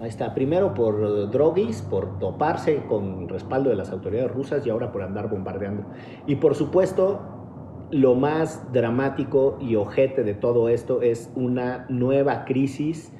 Ahí 0.00 0.08
está, 0.08 0.32
primero 0.32 0.74
por 0.74 1.30
droguis, 1.30 1.82
por 1.82 2.20
doparse 2.20 2.84
con 2.88 3.28
respaldo 3.28 3.70
de 3.70 3.76
las 3.76 3.90
autoridades 3.90 4.30
rusas 4.30 4.64
y 4.64 4.70
ahora 4.70 4.92
por 4.92 5.02
andar 5.02 5.28
bombardeando. 5.28 5.86
Y 6.26 6.36
por 6.36 6.54
supuesto, 6.54 7.20
lo 7.90 8.14
más 8.14 8.72
dramático 8.72 9.58
y 9.60 9.74
ojete 9.74 10.22
de 10.22 10.34
todo 10.34 10.68
esto 10.68 11.02
es 11.02 11.32
una 11.34 11.86
nueva 11.88 12.44
crisis 12.44 13.12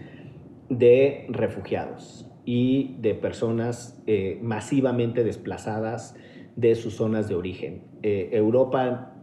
de 0.69 1.27
refugiados 1.31 2.31
y 2.45 2.97
de 3.01 3.15
personas 3.15 4.01
eh, 4.07 4.39
masivamente 4.43 5.25
desplazadas 5.25 6.15
de 6.55 6.75
sus 6.77 6.95
zonas 6.95 7.29
de 7.29 7.35
origen. 7.35 7.83
Eh, 8.03 8.31
Europa, 8.33 9.17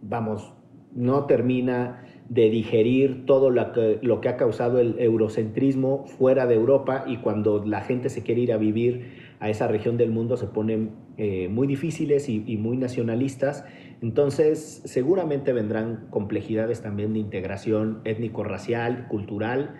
vamos, 0.00 0.54
no 0.94 1.26
termina 1.26 2.04
de 2.28 2.50
digerir 2.50 3.26
todo 3.26 3.50
lo 3.50 3.72
que, 4.20 4.28
ha 4.28 4.36
causado 4.36 4.78
el 4.78 4.98
eurocentrismo 4.98 6.06
fuera 6.06 6.46
de 6.46 6.54
Europa 6.54 7.04
y 7.06 7.18
cuando 7.18 7.64
la 7.64 7.82
gente 7.82 8.08
se 8.08 8.22
quiere 8.22 8.40
ir 8.40 8.52
a 8.52 8.56
vivir 8.56 9.32
a 9.40 9.50
esa 9.50 9.68
región 9.68 9.96
del 9.96 10.10
mundo 10.10 10.36
se 10.36 10.46
ponen 10.46 10.90
eh, 11.18 11.48
muy 11.48 11.66
difíciles 11.66 12.28
y, 12.28 12.44
y, 12.46 12.56
muy 12.56 12.76
nacionalistas. 12.76 13.64
Entonces 14.00 14.82
seguramente 14.84 15.52
vendrán 15.52 16.06
complejidades 16.10 16.80
también 16.80 17.12
de 17.12 17.18
integración 17.18 18.00
étnico-racial, 18.04 19.08
cultural 19.08 19.74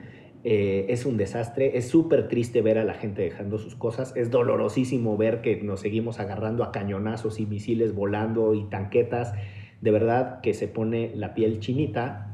eh, 0.44 0.86
es 0.88 1.06
un 1.06 1.16
desastre, 1.16 1.76
es 1.78 1.88
súper 1.88 2.26
triste 2.26 2.62
ver 2.62 2.76
a 2.78 2.84
la 2.84 2.94
gente 2.94 3.22
dejando 3.22 3.58
sus 3.58 3.76
cosas, 3.76 4.12
es 4.16 4.28
dolorosísimo 4.32 5.16
ver 5.16 5.40
que 5.40 5.62
nos 5.62 5.80
seguimos 5.80 6.18
agarrando 6.18 6.64
a 6.64 6.72
cañonazos 6.72 7.38
y 7.38 7.46
misiles 7.46 7.94
volando 7.94 8.52
y 8.54 8.64
tanquetas, 8.64 9.34
de 9.80 9.90
verdad 9.92 10.40
que 10.40 10.52
se 10.52 10.66
pone 10.66 11.12
la 11.14 11.34
piel 11.34 11.60
chinita. 11.60 12.31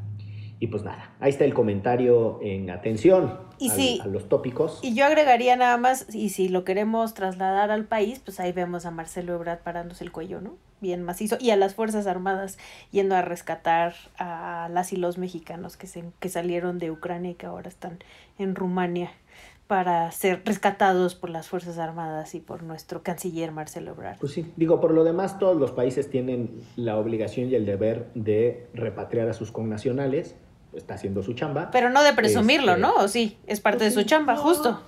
Y 0.61 0.67
pues 0.67 0.83
nada, 0.83 1.15
ahí 1.21 1.31
está 1.31 1.45
el 1.45 1.55
comentario 1.55 2.41
en 2.43 2.71
atención 2.71 3.39
y 3.59 4.01
a 4.01 4.07
los 4.07 4.29
tópicos. 4.29 4.81
Y 4.83 4.95
yo 4.95 5.05
agregaría 5.05 5.57
nada 5.57 5.77
más, 5.77 6.13
y 6.15 6.31
si 6.31 6.49
lo 6.49 6.65
queremos 6.65 7.15
trasladar 7.15 7.71
al 7.71 7.85
país, 7.85 8.21
pues 8.25 8.41
ahí 8.41 8.53
vemos 8.53 8.85
a 8.85 8.91
Marcelo 8.91 9.35
Ebrard 9.35 9.61
parándose 9.61 10.05
el 10.05 10.13
cuello, 10.13 10.41
¿no? 10.41 10.57
Bien 10.81 11.03
macizo, 11.03 11.37
y 11.41 11.51
a 11.51 11.57
las 11.57 11.75
Fuerzas 11.75 12.07
Armadas 12.07 12.59
yendo 12.91 13.17
a 13.17 13.23
rescatar 13.23 13.95
a 14.19 14.69
las 14.73 14.93
y 14.93 14.97
los 14.97 15.19
mexicanos 15.19 15.77
que, 15.77 15.87
se, 15.87 16.05
que 16.21 16.29
salieron 16.29 16.79
de 16.79 16.91
Ucrania 16.91 17.33
y 17.33 17.35
que 17.35 17.47
ahora 17.47 17.69
están 17.69 17.99
en 18.39 18.55
Rumania 18.55 19.13
para 19.67 20.11
ser 20.13 20.43
rescatados 20.47 21.15
por 21.15 21.29
las 21.29 21.49
Fuerzas 21.49 21.79
Armadas 21.79 22.35
y 22.35 22.41
por 22.41 22.63
nuestro 22.63 23.03
canciller 23.03 23.53
Marcelo 23.53 23.91
Ebrard. 23.91 24.19
Pues 24.19 24.33
sí, 24.33 24.51
digo, 24.57 24.81
por 24.81 24.93
lo 24.93 25.05
demás 25.05 25.39
todos 25.39 25.57
los 25.57 25.73
países 25.73 26.09
tienen 26.09 26.63
la 26.77 26.97
obligación 26.97 27.51
y 27.51 27.55
el 27.55 27.67
deber 27.67 28.09
de 28.15 28.67
repatriar 28.73 29.29
a 29.29 29.35
sus 29.35 29.53
connacionales 29.53 30.37
está 30.75 30.95
haciendo 30.95 31.23
su 31.23 31.35
chamba. 31.35 31.71
Pero 31.71 31.91
no 31.91 32.03
de 32.03 32.13
presumirlo, 32.13 32.73
este, 32.73 32.83
¿no? 32.83 32.95
¿O 32.95 33.09
sí? 33.09 33.39
Es 33.47 33.61
parte 33.61 33.85
de 33.85 33.91
su 33.91 34.03
chamba, 34.03 34.37
justo. 34.37 34.81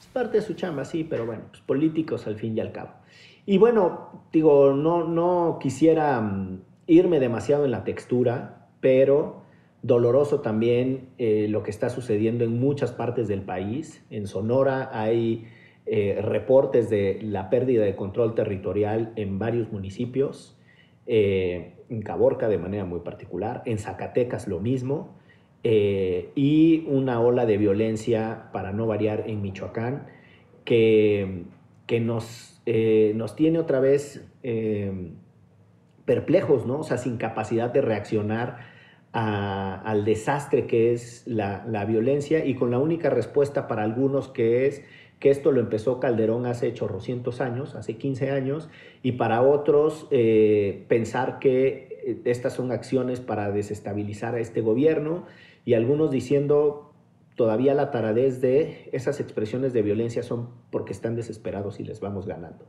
Es 0.00 0.06
parte 0.06 0.38
de 0.38 0.42
su 0.42 0.54
chamba, 0.54 0.84
sí, 0.84 1.04
pero 1.04 1.26
bueno, 1.26 1.42
pues 1.50 1.62
políticos 1.62 2.26
al 2.26 2.36
fin 2.36 2.56
y 2.56 2.60
al 2.60 2.72
cabo. 2.72 2.90
Y 3.46 3.58
bueno, 3.58 4.24
digo, 4.32 4.74
no, 4.74 5.04
no 5.04 5.58
quisiera 5.60 6.20
mm, 6.20 6.60
irme 6.86 7.20
demasiado 7.20 7.64
en 7.64 7.70
la 7.70 7.84
textura, 7.84 8.68
pero 8.80 9.42
doloroso 9.82 10.40
también 10.40 11.08
eh, 11.18 11.46
lo 11.48 11.62
que 11.62 11.70
está 11.70 11.88
sucediendo 11.88 12.44
en 12.44 12.58
muchas 12.58 12.92
partes 12.92 13.28
del 13.28 13.42
país. 13.42 14.04
En 14.10 14.26
Sonora 14.26 14.90
hay 14.92 15.46
eh, 15.86 16.18
reportes 16.20 16.90
de 16.90 17.20
la 17.22 17.48
pérdida 17.48 17.84
de 17.84 17.96
control 17.96 18.34
territorial 18.34 19.12
en 19.16 19.38
varios 19.38 19.72
municipios. 19.72 20.58
Eh, 21.06 21.77
en 21.88 22.02
Caborca 22.02 22.48
de 22.48 22.58
manera 22.58 22.84
muy 22.84 23.00
particular, 23.00 23.62
en 23.64 23.78
Zacatecas 23.78 24.48
lo 24.48 24.60
mismo, 24.60 25.16
eh, 25.64 26.30
y 26.34 26.84
una 26.86 27.20
ola 27.20 27.46
de 27.46 27.56
violencia, 27.56 28.50
para 28.52 28.72
no 28.72 28.86
variar, 28.86 29.24
en 29.26 29.42
Michoacán, 29.42 30.06
que, 30.64 31.44
que 31.86 32.00
nos, 32.00 32.60
eh, 32.66 33.12
nos 33.16 33.34
tiene 33.34 33.58
otra 33.58 33.80
vez 33.80 34.24
perplejos, 36.04 36.64
¿no? 36.64 36.80
O 36.80 36.82
sea, 36.84 36.96
sin 36.96 37.18
capacidad 37.18 37.70
de 37.70 37.82
reaccionar 37.82 38.60
al 39.12 40.04
desastre 40.04 40.66
que 40.66 40.92
es 40.92 41.26
la, 41.26 41.64
la 41.66 41.84
violencia 41.84 42.44
y 42.44 42.54
con 42.54 42.70
la 42.70 42.78
única 42.78 43.10
respuesta 43.10 43.68
para 43.68 43.82
algunos 43.82 44.28
que 44.28 44.66
es 44.66 44.84
que 45.20 45.30
esto 45.30 45.50
lo 45.52 45.60
empezó 45.60 45.98
Calderón 45.98 46.46
hace 46.46 46.72
chorrocientos 46.72 47.40
años, 47.40 47.74
hace 47.74 47.96
15 47.96 48.30
años, 48.30 48.68
y 49.02 49.12
para 49.12 49.42
otros 49.42 50.06
eh, 50.10 50.84
pensar 50.88 51.38
que 51.38 51.98
eh, 52.04 52.20
estas 52.24 52.52
son 52.52 52.70
acciones 52.70 53.20
para 53.20 53.50
desestabilizar 53.50 54.34
a 54.34 54.40
este 54.40 54.60
gobierno, 54.60 55.24
y 55.64 55.74
algunos 55.74 56.10
diciendo 56.10 56.92
todavía 57.34 57.74
la 57.74 57.90
taradez 57.90 58.40
de 58.40 58.88
esas 58.92 59.20
expresiones 59.20 59.72
de 59.72 59.82
violencia 59.82 60.22
son 60.22 60.48
porque 60.70 60.92
están 60.92 61.14
desesperados 61.14 61.78
y 61.80 61.84
les 61.84 62.00
vamos 62.00 62.26
ganando. 62.26 62.66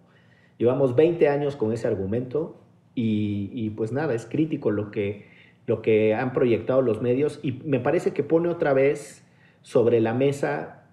Llevamos 0.57 0.95
20 0.95 1.27
años 1.29 1.55
con 1.55 1.71
ese 1.71 1.87
argumento 1.87 2.59
y, 2.93 3.49
y 3.53 3.69
pues 3.71 3.91
nada, 3.91 4.13
es 4.13 4.25
crítico 4.25 4.71
lo 4.71 4.91
que, 4.91 5.25
lo 5.65 5.81
que 5.81 6.13
han 6.13 6.33
proyectado 6.33 6.81
los 6.81 7.01
medios 7.01 7.39
y 7.41 7.53
me 7.63 7.79
parece 7.79 8.11
que 8.11 8.23
pone 8.23 8.49
otra 8.49 8.73
vez 8.73 9.23
sobre 9.61 10.01
la 10.01 10.13
mesa 10.13 10.83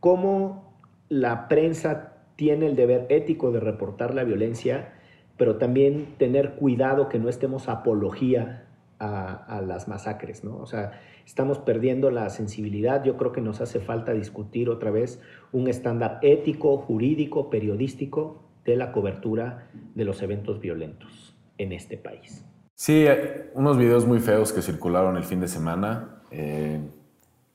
cómo 0.00 0.69
la 1.10 1.48
prensa 1.48 2.14
tiene 2.36 2.66
el 2.66 2.76
deber 2.76 3.06
ético 3.10 3.52
de 3.52 3.60
reportar 3.60 4.14
la 4.14 4.24
violencia, 4.24 4.94
pero 5.36 5.56
también 5.56 6.14
tener 6.16 6.54
cuidado 6.54 7.10
que 7.10 7.18
no 7.18 7.28
estemos 7.28 7.68
apología 7.68 8.64
a, 8.98 9.62
las 9.66 9.88
masacres, 9.88 10.44
¿no? 10.44 10.58
O 10.58 10.66
sea, 10.66 10.92
estamos 11.26 11.58
perdiendo 11.58 12.10
la 12.10 12.28
sensibilidad. 12.28 13.02
Yo 13.02 13.16
creo 13.16 13.32
que 13.32 13.40
nos 13.40 13.60
hace 13.60 13.80
falta 13.80 14.12
discutir 14.12 14.68
otra 14.68 14.90
vez 14.90 15.20
un 15.52 15.68
estándar 15.68 16.18
ético, 16.22 16.76
jurídico, 16.76 17.50
periodístico 17.50 18.42
de 18.64 18.76
la 18.76 18.92
cobertura 18.92 19.70
de 19.94 20.04
los 20.04 20.22
eventos 20.22 20.60
violentos 20.60 21.34
en 21.56 21.72
este 21.72 21.96
país. 21.96 22.44
Sí, 22.74 23.06
unos 23.54 23.78
videos 23.78 24.06
muy 24.06 24.20
feos 24.20 24.52
que 24.52 24.62
circularon 24.62 25.16
el 25.16 25.24
fin 25.24 25.40
de 25.40 25.48
semana, 25.48 26.22
eh, 26.30 26.80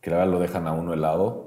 que 0.01 0.11
ahora 0.11 0.25
lo 0.25 0.39
dejan 0.39 0.67
a 0.67 0.73
uno 0.73 0.93
helado. 0.93 1.44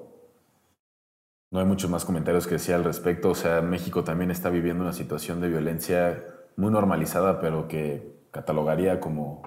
No 1.50 1.60
hay 1.60 1.64
muchos 1.64 1.88
más 1.88 2.04
comentarios 2.04 2.46
que 2.46 2.54
decir 2.54 2.74
al 2.74 2.84
respecto. 2.84 3.30
O 3.30 3.34
sea, 3.34 3.62
México 3.62 4.04
también 4.04 4.30
está 4.30 4.50
viviendo 4.50 4.84
una 4.84 4.92
situación 4.92 5.40
de 5.40 5.48
violencia 5.48 6.22
muy 6.56 6.70
normalizada, 6.70 7.40
pero 7.40 7.68
que 7.68 8.18
catalogaría 8.30 9.00
como 9.00 9.42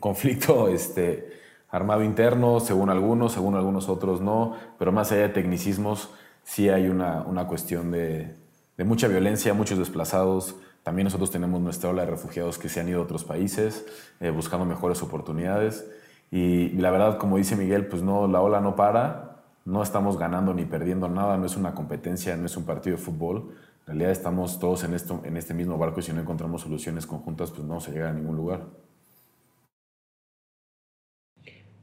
conflicto 0.00 0.68
este, 0.68 1.32
armado 1.68 2.02
interno, 2.02 2.60
según 2.60 2.88
algunos, 2.88 3.32
según 3.32 3.56
algunos 3.56 3.90
otros 3.90 4.22
no. 4.22 4.54
Pero 4.78 4.90
más 4.90 5.12
allá 5.12 5.22
de 5.22 5.28
tecnicismos, 5.30 6.10
sí 6.44 6.70
hay 6.70 6.88
una, 6.88 7.22
una 7.22 7.46
cuestión 7.46 7.90
de, 7.90 8.34
de 8.78 8.84
mucha 8.84 9.06
violencia, 9.06 9.52
muchos 9.52 9.78
desplazados. 9.78 10.56
También 10.82 11.04
nosotros 11.04 11.30
tenemos 11.30 11.60
nuestra 11.60 11.90
ola 11.90 12.06
de 12.06 12.10
refugiados 12.10 12.58
que 12.58 12.70
se 12.70 12.80
han 12.80 12.88
ido 12.88 13.00
a 13.00 13.04
otros 13.04 13.24
países 13.24 13.84
eh, 14.20 14.30
buscando 14.30 14.64
mejores 14.64 15.02
oportunidades. 15.02 15.86
Y 16.30 16.70
la 16.70 16.90
verdad, 16.90 17.18
como 17.18 17.36
dice 17.36 17.54
Miguel, 17.54 17.86
pues 17.86 18.02
no, 18.02 18.26
la 18.28 18.40
ola 18.40 18.60
no 18.60 18.76
para 18.76 19.33
no 19.64 19.82
estamos 19.82 20.18
ganando 20.18 20.52
ni 20.52 20.64
perdiendo 20.64 21.08
nada, 21.08 21.36
no 21.38 21.46
es 21.46 21.56
una 21.56 21.74
competencia, 21.74 22.36
no 22.36 22.46
es 22.46 22.56
un 22.56 22.64
partido 22.64 22.96
de 22.96 23.02
fútbol. 23.02 23.54
En 23.80 23.86
realidad 23.86 24.10
estamos 24.10 24.58
todos 24.58 24.84
en, 24.84 24.94
esto, 24.94 25.20
en 25.24 25.36
este 25.36 25.54
mismo 25.54 25.78
barco 25.78 26.00
y 26.00 26.02
si 26.02 26.12
no 26.12 26.20
encontramos 26.20 26.62
soluciones 26.62 27.06
conjuntas, 27.06 27.50
pues 27.50 27.64
no 27.64 27.80
se 27.80 27.92
llega 27.92 28.10
a 28.10 28.12
ningún 28.12 28.36
lugar. 28.36 28.66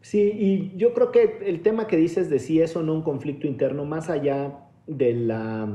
Sí, 0.01 0.31
y 0.33 0.77
yo 0.77 0.93
creo 0.93 1.11
que 1.11 1.39
el 1.45 1.61
tema 1.61 1.87
que 1.87 1.97
dices 1.97 2.29
de 2.29 2.39
si 2.39 2.59
es 2.61 2.75
o 2.75 2.81
no 2.81 2.93
un 2.93 3.03
conflicto 3.03 3.47
interno, 3.47 3.85
más 3.85 4.09
allá 4.09 4.59
de 4.87 5.13
la 5.13 5.69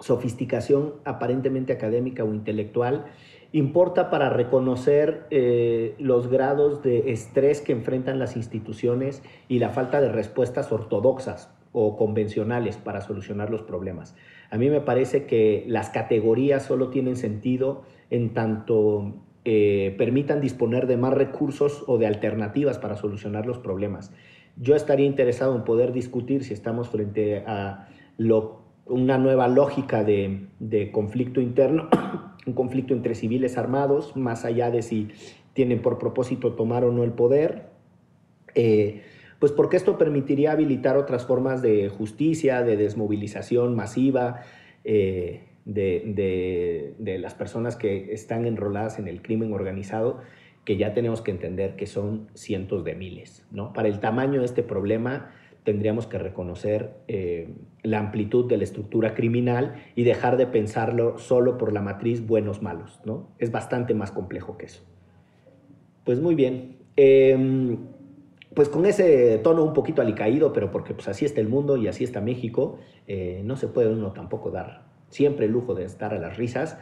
sofisticación 0.00 0.94
aparentemente 1.04 1.72
académica 1.72 2.24
o 2.24 2.32
intelectual, 2.32 3.06
importa 3.52 4.10
para 4.10 4.30
reconocer 4.30 5.26
eh, 5.30 5.94
los 5.98 6.28
grados 6.28 6.82
de 6.82 7.10
estrés 7.12 7.60
que 7.60 7.72
enfrentan 7.72 8.18
las 8.18 8.36
instituciones 8.36 9.22
y 9.48 9.58
la 9.58 9.70
falta 9.70 10.00
de 10.00 10.10
respuestas 10.12 10.70
ortodoxas 10.70 11.52
o 11.72 11.96
convencionales 11.96 12.76
para 12.76 13.00
solucionar 13.00 13.50
los 13.50 13.62
problemas. 13.62 14.14
A 14.50 14.58
mí 14.58 14.70
me 14.70 14.80
parece 14.80 15.26
que 15.26 15.64
las 15.68 15.90
categorías 15.90 16.64
solo 16.64 16.90
tienen 16.90 17.16
sentido 17.16 17.82
en 18.10 18.34
tanto 18.34 19.14
eh, 19.44 19.94
permitan 19.96 20.40
disponer 20.40 20.86
de 20.86 20.96
más 20.96 21.14
recursos 21.14 21.84
o 21.86 21.98
de 21.98 22.06
alternativas 22.06 22.78
para 22.78 22.96
solucionar 22.96 23.46
los 23.46 23.58
problemas. 23.58 24.12
Yo 24.56 24.74
estaría 24.76 25.06
interesado 25.06 25.56
en 25.56 25.64
poder 25.64 25.92
discutir 25.92 26.44
si 26.44 26.52
estamos 26.52 26.88
frente 26.88 27.44
a 27.46 27.88
una 28.86 29.18
nueva 29.18 29.48
lógica 29.48 30.04
de 30.04 30.90
conflicto 30.92 31.40
interno 31.40 31.88
un 32.46 32.54
conflicto 32.54 32.94
entre 32.94 33.14
civiles 33.14 33.58
armados, 33.58 34.16
más 34.16 34.44
allá 34.44 34.70
de 34.70 34.82
si 34.82 35.08
tienen 35.52 35.82
por 35.82 35.98
propósito 35.98 36.54
tomar 36.54 36.84
o 36.84 36.92
no 36.92 37.04
el 37.04 37.12
poder, 37.12 37.70
eh, 38.54 39.02
pues 39.38 39.52
porque 39.52 39.76
esto 39.76 39.98
permitiría 39.98 40.52
habilitar 40.52 40.96
otras 40.96 41.26
formas 41.26 41.62
de 41.62 41.88
justicia, 41.88 42.62
de 42.62 42.76
desmovilización 42.76 43.74
masiva 43.74 44.42
eh, 44.84 45.44
de, 45.64 46.94
de, 46.98 47.18
las 47.18 47.34
personas 47.34 47.76
que 47.76 48.12
están 48.12 48.44
enroladas 48.44 48.98
en 48.98 49.08
el 49.08 49.22
crimen 49.22 49.52
organizado, 49.52 50.20
que 50.64 50.76
ya 50.76 50.92
tenemos 50.94 51.22
que 51.22 51.30
entender 51.30 51.76
que 51.76 51.86
son 51.86 52.28
cientos 52.34 52.84
de 52.84 52.94
miles. 52.94 53.46
¿no? 53.50 53.72
Para 53.72 53.88
el 53.88 54.00
tamaño 54.00 54.40
de 54.40 54.46
este 54.46 54.62
problema, 54.62 55.30
tendríamos 55.64 56.06
que 56.06 56.18
reconocer 56.18 56.94
eh, 57.08 57.48
la 57.82 57.98
amplitud 57.98 58.46
de 58.48 58.56
la 58.56 58.64
estructura 58.64 59.14
criminal 59.14 59.74
y 59.94 60.04
dejar 60.04 60.36
de 60.36 60.46
pensarlo 60.46 61.18
solo 61.18 61.58
por 61.58 61.72
la 61.72 61.80
matriz 61.80 62.26
buenos-malos, 62.26 63.00
¿no? 63.04 63.28
Es 63.38 63.50
bastante 63.50 63.94
más 63.94 64.10
complejo 64.10 64.56
que 64.56 64.66
eso. 64.66 64.82
Pues 66.04 66.20
muy 66.20 66.34
bien. 66.34 66.78
Em, 66.96 67.78
pues 68.54 68.68
con 68.68 68.84
ese 68.84 69.38
tono 69.38 69.62
un 69.62 69.72
poquito 69.72 70.02
alicaído, 70.02 70.52
pero 70.52 70.70
porque 70.70 70.94
pues 70.94 71.08
así 71.08 71.24
está 71.24 71.40
el 71.40 71.48
mundo 71.48 71.76
y 71.76 71.86
así 71.88 72.04
está 72.04 72.20
México, 72.20 72.78
eh, 73.06 73.42
no 73.44 73.56
se 73.56 73.68
puede 73.68 73.92
uno 73.92 74.12
tampoco 74.12 74.50
dar 74.50 74.82
siempre 75.08 75.46
el 75.46 75.52
lujo 75.52 75.74
de 75.74 75.84
estar 75.84 76.14
a 76.14 76.18
las 76.18 76.36
risas. 76.36 76.78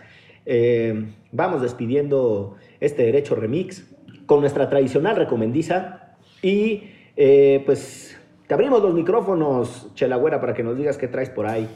Em, 0.46 1.12
vamos 1.32 1.60
despidiendo 1.60 2.56
este 2.80 3.02
Derecho 3.02 3.34
Remix 3.34 3.94
con 4.26 4.40
nuestra 4.40 4.68
tradicional 4.70 5.16
recomendiza 5.16 6.16
y 6.42 6.84
eh, 7.16 7.62
pues 7.66 8.17
te 8.48 8.54
abrimos 8.54 8.82
los 8.82 8.94
micrófonos, 8.94 9.88
Chelagüera, 9.94 10.40
para 10.40 10.54
que 10.54 10.62
nos 10.62 10.76
digas 10.76 10.96
qué 10.96 11.06
traes 11.06 11.28
por 11.28 11.46
ahí. 11.46 11.68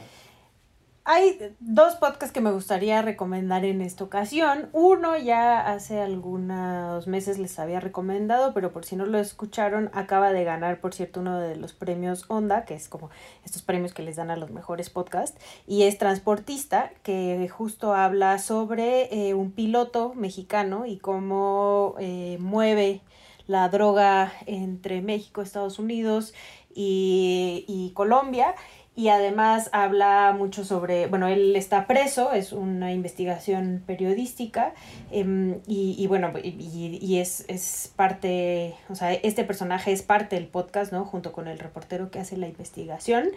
Hay 1.05 1.37
dos 1.59 1.95
podcasts 1.95 2.31
que 2.31 2.39
me 2.39 2.51
gustaría 2.51 3.01
recomendar 3.01 3.65
en 3.65 3.81
esta 3.81 4.05
ocasión. 4.05 4.69
Uno 4.71 5.17
ya 5.17 5.71
hace 5.71 5.99
algunos 5.99 7.07
meses 7.07 7.37
les 7.37 7.59
había 7.59 7.79
recomendado, 7.79 8.53
pero 8.53 8.71
por 8.71 8.85
si 8.85 8.95
no 8.95 9.05
lo 9.05 9.19
escucharon, 9.19 9.91
acaba 9.93 10.31
de 10.31 10.45
ganar, 10.45 10.79
por 10.79 10.95
cierto, 10.95 11.19
uno 11.19 11.39
de 11.39 11.57
los 11.57 11.73
premios 11.73 12.23
Onda, 12.29 12.63
que 12.63 12.73
es 12.73 12.87
como 12.87 13.09
estos 13.43 13.61
premios 13.61 13.93
que 13.93 14.01
les 14.01 14.15
dan 14.15 14.31
a 14.31 14.37
los 14.37 14.49
mejores 14.49 14.89
podcasts, 14.89 15.37
y 15.67 15.83
es 15.83 15.97
Transportista, 15.97 16.91
que 17.03 17.49
justo 17.49 17.93
habla 17.93 18.39
sobre 18.39 19.13
eh, 19.13 19.33
un 19.33 19.51
piloto 19.51 20.13
mexicano 20.15 20.85
y 20.85 20.97
cómo 20.97 21.95
eh, 21.99 22.37
mueve 22.39 23.01
la 23.47 23.69
droga 23.69 24.33
entre 24.45 25.01
México, 25.01 25.41
Estados 25.41 25.79
Unidos 25.79 26.33
y, 26.73 27.65
y 27.67 27.91
Colombia 27.93 28.55
y 28.95 29.09
además 29.09 29.69
habla 29.71 30.35
mucho 30.37 30.63
sobre, 30.63 31.07
bueno, 31.07 31.27
él 31.27 31.55
está 31.55 31.87
preso, 31.87 32.31
es 32.31 32.51
una 32.51 32.91
investigación 32.91 33.83
periodística 33.87 34.73
em, 35.11 35.61
y, 35.65 36.05
bueno, 36.05 36.31
y, 36.43 37.17
es, 37.17 37.45
es, 37.47 37.91
parte, 37.95 38.75
o 38.89 38.95
sea, 38.95 39.13
este 39.13 39.43
personaje 39.45 39.91
es 39.91 40.03
parte 40.03 40.35
del 40.35 40.45
podcast, 40.45 40.93
¿no? 40.93 41.05
Junto 41.05 41.31
con 41.31 41.47
el 41.47 41.57
reportero 41.57 42.11
que 42.11 42.19
hace 42.19 42.37
la 42.37 42.47
investigación. 42.47 43.29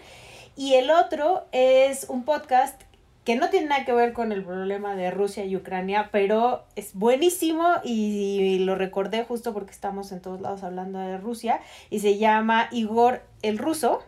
Y 0.56 0.74
el 0.74 0.90
otro 0.90 1.46
es 1.52 2.06
un 2.08 2.24
podcast 2.24 2.82
que 3.26 3.34
no 3.34 3.50
tiene 3.50 3.66
nada 3.66 3.84
que 3.84 3.92
ver 3.92 4.12
con 4.12 4.30
el 4.30 4.44
problema 4.44 4.94
de 4.94 5.10
Rusia 5.10 5.44
y 5.44 5.56
Ucrania, 5.56 6.10
pero 6.12 6.64
es 6.76 6.94
buenísimo 6.94 7.66
y, 7.82 8.60
lo 8.60 8.76
recordé 8.76 9.24
justo 9.24 9.52
porque 9.52 9.72
estamos 9.72 10.12
en 10.12 10.22
todos 10.22 10.40
lados 10.40 10.62
hablando 10.62 11.00
de 11.00 11.18
Rusia 11.18 11.60
y 11.90 11.98
se 11.98 12.18
llama 12.18 12.68
Igor 12.70 13.22
el 13.42 13.58
Ruso 13.58 14.00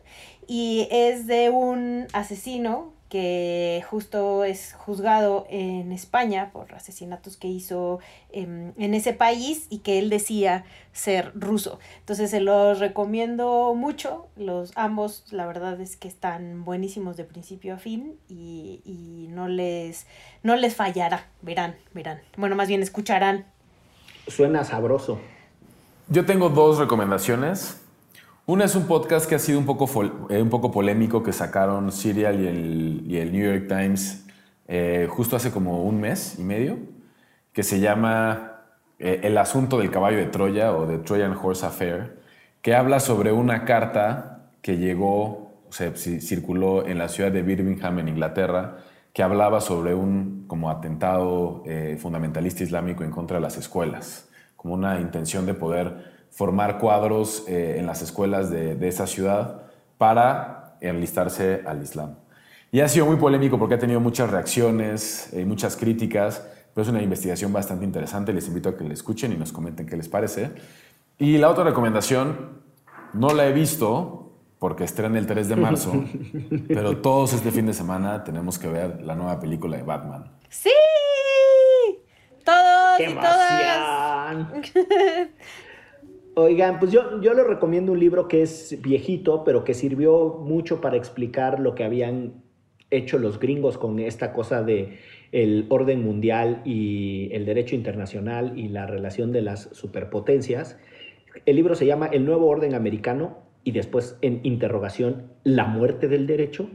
y 0.47 0.87
es 0.93 1.27
de 1.27 1.51
un 1.51 2.07
asesino 2.12 2.93
que 3.09 3.82
justo 3.88 4.44
es 4.44 4.74
juzgado 4.74 5.46
en 5.48 5.92
España 5.92 6.50
por 6.52 6.74
asesinatos 6.74 7.36
que 7.36 7.48
hizo 7.48 8.00
en, 8.30 8.74
ese 8.76 9.12
país 9.14 9.66
y 9.70 9.78
que 9.78 9.98
él 9.98 10.11
decía 10.11 10.64
ser 10.92 11.32
ruso. 11.34 11.78
Entonces 12.00 12.30
se 12.30 12.40
los 12.40 12.78
recomiendo 12.78 13.74
mucho, 13.74 14.26
los 14.36 14.72
ambos 14.74 15.24
la 15.30 15.46
verdad 15.46 15.80
es 15.80 15.96
que 15.96 16.09
están 16.09 16.64
buenísimos 16.64 17.16
de 17.16 17.24
principio 17.24 17.74
a 17.74 17.78
fin 17.78 18.18
y, 18.28 18.82
y 18.84 19.28
no, 19.30 19.48
les, 19.48 20.06
no 20.42 20.56
les 20.56 20.74
fallará, 20.74 21.28
verán, 21.40 21.76
verán. 21.94 22.20
Bueno, 22.36 22.56
más 22.56 22.68
bien 22.68 22.82
escucharán. 22.82 23.46
Suena 24.26 24.64
sabroso. 24.64 25.18
Yo 26.09 26.26
tengo 26.26 26.50
dos 26.50 26.78
recomendaciones. 26.78 27.78
Una 28.49 28.64
es 28.64 28.74
un 28.74 28.86
podcast 28.86 29.28
que 29.28 29.34
ha 29.34 29.38
sido 29.38 29.59
un 29.59 29.66
poco, 29.66 29.86
eh, 30.30 30.40
un 30.40 30.49
poco 30.49 30.70
polémico 30.70 31.22
que 31.22 31.34
sacaron 31.34 31.92
Serial 31.92 32.40
y 32.40 32.46
el, 32.46 33.03
y 33.07 33.18
el 33.18 33.30
New 33.30 33.44
York 33.44 33.68
Times 33.68 34.24
eh, 34.66 35.07
justo 35.11 35.36
hace 35.36 35.51
como 35.51 35.82
un 35.84 36.01
mes 36.01 36.38
y 36.38 36.44
medio, 36.44 36.78
que 37.53 37.62
se 37.62 37.78
llama 37.78 38.62
eh, 38.99 39.20
El 39.22 39.36
asunto 39.36 39.76
del 39.76 39.90
caballo 39.90 40.16
de 40.16 40.24
Troya 40.24 40.72
o 40.72 40.86
The 40.86 40.96
Trojan 40.96 41.36
Horse 41.36 41.66
Affair, 41.66 42.20
que 42.62 42.74
habla 42.74 43.01
sobre 43.01 43.32
una 43.32 43.66
carta 43.66 44.49
que 44.62 44.78
llegó, 44.78 45.61
o 45.68 45.72
sea, 45.72 45.92
circuló 45.94 46.86
en 46.86 46.96
la 46.96 47.11
ciudad 47.11 47.30
de 47.30 47.42
Birmingham, 47.42 47.99
en 47.99 48.09
Inglaterra, 48.09 48.78
que 49.12 49.22
hablaba 49.22 49.61
sobre 49.61 49.92
un 49.92 50.44
como 50.46 50.70
atentado 50.70 51.64
fundamentalista 51.99 52.64
islámico 52.64 53.05
en 53.05 53.11
contra 53.11 53.36
de 53.36 53.42
las 53.42 53.59
escuelas, 53.59 54.30
como 54.57 54.72
una 54.72 54.99
intención 55.01 55.44
de 55.44 55.53
poder 55.53 56.18
formar 56.31 56.79
cuadros 56.79 57.45
eh, 57.49 57.76
en 57.79 57.87
las 57.87 58.03
escuelas 58.03 58.51
de, 58.51 58.89
esa 58.89 59.07
ciudad 59.07 59.62
para 59.97 60.76
enlistarse 60.81 61.62
al 61.66 61.83
Islam. 61.83 62.16
Y 62.70 62.81
ha 62.81 62.89
sido 62.89 63.07
muy 63.07 63.16
polémico 63.16 63.59
porque 63.59 63.74
ha 63.74 63.79
tenido 63.79 64.01
muchas 64.01 64.31
reacciones, 64.31 65.31
y 65.33 65.41
eh, 65.41 65.45
muchas 65.45 65.76
críticas, 65.76 66.47
pero 66.74 66.83
es 66.83 66.89
una 66.89 67.03
investigación 67.03 67.53
bastante 67.53 67.85
interesante. 67.85 68.33
Les 68.33 68.47
invito 68.47 68.68
a 68.68 68.76
que 68.76 68.85
la 68.85 68.93
escuchen 68.93 69.33
y 69.33 69.37
nos 69.37 69.53
comenten 69.53 69.87
qué 69.87 69.97
les 69.97 70.09
parece. 70.09 70.51
Y 71.18 71.39
la 71.39 71.49
otra 71.49 71.64
recomendación, 71.64 72.61
no 73.14 73.31
la 73.31 73.47
he 73.47 73.53
visto 73.53 74.33
porque 74.59 74.85
estrena 74.85 75.18
el 75.18 75.26
3 75.26 75.49
de 75.49 75.57
marzo, 75.57 75.93
pero 76.68 76.99
todos 76.99 77.33
este 77.33 77.51
fin 77.51 77.66
de 77.66 77.72
semana 77.72 78.24
tenemos 78.24 78.59
que 78.59 78.68
ver 78.68 79.03
la 79.03 79.14
nueva 79.14 79.41
película 79.41 79.76
de 79.76 79.83
Batman. 79.83 80.31
¡Sí! 80.49 80.70
Todos 82.45 83.01
y 83.01 83.14
todas. 83.14 84.47
Oigan, 86.35 86.79
pues 86.79 86.93
yo, 86.93 87.20
yo 87.20 87.35
les 87.35 87.47
recomiendo 87.47 87.93
un 87.93 88.01
libro 88.01 88.29
que 88.29 88.43
es 88.43 88.79
viejito, 88.81 89.43
pero 89.45 89.64
que 89.64 89.74
sirvió 89.74 90.41
mucho 90.41 90.81
para 90.81 90.97
explicar 90.97 91.59
lo 91.59 91.74
que 91.74 91.85
habían 91.85 92.43
hecho 92.91 93.18
los 93.18 93.39
gringos 93.39 93.76
con 93.76 93.99
esta 93.99 94.33
cosa 94.33 94.62
de 94.62 94.99
el 95.33 95.66
orden 95.68 96.03
mundial 96.03 96.62
y 96.64 97.29
el 97.33 97.45
derecho 97.45 97.74
internacional 97.74 98.59
y 98.59 98.68
la 98.68 98.87
relación 98.87 99.33
de 99.33 99.43
las 99.43 99.68
superpotencias. 99.72 100.79
El 101.45 101.57
libro 101.57 101.74
se 101.74 101.87
llama 101.87 102.07
El 102.07 102.24
nuevo 102.24 102.47
orden 102.47 102.74
americano 102.74 103.39
y 103.64 103.72
después 103.72 104.16
en 104.22 104.41
interrogación 104.45 105.33
La 105.45 105.66
muerte 105.66 106.09
del 106.09 106.26
derecho 106.26 106.70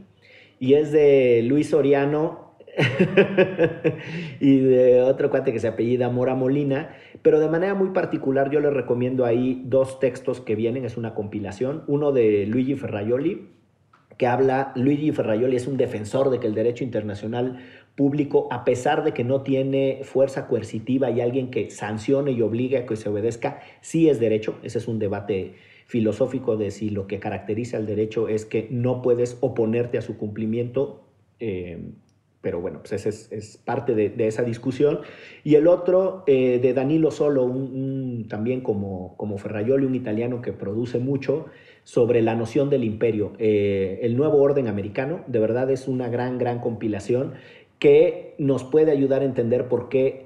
y 0.60 0.74
es 0.74 0.92
de 0.92 1.42
Luis 1.42 1.70
Soriano 1.70 2.54
y 4.40 4.58
de 4.58 5.02
otro 5.02 5.30
cuate 5.30 5.52
que 5.52 5.60
se 5.60 5.68
apellida 5.68 6.10
Mora 6.10 6.34
Molina, 6.34 6.96
pero 7.24 7.40
de 7.40 7.48
manera 7.48 7.74
muy 7.74 7.88
particular 7.88 8.50
yo 8.50 8.60
les 8.60 8.74
recomiendo 8.74 9.24
ahí 9.24 9.62
dos 9.64 9.98
textos 9.98 10.42
que 10.42 10.54
vienen, 10.54 10.84
es 10.84 10.98
una 10.98 11.14
compilación, 11.14 11.82
uno 11.86 12.12
de 12.12 12.44
Luigi 12.44 12.74
Ferraioli, 12.74 13.48
que 14.18 14.26
habla, 14.26 14.72
Luigi 14.76 15.10
Ferraioli 15.10 15.56
es 15.56 15.66
un 15.66 15.78
defensor 15.78 16.28
de 16.28 16.38
que 16.38 16.46
el 16.46 16.54
derecho 16.54 16.84
internacional 16.84 17.60
público, 17.94 18.46
a 18.50 18.66
pesar 18.66 19.04
de 19.04 19.12
que 19.12 19.24
no 19.24 19.40
tiene 19.40 20.00
fuerza 20.02 20.46
coercitiva 20.46 21.10
y 21.10 21.22
alguien 21.22 21.50
que 21.50 21.70
sancione 21.70 22.32
y 22.32 22.42
obligue 22.42 22.76
a 22.76 22.84
que 22.84 22.94
se 22.94 23.08
obedezca, 23.08 23.58
sí 23.80 24.10
es 24.10 24.20
derecho, 24.20 24.58
ese 24.62 24.76
es 24.76 24.86
un 24.86 24.98
debate 24.98 25.54
filosófico 25.86 26.58
de 26.58 26.70
si 26.70 26.90
lo 26.90 27.06
que 27.06 27.20
caracteriza 27.20 27.78
al 27.78 27.86
derecho 27.86 28.28
es 28.28 28.44
que 28.44 28.68
no 28.70 29.00
puedes 29.00 29.38
oponerte 29.40 29.96
a 29.96 30.02
su 30.02 30.18
cumplimiento. 30.18 31.06
Eh, 31.40 31.78
pero 32.44 32.60
bueno, 32.60 32.80
pues 32.80 32.92
ese 32.92 33.08
es, 33.34 33.56
parte 33.56 33.94
de, 33.94 34.12
esa 34.28 34.42
discusión. 34.42 35.00
Y 35.42 35.54
el 35.54 35.66
otro 35.66 36.22
eh, 36.26 36.60
de 36.62 36.74
Danilo 36.74 37.10
Solo, 37.10 37.44
un, 37.44 38.26
también 38.28 38.60
como, 38.60 39.16
como 39.16 39.36
un 39.36 39.94
italiano 39.94 40.42
que 40.42 40.52
produce 40.52 40.98
mucho, 40.98 41.46
sobre 41.84 42.20
la 42.20 42.34
noción 42.34 42.68
del 42.68 42.84
imperio. 42.84 43.32
Eh, 43.38 44.00
el 44.02 44.16
nuevo 44.16 44.42
orden 44.42 44.68
americano, 44.68 45.24
de 45.26 45.38
verdad 45.38 45.70
es 45.70 45.88
una 45.88 46.08
gran, 46.08 46.36
gran 46.36 46.60
compilación 46.60 47.32
que 47.78 48.34
nos 48.38 48.62
puede 48.62 48.92
ayudar 48.92 49.22
a 49.22 49.24
entender 49.24 49.68
por 49.68 49.88
qué 49.88 50.23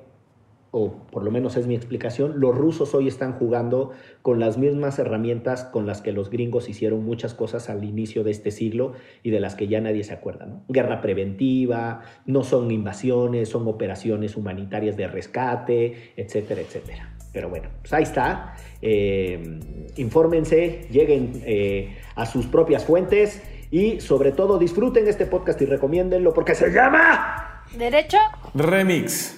o 0.70 0.92
por 1.10 1.24
lo 1.24 1.30
menos 1.30 1.56
es 1.56 1.66
mi 1.66 1.74
explicación, 1.74 2.40
los 2.40 2.54
rusos 2.54 2.94
hoy 2.94 3.08
están 3.08 3.32
jugando 3.32 3.92
con 4.22 4.38
las 4.38 4.58
mismas 4.58 4.98
herramientas 4.98 5.64
con 5.64 5.86
las 5.86 6.02
que 6.02 6.12
los 6.12 6.30
gringos 6.30 6.68
hicieron 6.68 7.04
muchas 7.04 7.34
cosas 7.34 7.70
al 7.70 7.84
inicio 7.84 8.24
de 8.24 8.30
este 8.30 8.50
siglo 8.50 8.92
y 9.22 9.30
de 9.30 9.40
las 9.40 9.54
que 9.54 9.68
ya 9.68 9.80
nadie 9.80 10.04
se 10.04 10.12
acuerda. 10.12 10.48
Guerra 10.68 11.00
preventiva, 11.00 12.02
no 12.26 12.44
son 12.44 12.70
invasiones, 12.70 13.48
son 13.48 13.66
operaciones 13.66 14.36
humanitarias 14.36 14.96
de 14.96 15.08
rescate, 15.08 16.12
etcétera, 16.16 16.60
etcétera. 16.60 17.14
Pero 17.32 17.48
bueno, 17.48 17.68
pues 17.80 17.92
ahí 17.92 18.02
está. 18.02 18.54
Eh, 18.82 19.60
infórmense, 19.96 20.86
lleguen 20.90 21.42
eh, 21.44 21.96
a 22.14 22.26
sus 22.26 22.46
propias 22.46 22.84
fuentes 22.84 23.42
y 23.70 24.00
sobre 24.00 24.32
todo 24.32 24.58
disfruten 24.58 25.06
este 25.08 25.26
podcast 25.26 25.60
y 25.62 25.66
recomiéndenlo 25.66 26.32
porque 26.32 26.54
se 26.54 26.70
llama... 26.70 27.64
Derecho. 27.76 28.18
Remix. 28.54 29.37